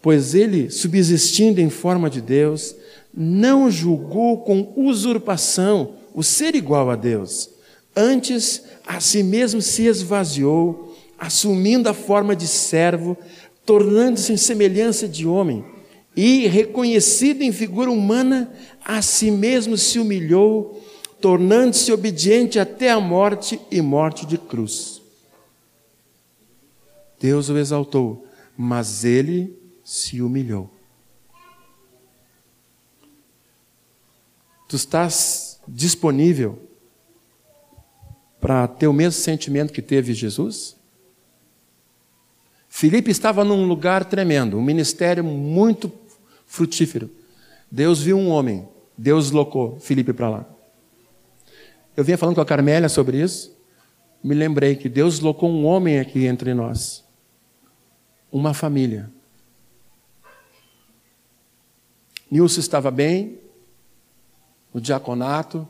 pois 0.00 0.34
ele, 0.34 0.70
subsistindo 0.70 1.60
em 1.60 1.70
forma 1.70 2.08
de 2.08 2.20
Deus, 2.20 2.74
não 3.12 3.70
julgou 3.70 4.38
com 4.38 4.72
usurpação 4.76 5.94
o 6.14 6.22
ser 6.22 6.54
igual 6.54 6.90
a 6.90 6.96
Deus. 6.96 7.50
Antes, 7.96 8.62
a 8.86 9.00
si 9.00 9.22
mesmo 9.22 9.62
se 9.62 9.84
esvaziou, 9.84 10.96
assumindo 11.18 11.88
a 11.88 11.94
forma 11.94 12.34
de 12.34 12.46
servo, 12.46 13.16
tornando-se 13.64 14.32
em 14.32 14.36
semelhança 14.36 15.08
de 15.08 15.26
homem, 15.26 15.64
e, 16.16 16.46
reconhecido 16.46 17.42
em 17.42 17.50
figura 17.50 17.90
humana, 17.90 18.52
a 18.84 19.02
si 19.02 19.30
mesmo 19.30 19.76
se 19.76 19.98
humilhou 19.98 20.80
tornando-se 21.24 21.90
obediente 21.90 22.58
até 22.58 22.90
a 22.90 23.00
morte 23.00 23.58
e 23.70 23.80
morte 23.80 24.26
de 24.26 24.36
cruz. 24.36 25.00
Deus 27.18 27.48
o 27.48 27.56
exaltou, 27.56 28.26
mas 28.54 29.06
ele 29.06 29.58
se 29.82 30.20
humilhou. 30.20 30.70
Tu 34.68 34.76
estás 34.76 35.58
disponível 35.66 36.58
para 38.38 38.68
ter 38.68 38.86
o 38.86 38.92
mesmo 38.92 39.18
sentimento 39.18 39.72
que 39.72 39.80
teve 39.80 40.12
Jesus? 40.12 40.76
Filipe 42.68 43.10
estava 43.10 43.42
num 43.44 43.66
lugar 43.66 44.04
tremendo, 44.04 44.58
um 44.58 44.62
ministério 44.62 45.24
muito 45.24 45.90
frutífero. 46.44 47.10
Deus 47.70 48.02
viu 48.02 48.18
um 48.18 48.28
homem, 48.28 48.68
Deus 48.94 49.30
locou 49.30 49.80
Filipe 49.80 50.12
para 50.12 50.28
lá. 50.28 50.53
Eu 51.96 52.02
vinha 52.02 52.18
falando 52.18 52.34
com 52.34 52.40
a 52.40 52.46
Carmélia 52.46 52.88
sobre 52.88 53.20
isso. 53.20 53.56
Me 54.22 54.34
lembrei 54.34 54.74
que 54.74 54.88
Deus 54.88 55.20
colocou 55.20 55.50
um 55.50 55.64
homem 55.64 56.00
aqui 56.00 56.26
entre 56.26 56.54
nós. 56.54 57.04
Uma 58.32 58.52
família. 58.52 59.10
Nilson 62.30 62.58
estava 62.58 62.90
bem, 62.90 63.38
o 64.72 64.80
diaconato, 64.80 65.68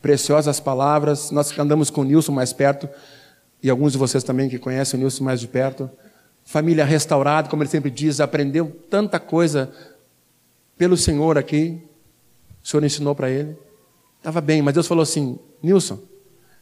preciosas 0.00 0.60
palavras. 0.60 1.32
Nós 1.32 1.58
andamos 1.58 1.90
com 1.90 2.02
o 2.02 2.04
Nilson 2.04 2.30
mais 2.32 2.52
perto, 2.52 2.88
e 3.60 3.68
alguns 3.68 3.92
de 3.92 3.98
vocês 3.98 4.22
também 4.22 4.48
que 4.48 4.58
conhecem 4.58 4.98
o 4.98 5.00
Nilson 5.00 5.24
mais 5.24 5.40
de 5.40 5.48
perto. 5.48 5.90
Família 6.44 6.84
restaurada, 6.84 7.48
como 7.48 7.62
ele 7.62 7.70
sempre 7.70 7.90
diz, 7.90 8.20
aprendeu 8.20 8.70
tanta 8.88 9.18
coisa 9.18 9.72
pelo 10.76 10.96
Senhor 10.96 11.36
aqui. 11.36 11.82
O 12.62 12.68
Senhor 12.68 12.84
ensinou 12.84 13.16
para 13.16 13.30
ele. 13.30 13.56
Estava 14.22 14.40
bem, 14.40 14.62
mas 14.62 14.72
Deus 14.72 14.86
falou 14.86 15.02
assim: 15.02 15.36
Nilson, 15.60 15.98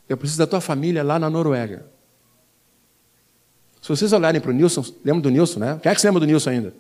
eu 0.09 0.17
preciso 0.17 0.39
da 0.39 0.47
tua 0.47 0.63
família 0.63 1.05
lá 1.05 1.19
na 1.19 1.29
Noruega. 1.29 1.85
Se 3.83 3.89
vocês 3.91 4.15
olharem 4.15 4.41
para 4.41 4.51
o 4.51 4.55
Nilson, 4.55 4.83
lembra 5.05 5.21
do 5.21 5.31
Nilson, 5.31 5.61
né? 5.61 5.79
Quem 5.83 5.93
é 5.93 5.95
que 5.95 6.01
se 6.01 6.07
lembra 6.07 6.21
do 6.21 6.27
Nilson 6.27 6.49
ainda? 6.49 6.75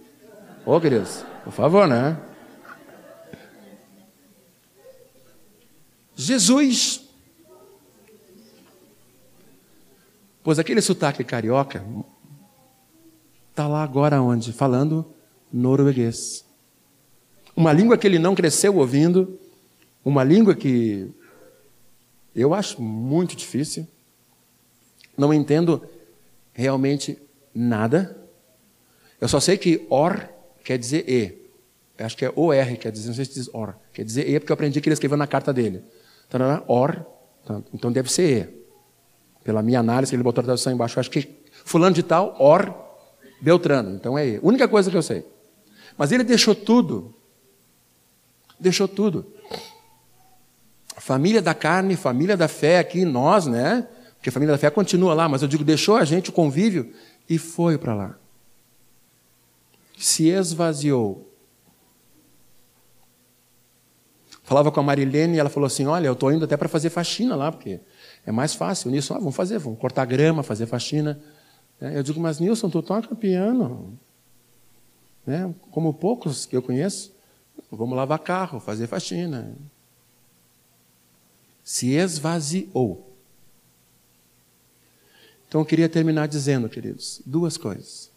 Ô, 0.65 0.75
oh, 0.75 0.81
queridos, 0.81 1.23
por 1.45 1.53
favor, 1.53 1.87
né? 1.87 2.19
Jesus. 6.17 7.03
Pois 10.43 10.59
aquele 10.59 10.81
sotaque 10.81 11.23
carioca, 11.23 11.85
está 13.51 13.69
lá 13.69 13.83
agora 13.83 14.23
onde? 14.23 14.51
Falando 14.51 15.05
norueguês. 15.53 16.43
Uma 17.55 17.71
língua 17.71 17.99
que 17.99 18.07
ele 18.07 18.19
não 18.19 18.35
cresceu 18.35 18.77
ouvindo, 18.77 19.39
uma 20.05 20.25
língua 20.25 20.55
que 20.55 21.11
eu 22.35 22.55
acho 22.55 22.81
muito 22.81 23.37
difícil. 23.37 23.87
Não 25.17 25.35
entendo 25.35 25.83
realmente 26.53 27.19
nada. 27.55 28.17
Eu 29.21 29.29
só 29.29 29.41
sei 29.41 29.59
que 29.59 29.87
or 29.91 30.29
quer 30.65 30.79
dizer 30.79 31.09
e. 31.09 31.41
Eu 31.99 32.07
acho 32.07 32.17
que 32.17 32.25
é 32.25 32.33
OR, 32.35 32.79
quer 32.79 32.91
dizer, 32.91 33.09
não 33.09 33.15
sei 33.15 33.27
se 33.27 33.35
diz 33.35 33.51
or. 33.53 33.75
Quer 33.93 34.05
dizer 34.05 34.27
e, 34.29 34.41
porque 34.41 34.51
eu 34.51 34.55
aprendi 34.55 34.81
que 34.81 34.89
ele 34.89 34.95
escreveu 34.95 35.19
na 35.19 35.27
carta 35.27 35.53
dele. 35.53 35.83
Então, 36.27 36.65
or, 36.67 37.05
então 37.75 37.93
deve 37.93 38.11
ser 38.11 38.47
e. 38.47 38.61
Pela 39.45 39.63
minha 39.63 39.81
análise, 39.81 40.15
ele 40.15 40.23
botou 40.23 40.41
a 40.41 40.45
tradução 40.45 40.73
embaixo. 40.73 40.99
Eu 40.99 41.01
acho 41.01 41.11
que 41.11 41.29
fulano 41.65 41.95
de 41.95 42.03
tal, 42.03 42.37
or, 42.39 42.75
Beltrano. 43.41 43.95
Então 43.97 44.17
é 44.17 44.27
e. 44.27 44.41
Única 44.43 44.67
coisa 44.67 44.91
que 44.91 44.97
eu 44.97 45.03
sei. 45.03 45.27
Mas 45.99 46.13
ele 46.13 46.25
deixou 46.25 46.55
tudo. 46.55 47.15
Deixou 48.59 48.89
tudo. 48.89 49.27
Família 51.01 51.41
da 51.41 51.55
carne, 51.55 51.97
família 51.97 52.37
da 52.37 52.47
fé 52.47 52.79
aqui, 52.79 53.07
nós, 53.07 53.47
né? 53.47 53.89
Porque 54.17 54.29
a 54.29 54.33
família 54.33 54.53
da 54.53 54.59
fé 54.59 54.69
continua 54.69 55.15
lá, 55.15 55.29
mas 55.29 55.41
eu 55.41 55.49
digo, 55.49 55.65
deixou 55.65 55.97
a 55.97 56.05
gente 56.05 56.29
o 56.29 56.33
convívio 56.33 56.93
e 57.27 57.39
foi 57.39 57.79
para 57.79 57.95
lá. 57.95 58.15
Se 59.97 60.29
esvaziou. 60.29 61.27
Falava 64.43 64.71
com 64.71 64.81
a 64.81 64.83
Marilene 64.83 65.37
e 65.37 65.39
ela 65.39 65.49
falou 65.49 65.67
assim: 65.67 65.87
Olha, 65.87 66.07
eu 66.07 66.13
estou 66.13 66.31
indo 66.31 66.45
até 66.45 66.57
para 66.57 66.69
fazer 66.69 66.91
faxina 66.91 67.35
lá, 67.35 67.51
porque 67.51 67.81
é 68.27 68.33
mais 68.33 68.55
fácil 68.55 68.91
nisso. 68.91 69.15
Ah, 69.15 69.19
vamos 69.19 69.35
fazer, 69.35 69.59
vamos 69.59 69.79
cortar 69.79 70.05
grama, 70.05 70.43
fazer 70.43 70.67
faxina. 70.67 71.19
É, 71.81 71.97
eu 71.97 72.03
digo, 72.03 72.21
mas 72.21 72.39
Nilson, 72.41 72.69
tu 72.69 72.83
toca 72.83 73.15
piano. 73.15 73.99
Né? 75.25 75.55
Como 75.71 75.95
poucos 75.95 76.45
que 76.45 76.55
eu 76.55 76.61
conheço, 76.61 77.15
vamos 77.71 77.97
lavar 77.97 78.19
carro, 78.19 78.61
fazer 78.61 78.87
faxina. 78.87 79.57
Se 81.65 81.93
esvaziou. 81.93 83.11
Então 85.49 85.61
eu 85.61 85.65
queria 85.65 85.89
terminar 85.89 86.29
dizendo, 86.29 86.69
queridos, 86.69 87.21
duas 87.27 87.57
coisas. 87.57 88.11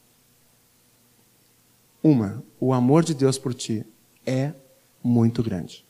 Uma, 2.02 2.44
o 2.60 2.74
amor 2.74 3.04
de 3.04 3.14
Deus 3.14 3.38
por 3.38 3.54
ti 3.54 3.86
é 4.26 4.54
muito 5.04 5.42
grande. 5.42 5.86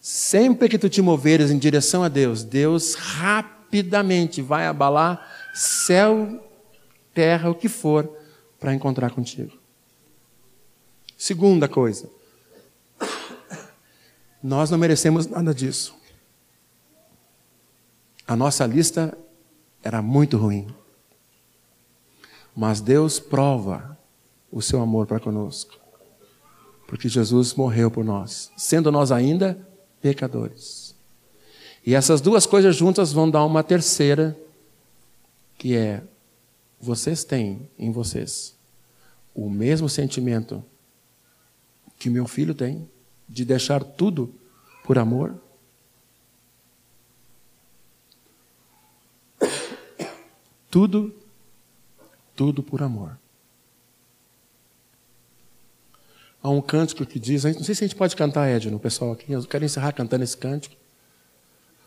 Sempre 0.00 0.68
que 0.68 0.78
tu 0.78 0.90
te 0.90 1.00
moveres 1.00 1.50
em 1.50 1.58
direção 1.58 2.02
a 2.02 2.08
Deus, 2.08 2.44
Deus 2.44 2.94
rapidamente 2.94 4.42
vai 4.42 4.66
abalar 4.66 5.50
céu, 5.54 6.46
terra, 7.14 7.48
o 7.48 7.54
que 7.54 7.70
for, 7.70 8.14
para 8.60 8.74
encontrar 8.74 9.12
contigo. 9.12 9.56
Segunda 11.16 11.66
coisa, 11.66 12.10
nós 14.44 14.70
não 14.70 14.76
merecemos 14.76 15.26
nada 15.26 15.54
disso. 15.54 15.96
A 18.26 18.36
nossa 18.36 18.66
lista 18.66 19.16
era 19.82 20.02
muito 20.02 20.36
ruim. 20.36 20.66
Mas 22.54 22.82
Deus 22.82 23.18
prova 23.18 23.98
o 24.52 24.60
seu 24.60 24.82
amor 24.82 25.06
para 25.06 25.18
conosco. 25.18 25.80
Porque 26.86 27.08
Jesus 27.08 27.54
morreu 27.54 27.90
por 27.90 28.04
nós, 28.04 28.52
sendo 28.54 28.92
nós 28.92 29.10
ainda 29.10 29.66
pecadores. 30.02 30.94
E 31.84 31.94
essas 31.94 32.20
duas 32.20 32.44
coisas 32.44 32.76
juntas 32.76 33.12
vão 33.12 33.30
dar 33.30 33.46
uma 33.46 33.64
terceira, 33.64 34.38
que 35.56 35.74
é: 35.74 36.02
vocês 36.78 37.24
têm 37.24 37.66
em 37.78 37.90
vocês 37.90 38.54
o 39.34 39.48
mesmo 39.48 39.88
sentimento 39.88 40.62
que 41.98 42.10
meu 42.10 42.26
filho 42.26 42.54
tem, 42.54 42.86
de 43.28 43.44
deixar 43.44 43.82
tudo 43.82 44.34
por 44.84 44.98
amor? 44.98 45.34
Tudo, 50.70 51.14
tudo 52.34 52.62
por 52.62 52.82
amor. 52.82 53.16
Há 56.42 56.50
um 56.50 56.60
cântico 56.60 57.06
que 57.06 57.18
diz, 57.18 57.44
não 57.44 57.64
sei 57.64 57.74
se 57.74 57.84
a 57.84 57.86
gente 57.86 57.96
pode 57.96 58.14
cantar, 58.14 58.50
Ed, 58.50 58.70
no 58.70 58.78
pessoal 58.78 59.12
aqui, 59.12 59.32
eu 59.32 59.42
quero 59.44 59.64
encerrar 59.64 59.92
cantando 59.92 60.24
esse 60.24 60.36
cântico. 60.36 60.76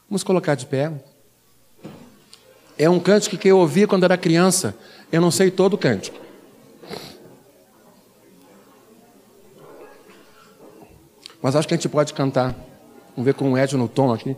Vamos 0.10 0.24
colocar 0.24 0.56
de 0.56 0.66
pé. 0.66 0.92
É 2.78 2.90
um 2.90 3.00
cântico 3.00 3.38
que 3.38 3.48
eu 3.48 3.60
ouvi 3.60 3.86
quando 3.86 4.06
era 4.06 4.18
criança. 4.18 4.76
Eu 5.12 5.20
não 5.20 5.32
sei 5.32 5.52
todo 5.52 5.74
o 5.74 5.78
cântico. 5.78 6.26
Mas 11.42 11.56
acho 11.56 11.68
que 11.68 11.74
a 11.74 11.78
gente 11.78 11.90
pode 11.90 12.14
cantar. 12.14 12.56
Vamos 13.16 13.26
ver 13.26 13.34
com 13.34 13.52
o 13.52 13.58
Ed 13.58 13.76
no 13.76 13.88
tom 13.88 14.14
aqui. 14.14 14.36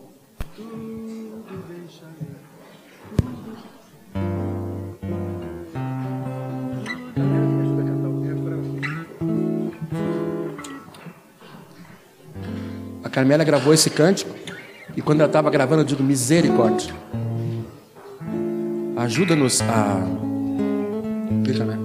Carmela 13.20 13.44
gravou 13.44 13.74
esse 13.74 13.90
cântico 13.90 14.34
e 14.96 15.02
quando 15.02 15.20
ela 15.20 15.28
estava 15.28 15.50
gravando, 15.50 15.82
eu 15.82 15.86
digo: 15.86 16.02
misericórdia. 16.02 16.94
Ajuda-nos 18.96 19.62
a. 19.62 20.06
Né? 21.66 21.80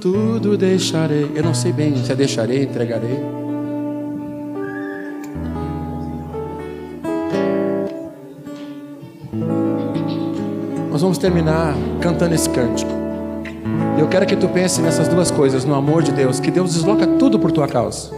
Tudo 0.00 0.56
deixarei. 0.56 1.28
Eu 1.34 1.42
não 1.42 1.54
sei 1.54 1.72
bem 1.72 1.96
se 2.04 2.12
é 2.12 2.14
deixarei, 2.14 2.62
entregarei. 2.62 3.39
Nós 11.00 11.04
vamos 11.04 11.16
terminar 11.16 11.74
cantando 12.02 12.34
esse 12.34 12.46
cântico. 12.50 12.92
Eu 13.98 14.06
quero 14.06 14.26
que 14.26 14.36
tu 14.36 14.46
pense 14.48 14.82
nessas 14.82 15.08
duas 15.08 15.30
coisas, 15.30 15.64
no 15.64 15.74
amor 15.74 16.02
de 16.02 16.12
Deus, 16.12 16.38
que 16.38 16.50
Deus 16.50 16.74
desloca 16.74 17.06
tudo 17.06 17.38
por 17.38 17.50
tua 17.50 17.66
causa. 17.66 18.10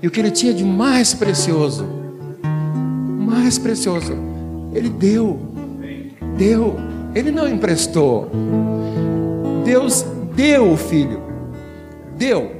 E 0.00 0.06
o 0.06 0.10
que 0.12 0.20
ele 0.20 0.30
tinha 0.30 0.54
de 0.54 0.64
mais 0.64 1.12
precioso, 1.12 1.84
mais 3.18 3.58
precioso, 3.58 4.12
ele 4.72 4.88
deu. 4.88 5.40
Deu. 6.36 6.76
Ele 7.16 7.32
não 7.32 7.48
emprestou. 7.48 8.30
Deus 9.64 10.06
deu 10.36 10.70
o 10.70 10.76
filho. 10.76 11.20
Deu. 12.16 12.52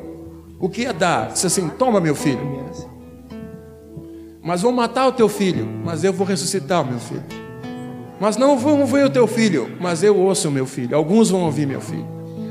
O 0.58 0.68
que 0.68 0.80
ia 0.80 0.92
dar? 0.92 1.28
Disse 1.28 1.46
assim: 1.46 1.68
Toma, 1.68 2.00
meu 2.00 2.16
filho. 2.16 2.58
Mas 4.42 4.62
vão 4.62 4.72
matar 4.72 5.06
o 5.06 5.12
teu 5.12 5.28
filho, 5.28 5.64
mas 5.84 6.02
eu 6.02 6.12
vou 6.12 6.26
ressuscitar 6.26 6.82
o 6.82 6.86
meu 6.86 6.98
filho. 6.98 7.47
Mas 8.20 8.36
não 8.36 8.58
vão 8.58 8.84
ver 8.84 9.06
o 9.06 9.10
teu 9.10 9.26
filho, 9.26 9.70
mas 9.80 10.02
eu 10.02 10.16
ouço 10.16 10.48
o 10.48 10.50
meu 10.50 10.66
filho. 10.66 10.96
Alguns 10.96 11.30
vão 11.30 11.42
ouvir 11.42 11.66
meu 11.66 11.80
filho. 11.80 12.06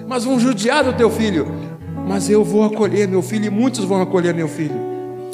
Mas 0.08 0.24
vão 0.24 0.40
judiar 0.40 0.84
do 0.84 0.94
teu 0.94 1.10
filho, 1.10 1.48
mas 2.08 2.30
eu 2.30 2.44
vou 2.44 2.64
acolher 2.64 3.08
meu 3.08 3.22
filho 3.22 3.46
e 3.46 3.50
muitos 3.50 3.84
vão 3.84 4.02
acolher 4.02 4.34
meu 4.34 4.48
filho. 4.48 4.76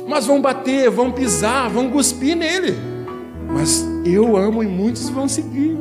Mas 0.08 0.26
vão 0.26 0.42
bater, 0.42 0.90
vão 0.90 1.12
pisar, 1.12 1.70
vão 1.70 1.92
cuspir 1.92 2.36
nele. 2.36 2.76
Mas 3.48 3.88
eu 4.04 4.36
amo 4.36 4.64
e 4.64 4.68
muitos 4.68 5.08
vão 5.10 5.28
seguir. 5.28 5.78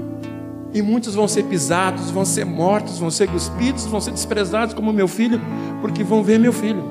E 0.74 0.82
muitos 0.82 1.14
vão 1.14 1.26
ser 1.26 1.44
pisados, 1.44 2.10
vão 2.10 2.24
ser 2.24 2.44
mortos, 2.44 2.98
vão 2.98 3.10
ser 3.10 3.28
cuspidos, 3.28 3.86
vão 3.86 4.00
ser 4.00 4.10
desprezados 4.10 4.74
como 4.74 4.92
meu 4.92 5.08
filho, 5.08 5.40
porque 5.80 6.04
vão 6.04 6.22
ver 6.22 6.38
meu 6.38 6.52
filho. 6.52 6.82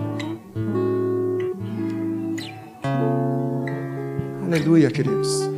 Aleluia, 4.43 4.89
queridos. 4.89 5.49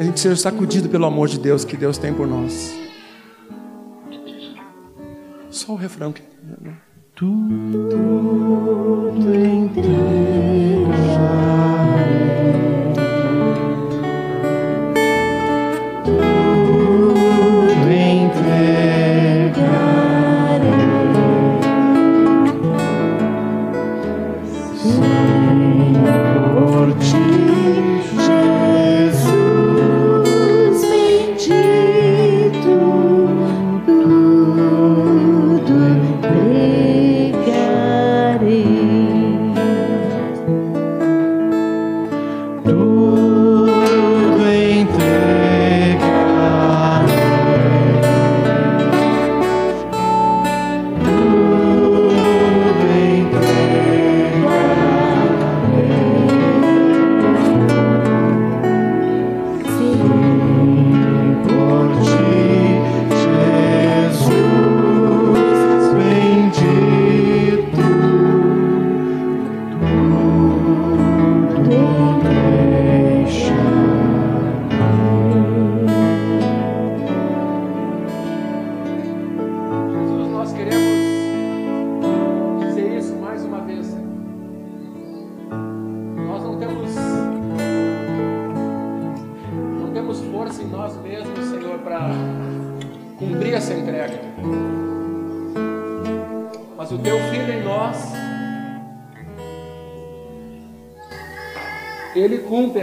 A 0.00 0.02
gente 0.02 0.18
seja 0.18 0.34
sacudido 0.34 0.88
pelo 0.88 1.04
amor 1.04 1.28
de 1.28 1.38
Deus 1.38 1.62
que 1.62 1.76
Deus 1.76 1.98
tem 1.98 2.14
por 2.14 2.26
nós. 2.26 2.74
Só 5.50 5.74
o 5.74 5.76
refrão 5.76 6.10
que 6.10 6.22
tudo 7.14 7.44
entregarei. 9.44 10.86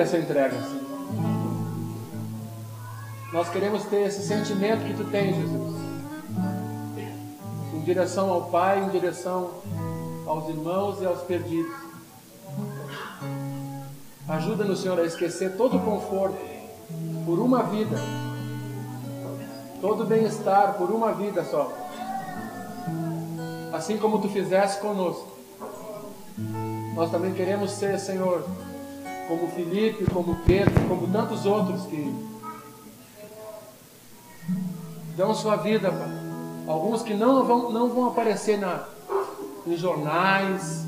Essa 0.08 0.18
entrega. 0.18 0.56
Nós 3.34 3.50
queremos 3.50 3.84
ter 3.86 4.08
esse 4.08 4.26
sentimento 4.26 4.86
que 4.86 4.94
tu 4.94 5.04
tens, 5.12 5.36
Jesus, 5.36 5.76
em 7.74 7.82
direção 7.82 8.30
ao 8.30 8.44
Pai, 8.44 8.82
em 8.82 8.90
direção 8.90 9.52
aos 10.26 10.48
irmãos 10.48 11.02
e 11.02 11.06
aos 11.06 11.22
perdidos. 11.24 11.76
Ajuda-nos, 14.30 14.80
Senhor, 14.80 14.98
a 14.98 15.04
esquecer 15.04 15.58
todo 15.58 15.76
o 15.76 15.82
conforto 15.82 16.38
por 17.26 17.40
uma 17.40 17.64
vida, 17.64 17.98
todo 19.82 20.04
o 20.04 20.06
bem-estar 20.06 20.76
por 20.76 20.90
uma 20.90 21.12
vida 21.12 21.44
só. 21.44 21.70
Assim 23.74 23.98
como 23.98 24.22
tu 24.22 24.30
fizeste 24.30 24.80
conosco. 24.80 25.36
Nós 26.96 27.12
também 27.12 27.34
queremos 27.34 27.72
ser, 27.72 28.00
Senhor, 28.00 28.44
como 29.28 29.48
Felipe, 29.50 30.06
como 30.12 30.36
Pedro, 30.46 30.74
como 30.88 31.08
tantos 31.08 31.46
outros 31.46 31.86
que 31.86 32.16
dão 35.16 35.34
sua 35.36 35.58
vida, 35.58 35.92
Pai. 35.92 36.28
Alguns 36.68 37.02
que 37.02 37.14
não 37.14 37.44
vão, 37.46 37.72
não 37.72 37.90
vão 37.90 38.08
aparecer 38.08 38.58
na, 38.58 38.86
em 39.66 39.76
jornais, 39.76 40.86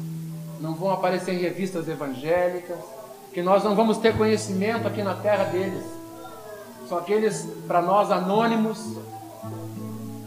não 0.59 0.73
vão 0.73 0.91
aparecer 0.91 1.33
em 1.33 1.39
revistas 1.39 1.87
evangélicas, 1.87 2.77
que 3.33 3.41
nós 3.41 3.63
não 3.63 3.75
vamos 3.75 3.97
ter 3.97 4.17
conhecimento 4.17 4.87
aqui 4.87 5.03
na 5.03 5.15
terra 5.15 5.45
deles. 5.45 5.83
São 6.87 6.97
aqueles, 6.97 7.47
para 7.67 7.81
nós, 7.81 8.11
anônimos, 8.11 8.97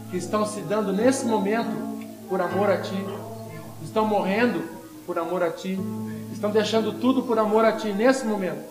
que 0.09 0.17
estão 0.17 0.45
se 0.45 0.61
dando 0.61 0.93
nesse 0.93 1.25
momento 1.25 1.75
por 2.29 2.39
amor 2.41 2.69
a 2.69 2.77
Ti, 2.77 3.05
estão 3.83 4.07
morrendo 4.07 4.63
por 5.05 5.19
amor 5.19 5.43
a 5.43 5.51
Ti, 5.51 5.77
estão 6.43 6.51
deixando 6.51 6.99
tudo 6.99 7.23
por 7.23 7.39
amor 7.39 7.63
a 7.63 7.71
Ti 7.71 7.93
nesse 7.93 8.25
momento. 8.25 8.61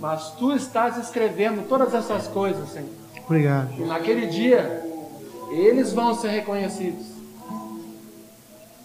Mas 0.00 0.30
Tu 0.38 0.54
estás 0.54 0.96
escrevendo 0.96 1.68
todas 1.68 1.92
essas 1.92 2.26
coisas, 2.26 2.70
Senhor. 2.70 2.88
Obrigado. 3.26 3.74
E 3.78 3.84
naquele 3.84 4.28
dia, 4.28 4.82
eles 5.50 5.92
vão 5.92 6.14
ser 6.14 6.28
reconhecidos. 6.28 7.06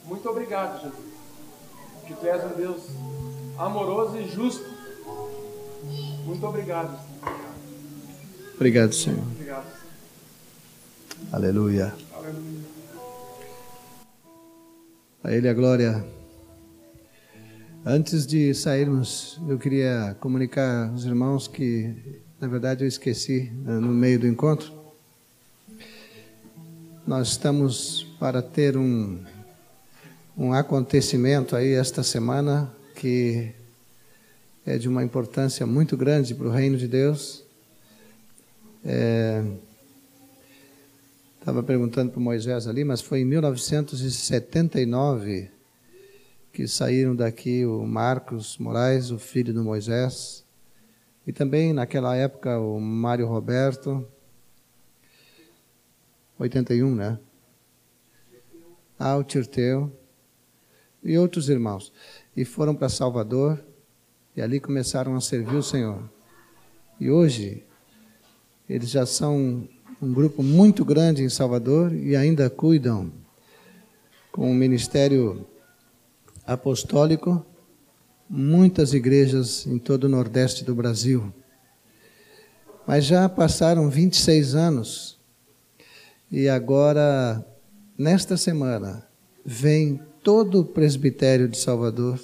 Muito 0.06 0.30
obrigado, 0.30 0.82
Jesus. 0.82 1.14
Que 2.06 2.14
Tu 2.14 2.28
és 2.28 2.44
um 2.44 2.56
Deus 2.58 2.84
amoroso 3.58 4.18
e 4.18 4.28
justo. 4.28 4.66
Muito 6.26 6.46
obrigado. 6.46 7.00
Senhor. 7.22 8.56
Obrigado, 8.56 8.94
Senhor. 8.94 9.20
Obrigado. 9.20 9.66
Aleluia. 11.32 11.94
Aleluia. 12.14 12.64
A 15.24 15.32
Ele 15.32 15.48
a 15.48 15.54
glória. 15.54 16.13
Antes 17.86 18.26
de 18.26 18.54
sairmos, 18.54 19.38
eu 19.46 19.60
queria 19.60 20.16
comunicar 20.22 20.88
aos 20.88 21.04
irmãos 21.04 21.50
que, 21.50 21.94
na 22.40 22.48
verdade, 22.48 22.86
eu 22.86 22.88
esqueci 22.88 23.52
né, 23.66 23.74
no 23.74 23.90
meio 23.90 24.18
do 24.18 24.26
encontro. 24.26 24.72
Nós 27.06 27.28
estamos 27.28 28.08
para 28.18 28.42
ter 28.42 28.78
um, 28.78 29.22
um 30.38 30.54
acontecimento 30.54 31.58
aí 31.58 31.74
esta 31.74 32.04
semana 32.04 32.74
que 32.96 33.52
é 34.66 34.78
de 34.78 34.88
uma 34.88 35.04
importância 35.04 35.66
muito 35.66 35.98
grande 35.98 36.34
para 36.34 36.48
o 36.48 36.52
reino 36.52 36.78
de 36.78 36.88
Deus. 36.88 37.44
Estava 41.38 41.62
perguntando 41.62 42.14
para 42.14 42.22
Moisés 42.22 42.66
ali, 42.66 42.86
mas 42.86 43.02
foi 43.02 43.20
em 43.20 43.26
1979 43.26 45.52
que 46.54 46.68
saíram 46.68 47.16
daqui 47.16 47.66
o 47.66 47.84
Marcos 47.84 48.60
Moraes, 48.60 49.10
o 49.10 49.18
filho 49.18 49.52
do 49.52 49.64
Moisés, 49.64 50.46
e 51.26 51.34
também 51.34 51.74
naquela 51.74 52.16
época 52.16 52.60
o 52.60 52.80
Mário 52.80 53.26
Roberto, 53.26 54.08
81, 56.38 56.94
né? 56.94 57.20
Ah, 59.00 59.18
o 59.18 59.24
Tirteu 59.24 59.92
e 61.04 61.18
outros 61.18 61.50
irmãos. 61.50 61.92
E 62.38 62.46
foram 62.46 62.76
para 62.76 62.88
Salvador 62.88 63.60
e 64.36 64.42
ali 64.42 64.60
começaram 64.60 65.16
a 65.16 65.22
servir 65.22 65.56
o 65.56 65.64
Senhor. 65.64 66.08
E 67.00 67.10
hoje 67.10 67.64
eles 68.70 68.92
já 68.92 69.08
são 69.08 69.68
um 70.00 70.14
grupo 70.14 70.44
muito 70.44 70.86
grande 70.86 71.24
em 71.24 71.30
Salvador 71.30 71.92
e 71.94 72.16
ainda 72.16 72.48
cuidam 72.48 73.12
com 74.32 74.52
o 74.52 74.54
ministério 74.54 75.48
apostólico 76.46 77.46
muitas 78.30 78.94
igrejas 78.94 79.66
em 79.68 79.78
todo 79.78 80.06
o 80.06 80.10
Nordeste 80.10 80.64
do 80.64 80.74
Brasil. 80.74 81.34
Mas 82.88 83.06
já 83.06 83.30
passaram 83.30 83.90
26 83.90 84.56
anos 84.56 85.20
e 86.32 86.50
agora, 86.50 87.46
nesta 87.98 88.36
semana, 88.36 89.08
vem 89.46 90.02
todo 90.24 90.62
o 90.62 90.66
presbitério 90.66 91.48
de 91.48 91.58
Salvador 91.58 92.20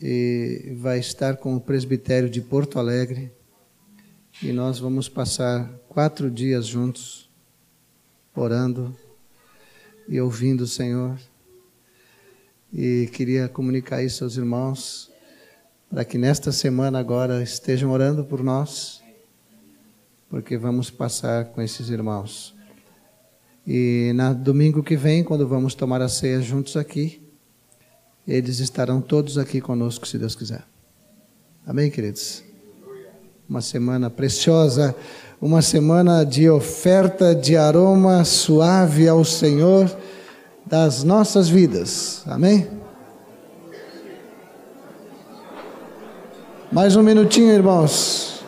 e 0.00 0.74
vai 0.80 0.98
estar 0.98 1.36
com 1.36 1.54
o 1.54 1.60
presbitério 1.60 2.28
de 2.28 2.40
Porto 2.40 2.78
Alegre 2.78 3.30
e 4.42 4.52
nós 4.52 4.80
vamos 4.80 5.08
passar 5.08 5.70
quatro 5.88 6.28
dias 6.28 6.66
juntos, 6.66 7.30
orando 8.34 8.96
e 10.08 10.20
ouvindo 10.20 10.62
o 10.62 10.66
Senhor. 10.66 11.18
E 12.72 13.10
queria 13.12 13.48
comunicar 13.48 14.02
isso 14.02 14.24
aos 14.24 14.36
irmãos, 14.38 15.10
para 15.90 16.06
que 16.06 16.16
nesta 16.16 16.50
semana 16.50 16.98
agora 16.98 17.42
estejam 17.42 17.90
orando 17.90 18.24
por 18.24 18.42
nós, 18.42 19.02
porque 20.30 20.56
vamos 20.56 20.90
passar 20.90 21.44
com 21.46 21.60
esses 21.60 21.90
irmãos. 21.90 22.54
E 23.66 24.12
na 24.14 24.32
domingo 24.32 24.82
que 24.82 24.96
vem, 24.96 25.22
quando 25.22 25.46
vamos 25.46 25.74
tomar 25.74 26.00
a 26.00 26.08
ceia 26.08 26.40
juntos 26.40 26.74
aqui, 26.76 27.20
eles 28.26 28.58
estarão 28.58 29.02
todos 29.02 29.36
aqui 29.36 29.60
conosco, 29.60 30.08
se 30.08 30.16
Deus 30.16 30.34
quiser. 30.34 30.64
Amém, 31.66 31.90
queridos? 31.90 32.42
Uma 33.46 33.60
semana 33.60 34.08
preciosa, 34.08 34.96
uma 35.38 35.60
semana 35.60 36.24
de 36.24 36.48
oferta 36.48 37.34
de 37.34 37.54
aroma 37.54 38.24
suave 38.24 39.06
ao 39.06 39.24
Senhor 39.26 39.94
das 40.72 41.04
nossas 41.04 41.50
vidas. 41.50 42.24
Amém? 42.26 42.66
Mais 46.72 46.96
um 46.96 47.02
minutinho, 47.02 47.52
irmãos. 47.52 48.42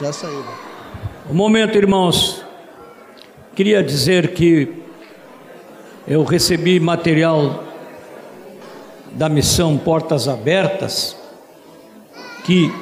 Já 0.00 0.14
saíram. 0.14 0.46
Um 1.30 1.34
momento, 1.34 1.76
irmãos. 1.76 2.42
Queria 3.54 3.84
dizer 3.84 4.32
que 4.32 4.82
eu 6.08 6.24
recebi 6.24 6.80
material 6.80 7.64
da 9.12 9.28
missão 9.28 9.76
Portas 9.76 10.28
Abertas, 10.28 11.14
que 12.46 12.72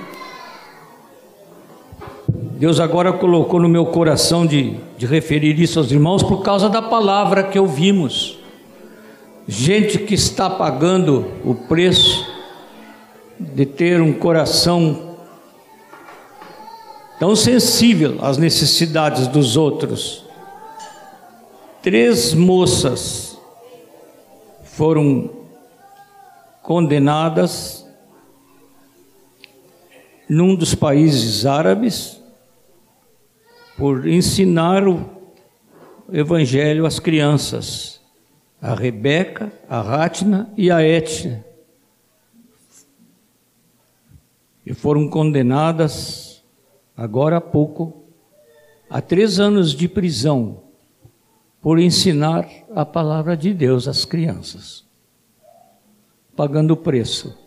Deus 2.53 2.79
agora 2.79 3.13
colocou 3.13 3.59
no 3.59 3.69
meu 3.69 3.87
coração 3.87 4.47
de, 4.47 4.77
de 4.97 5.07
referir 5.07 5.59
isso 5.59 5.81
aos 5.81 5.91
irmãos 5.91 6.23
por 6.23 6.45
causa 6.45 6.69
da 6.69 6.81
palavra 6.81 7.43
que 7.43 7.59
ouvimos. 7.59 8.43
Gente 9.47 9.99
que 9.99 10.14
está 10.14 10.49
pagando 10.49 11.30
o 11.45 11.55
preço 11.55 12.26
de 13.38 13.66
ter 13.66 14.01
um 14.01 14.12
coração 14.12 15.16
tão 17.18 17.36
sensível 17.36 18.18
às 18.22 18.38
necessidades 18.38 19.26
dos 19.26 19.57
outros. 19.57 20.24
Três 21.82 22.32
moças 22.32 23.38
foram 24.62 25.30
condenadas 26.62 27.86
num 30.28 30.55
dos 30.55 30.74
países 30.74 31.45
árabes 31.45 32.18
por 33.76 34.09
ensinar 34.09 34.88
o 34.88 35.05
evangelho 36.11 36.86
às 36.86 36.99
crianças, 36.99 38.01
a 38.65 38.73
Rebeca, 38.75 39.53
a 39.69 39.83
Ratna 39.83 40.51
e 40.57 40.71
a 40.71 40.81
Etna. 40.81 41.45
E 44.65 44.73
foram 44.73 45.07
condenadas, 45.07 46.43
agora 46.97 47.37
há 47.37 47.41
pouco, 47.43 48.07
a 48.89 49.03
três 49.03 49.39
anos 49.39 49.73
de 49.73 49.87
prisão 49.87 50.62
por 51.61 51.79
ensinar 51.79 52.49
a 52.75 52.87
palavra 52.87 53.37
de 53.37 53.53
Deus 53.53 53.87
às 53.87 54.07
crianças, 54.07 54.87
pagando 56.35 56.71
o 56.71 56.77
preço 56.79 57.39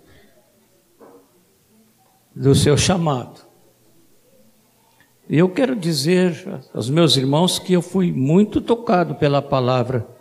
do 2.36 2.54
seu 2.54 2.78
chamado. 2.78 3.42
Eu 5.28 5.50
quero 5.50 5.76
dizer 5.76 6.62
aos 6.76 6.92
meus 6.92 7.18
irmãos 7.18 7.58
que 7.58 7.74
eu 7.74 7.82
fui 7.82 8.12
muito 8.12 8.62
tocado 8.62 9.16
pela 9.16 9.42
palavra 9.42 10.16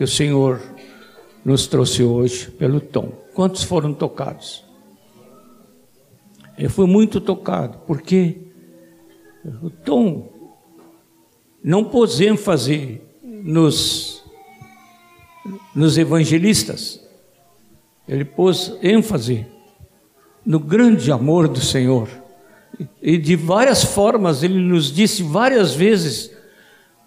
que 0.00 0.04
o 0.04 0.08
Senhor 0.08 0.62
nos 1.44 1.66
trouxe 1.66 2.02
hoje, 2.02 2.50
pelo 2.52 2.80
tom. 2.80 3.12
Quantos 3.34 3.62
foram 3.62 3.92
tocados? 3.92 4.64
Eu 6.56 6.70
fui 6.70 6.86
muito 6.86 7.20
tocado, 7.20 7.80
porque 7.86 8.38
o 9.62 9.68
tom 9.68 10.56
não 11.62 11.84
pôs 11.84 12.18
ênfase 12.18 12.98
nos, 13.22 14.24
nos 15.74 15.98
evangelistas, 15.98 17.06
ele 18.08 18.24
pôs 18.24 18.74
ênfase 18.82 19.46
no 20.46 20.58
grande 20.58 21.12
amor 21.12 21.46
do 21.46 21.60
Senhor. 21.60 22.08
E 23.02 23.18
de 23.18 23.36
várias 23.36 23.84
formas, 23.84 24.42
ele 24.42 24.60
nos 24.60 24.90
disse 24.90 25.22
várias 25.22 25.74
vezes, 25.74 26.34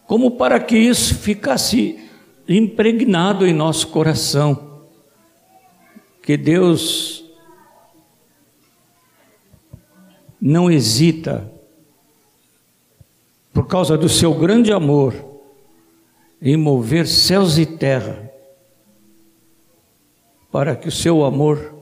como 0.06 0.38
para 0.38 0.60
que 0.60 0.78
isso 0.78 1.16
ficasse 1.16 2.03
impregnado 2.48 3.46
em 3.46 3.54
nosso 3.54 3.88
coração, 3.88 4.82
que 6.22 6.38
Deus 6.38 7.24
não 10.40 10.70
hesita, 10.70 11.52
por 13.54 13.68
causa 13.68 13.98
do 13.98 14.10
seu 14.10 14.34
grande 14.34 14.72
amor, 14.72 15.14
em 16.42 16.58
mover 16.58 17.08
céus 17.08 17.58
e 17.58 17.66
terra, 17.66 18.30
para 20.52 20.76
que 20.76 20.88
o 20.88 20.92
seu 20.92 21.24
amor 21.24 21.74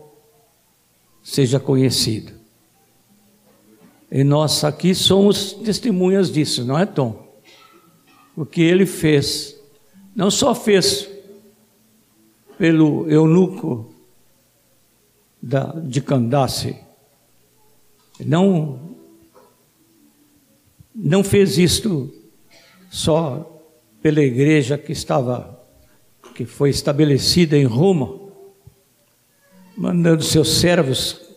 seja 1.24 1.60
conhecido. 1.60 2.34
E 4.12 4.24
nós 4.24 4.64
aqui 4.64 4.94
somos 4.94 5.54
testemunhas 5.54 6.32
disso, 6.32 6.66
não 6.66 6.78
é, 6.78 6.86
Tom? 6.86 7.42
O 8.36 8.46
que 8.46 8.62
ele 8.62 8.86
fez, 8.86 9.61
não 10.16 10.30
só 10.30 10.54
fez 10.54 11.10
pelo 12.58 13.10
eunuco 13.10 13.94
da, 15.42 15.74
de 15.84 16.02
Candace, 16.02 16.76
não, 18.20 18.80
não 20.94 21.24
fez 21.24 21.58
isto 21.58 22.14
só 22.90 23.62
pela 24.02 24.22
igreja 24.22 24.78
que 24.78 24.92
estava, 24.92 25.60
que 26.36 26.46
foi 26.46 26.70
estabelecida 26.70 27.58
em 27.58 27.66
Roma, 27.66 28.20
mandando 29.76 30.24
seus 30.24 30.60
servos 30.60 31.32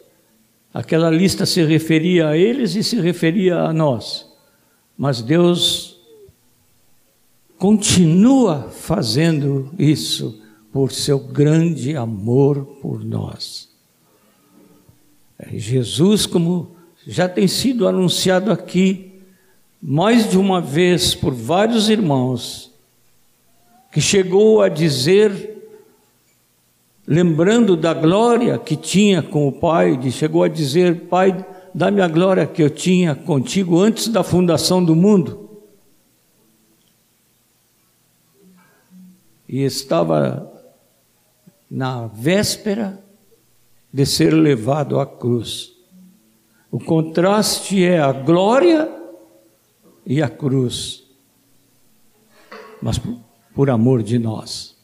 Aquela 0.75 1.09
lista 1.09 1.47
se 1.47 1.63
referia 1.63 2.31
a 2.31 2.37
eles 2.37 2.75
e 2.75 2.83
se 2.83 3.01
referia 3.01 3.59
a 3.59 3.73
nós. 3.73 4.27
Mas 4.99 5.23
Deus 5.23 5.84
continua 7.65 8.69
fazendo 8.71 9.71
isso 9.79 10.39
por 10.71 10.93
seu 10.93 11.19
grande 11.19 11.97
amor 11.97 12.63
por 12.83 13.03
nós. 13.03 13.71
É, 15.39 15.57
Jesus, 15.57 16.27
como 16.27 16.77
já 17.07 17.27
tem 17.27 17.49
sido 17.49 17.89
anunciado 17.89 18.53
aqui, 18.53 19.13
mais 19.81 20.29
de 20.29 20.37
uma 20.37 20.61
vez 20.61 21.15
por 21.15 21.33
vários 21.33 21.89
irmãos, 21.89 22.71
que 23.91 23.99
chegou 23.99 24.61
a 24.61 24.69
dizer 24.69 25.57
lembrando 27.07 27.79
da 27.79 27.95
glória 27.95 28.59
que 28.59 28.77
tinha 28.77 29.23
com 29.23 29.49
o 29.49 29.53
Pai, 29.53 29.99
chegou 30.11 30.43
a 30.43 30.49
dizer: 30.49 31.07
Pai, 31.09 31.47
dá-me 31.75 32.03
a 32.03 32.09
glória 32.09 32.47
que 32.47 32.63
eu 32.63 32.69
tinha 32.69 33.15
contigo 33.15 33.81
antes 33.81 34.09
da 34.09 34.23
fundação 34.23 34.85
do 34.85 34.95
mundo. 34.95 35.44
E 39.49 39.63
estava 39.63 40.51
na 41.71 42.07
véspera 42.07 43.03
de 43.93 44.05
ser 44.05 44.31
levado 44.31 44.99
à 44.99 45.07
cruz. 45.07 45.73
O 46.71 46.81
contraste 46.81 47.85
é 47.85 48.01
a 48.01 48.13
glória 48.13 48.91
e 50.05 50.21
a 50.21 50.29
cruz, 50.29 51.05
mas 52.83 53.01
por 53.55 53.71
amor 53.71 54.03
de 54.03 54.19
nós. 54.19 54.75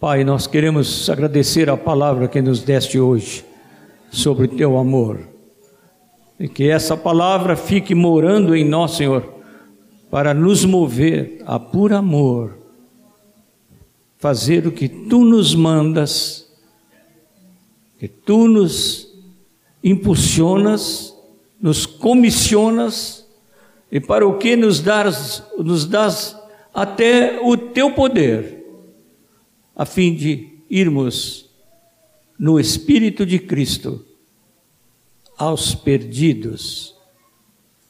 Pai, 0.00 0.24
nós 0.24 0.46
queremos 0.46 1.08
agradecer 1.10 1.68
a 1.68 1.76
palavra 1.76 2.28
que 2.28 2.40
nos 2.40 2.62
deste 2.62 2.98
hoje 2.98 3.44
sobre 4.10 4.48
teu 4.48 4.78
amor. 4.78 5.20
E 6.38 6.48
que 6.48 6.68
essa 6.68 6.96
palavra 6.96 7.56
fique 7.56 7.94
morando 7.94 8.54
em 8.54 8.64
nós, 8.64 8.92
Senhor, 8.92 9.35
para 10.10 10.32
nos 10.32 10.64
mover 10.64 11.42
a 11.46 11.58
por 11.58 11.92
amor, 11.92 12.58
fazer 14.18 14.66
o 14.66 14.72
que 14.72 14.88
tu 14.88 15.24
nos 15.24 15.54
mandas, 15.54 16.50
que 17.98 18.08
tu 18.08 18.48
nos 18.48 19.12
impulsionas, 19.82 21.14
nos 21.60 21.86
comissionas 21.86 23.26
e 23.90 24.00
para 24.00 24.26
o 24.26 24.38
que 24.38 24.56
nos 24.56 24.80
das, 24.80 25.42
nos 25.58 25.86
das 25.86 26.36
até 26.72 27.40
o 27.40 27.56
teu 27.56 27.92
poder 27.92 28.64
a 29.74 29.84
fim 29.84 30.14
de 30.14 30.48
irmos 30.68 31.50
no 32.38 32.58
Espírito 32.58 33.24
de 33.24 33.38
Cristo 33.38 34.04
aos 35.36 35.74
perdidos 35.74 36.94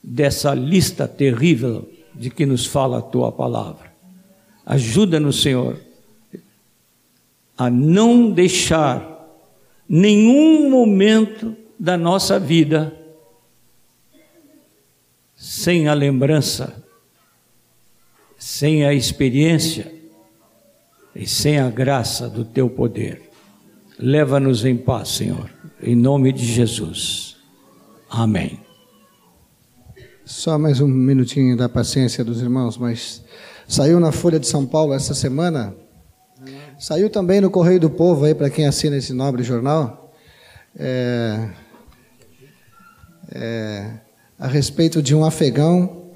dessa 0.02 0.54
lista 0.54 1.06
terrível 1.08 1.88
de 2.18 2.30
que 2.30 2.46
nos 2.46 2.66
fala 2.66 2.98
a 2.98 3.02
tua 3.02 3.30
palavra. 3.30 3.92
Ajuda-nos, 4.64 5.42
Senhor, 5.42 5.78
a 7.56 7.70
não 7.70 8.30
deixar 8.30 9.16
nenhum 9.88 10.68
momento 10.68 11.56
da 11.78 11.96
nossa 11.96 12.38
vida 12.38 12.96
sem 15.36 15.86
a 15.86 15.94
lembrança, 15.94 16.82
sem 18.38 18.84
a 18.84 18.92
experiência 18.92 19.94
e 21.14 21.26
sem 21.26 21.58
a 21.58 21.70
graça 21.70 22.28
do 22.28 22.44
teu 22.44 22.68
poder. 22.68 23.30
Leva-nos 23.98 24.64
em 24.64 24.76
paz, 24.76 25.10
Senhor, 25.10 25.50
em 25.82 25.94
nome 25.94 26.32
de 26.32 26.44
Jesus. 26.44 27.36
Amém. 28.10 28.65
Só 30.28 30.58
mais 30.58 30.80
um 30.80 30.88
minutinho 30.88 31.56
da 31.56 31.68
paciência 31.68 32.24
dos 32.24 32.42
irmãos, 32.42 32.76
mas 32.76 33.22
saiu 33.68 34.00
na 34.00 34.10
Folha 34.10 34.40
de 34.40 34.48
São 34.48 34.66
Paulo 34.66 34.92
essa 34.92 35.14
semana, 35.14 35.72
saiu 36.80 37.08
também 37.08 37.40
no 37.40 37.48
Correio 37.48 37.78
do 37.78 37.88
Povo 37.88 38.24
aí 38.24 38.34
para 38.34 38.50
quem 38.50 38.66
assina 38.66 38.96
esse 38.96 39.12
nobre 39.12 39.44
jornal, 39.44 40.12
é, 40.76 41.48
é, 43.30 43.90
a 44.36 44.48
respeito 44.48 45.00
de 45.00 45.14
um 45.14 45.24
afegão 45.24 46.10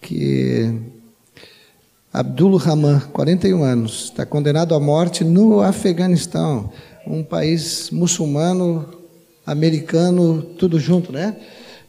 que 0.00 0.74
Abdul 2.10 2.56
Rahman, 2.56 3.00
41 3.12 3.62
anos, 3.62 4.04
está 4.04 4.24
condenado 4.24 4.74
à 4.74 4.80
morte 4.80 5.24
no 5.24 5.60
Afeganistão, 5.60 6.72
um 7.06 7.22
país 7.22 7.90
muçulmano, 7.90 8.98
americano, 9.44 10.40
tudo 10.40 10.80
junto, 10.80 11.12
né? 11.12 11.36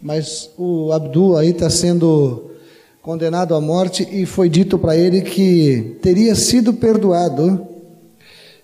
Mas 0.01 0.49
o 0.57 0.91
Abdul 0.91 1.37
aí 1.37 1.49
está 1.49 1.69
sendo 1.69 2.51
condenado 3.01 3.55
à 3.55 3.61
morte 3.61 4.07
e 4.11 4.25
foi 4.25 4.49
dito 4.49 4.77
para 4.77 4.95
ele 4.95 5.21
que 5.21 5.97
teria 6.01 6.35
sido 6.35 6.73
perdoado 6.73 7.65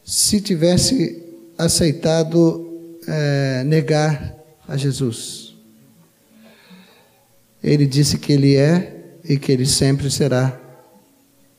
se 0.04 0.42
tivesse 0.42 1.24
aceitado 1.58 2.70
é, 3.08 3.64
negar 3.66 4.36
a 4.68 4.76
Jesus. 4.76 5.54
Ele 7.64 7.86
disse 7.86 8.18
que 8.18 8.34
ele 8.34 8.56
é 8.56 9.16
e 9.24 9.38
que 9.38 9.52
ele 9.52 9.66
sempre 9.66 10.12
será 10.12 10.60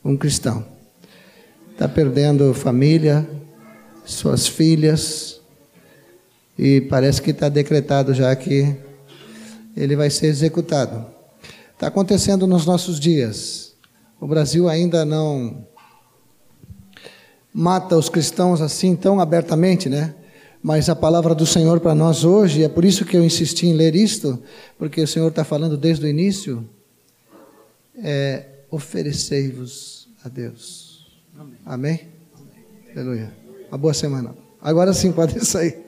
um 0.04 0.16
cristão. 0.16 0.64
Está 1.72 1.88
perdendo 1.88 2.52
família, 2.52 3.26
suas 4.04 4.46
filhas, 4.46 5.40
e 6.58 6.82
parece 6.82 7.22
que 7.22 7.30
está 7.30 7.48
decretado 7.48 8.12
já 8.12 8.36
que 8.36 8.76
ele 9.76 9.96
vai 9.96 10.10
ser 10.10 10.26
executado. 10.26 11.06
Está 11.72 11.88
acontecendo 11.88 12.46
nos 12.46 12.64
nossos 12.64 13.00
dias. 13.00 13.74
O 14.20 14.26
Brasil 14.26 14.68
ainda 14.68 15.04
não 15.04 15.66
mata 17.52 17.96
os 17.96 18.08
cristãos 18.08 18.60
assim 18.60 18.96
tão 18.96 19.20
abertamente, 19.20 19.88
né? 19.88 20.14
Mas 20.62 20.88
a 20.88 20.96
palavra 20.96 21.34
do 21.34 21.44
Senhor 21.44 21.78
para 21.78 21.94
nós 21.94 22.24
hoje, 22.24 22.62
é 22.62 22.68
por 22.68 22.84
isso 22.84 23.04
que 23.04 23.16
eu 23.16 23.24
insisti 23.24 23.66
em 23.66 23.74
ler 23.74 23.94
isto, 23.94 24.42
porque 24.78 25.00
o 25.02 25.06
Senhor 25.06 25.28
está 25.28 25.44
falando 25.44 25.76
desde 25.76 26.06
o 26.06 26.08
início, 26.08 26.68
é 28.02 28.46
oferecei-vos 28.70 30.08
a 30.24 30.28
Deus. 30.28 31.06
Amém? 31.38 31.58
Amém? 31.66 32.08
Aleluia. 32.92 33.32
Uma 33.68 33.78
boa 33.78 33.94
semana. 33.94 34.34
Agora 34.60 34.92
sim, 34.94 35.12
pode 35.12 35.44
sair. 35.44 35.84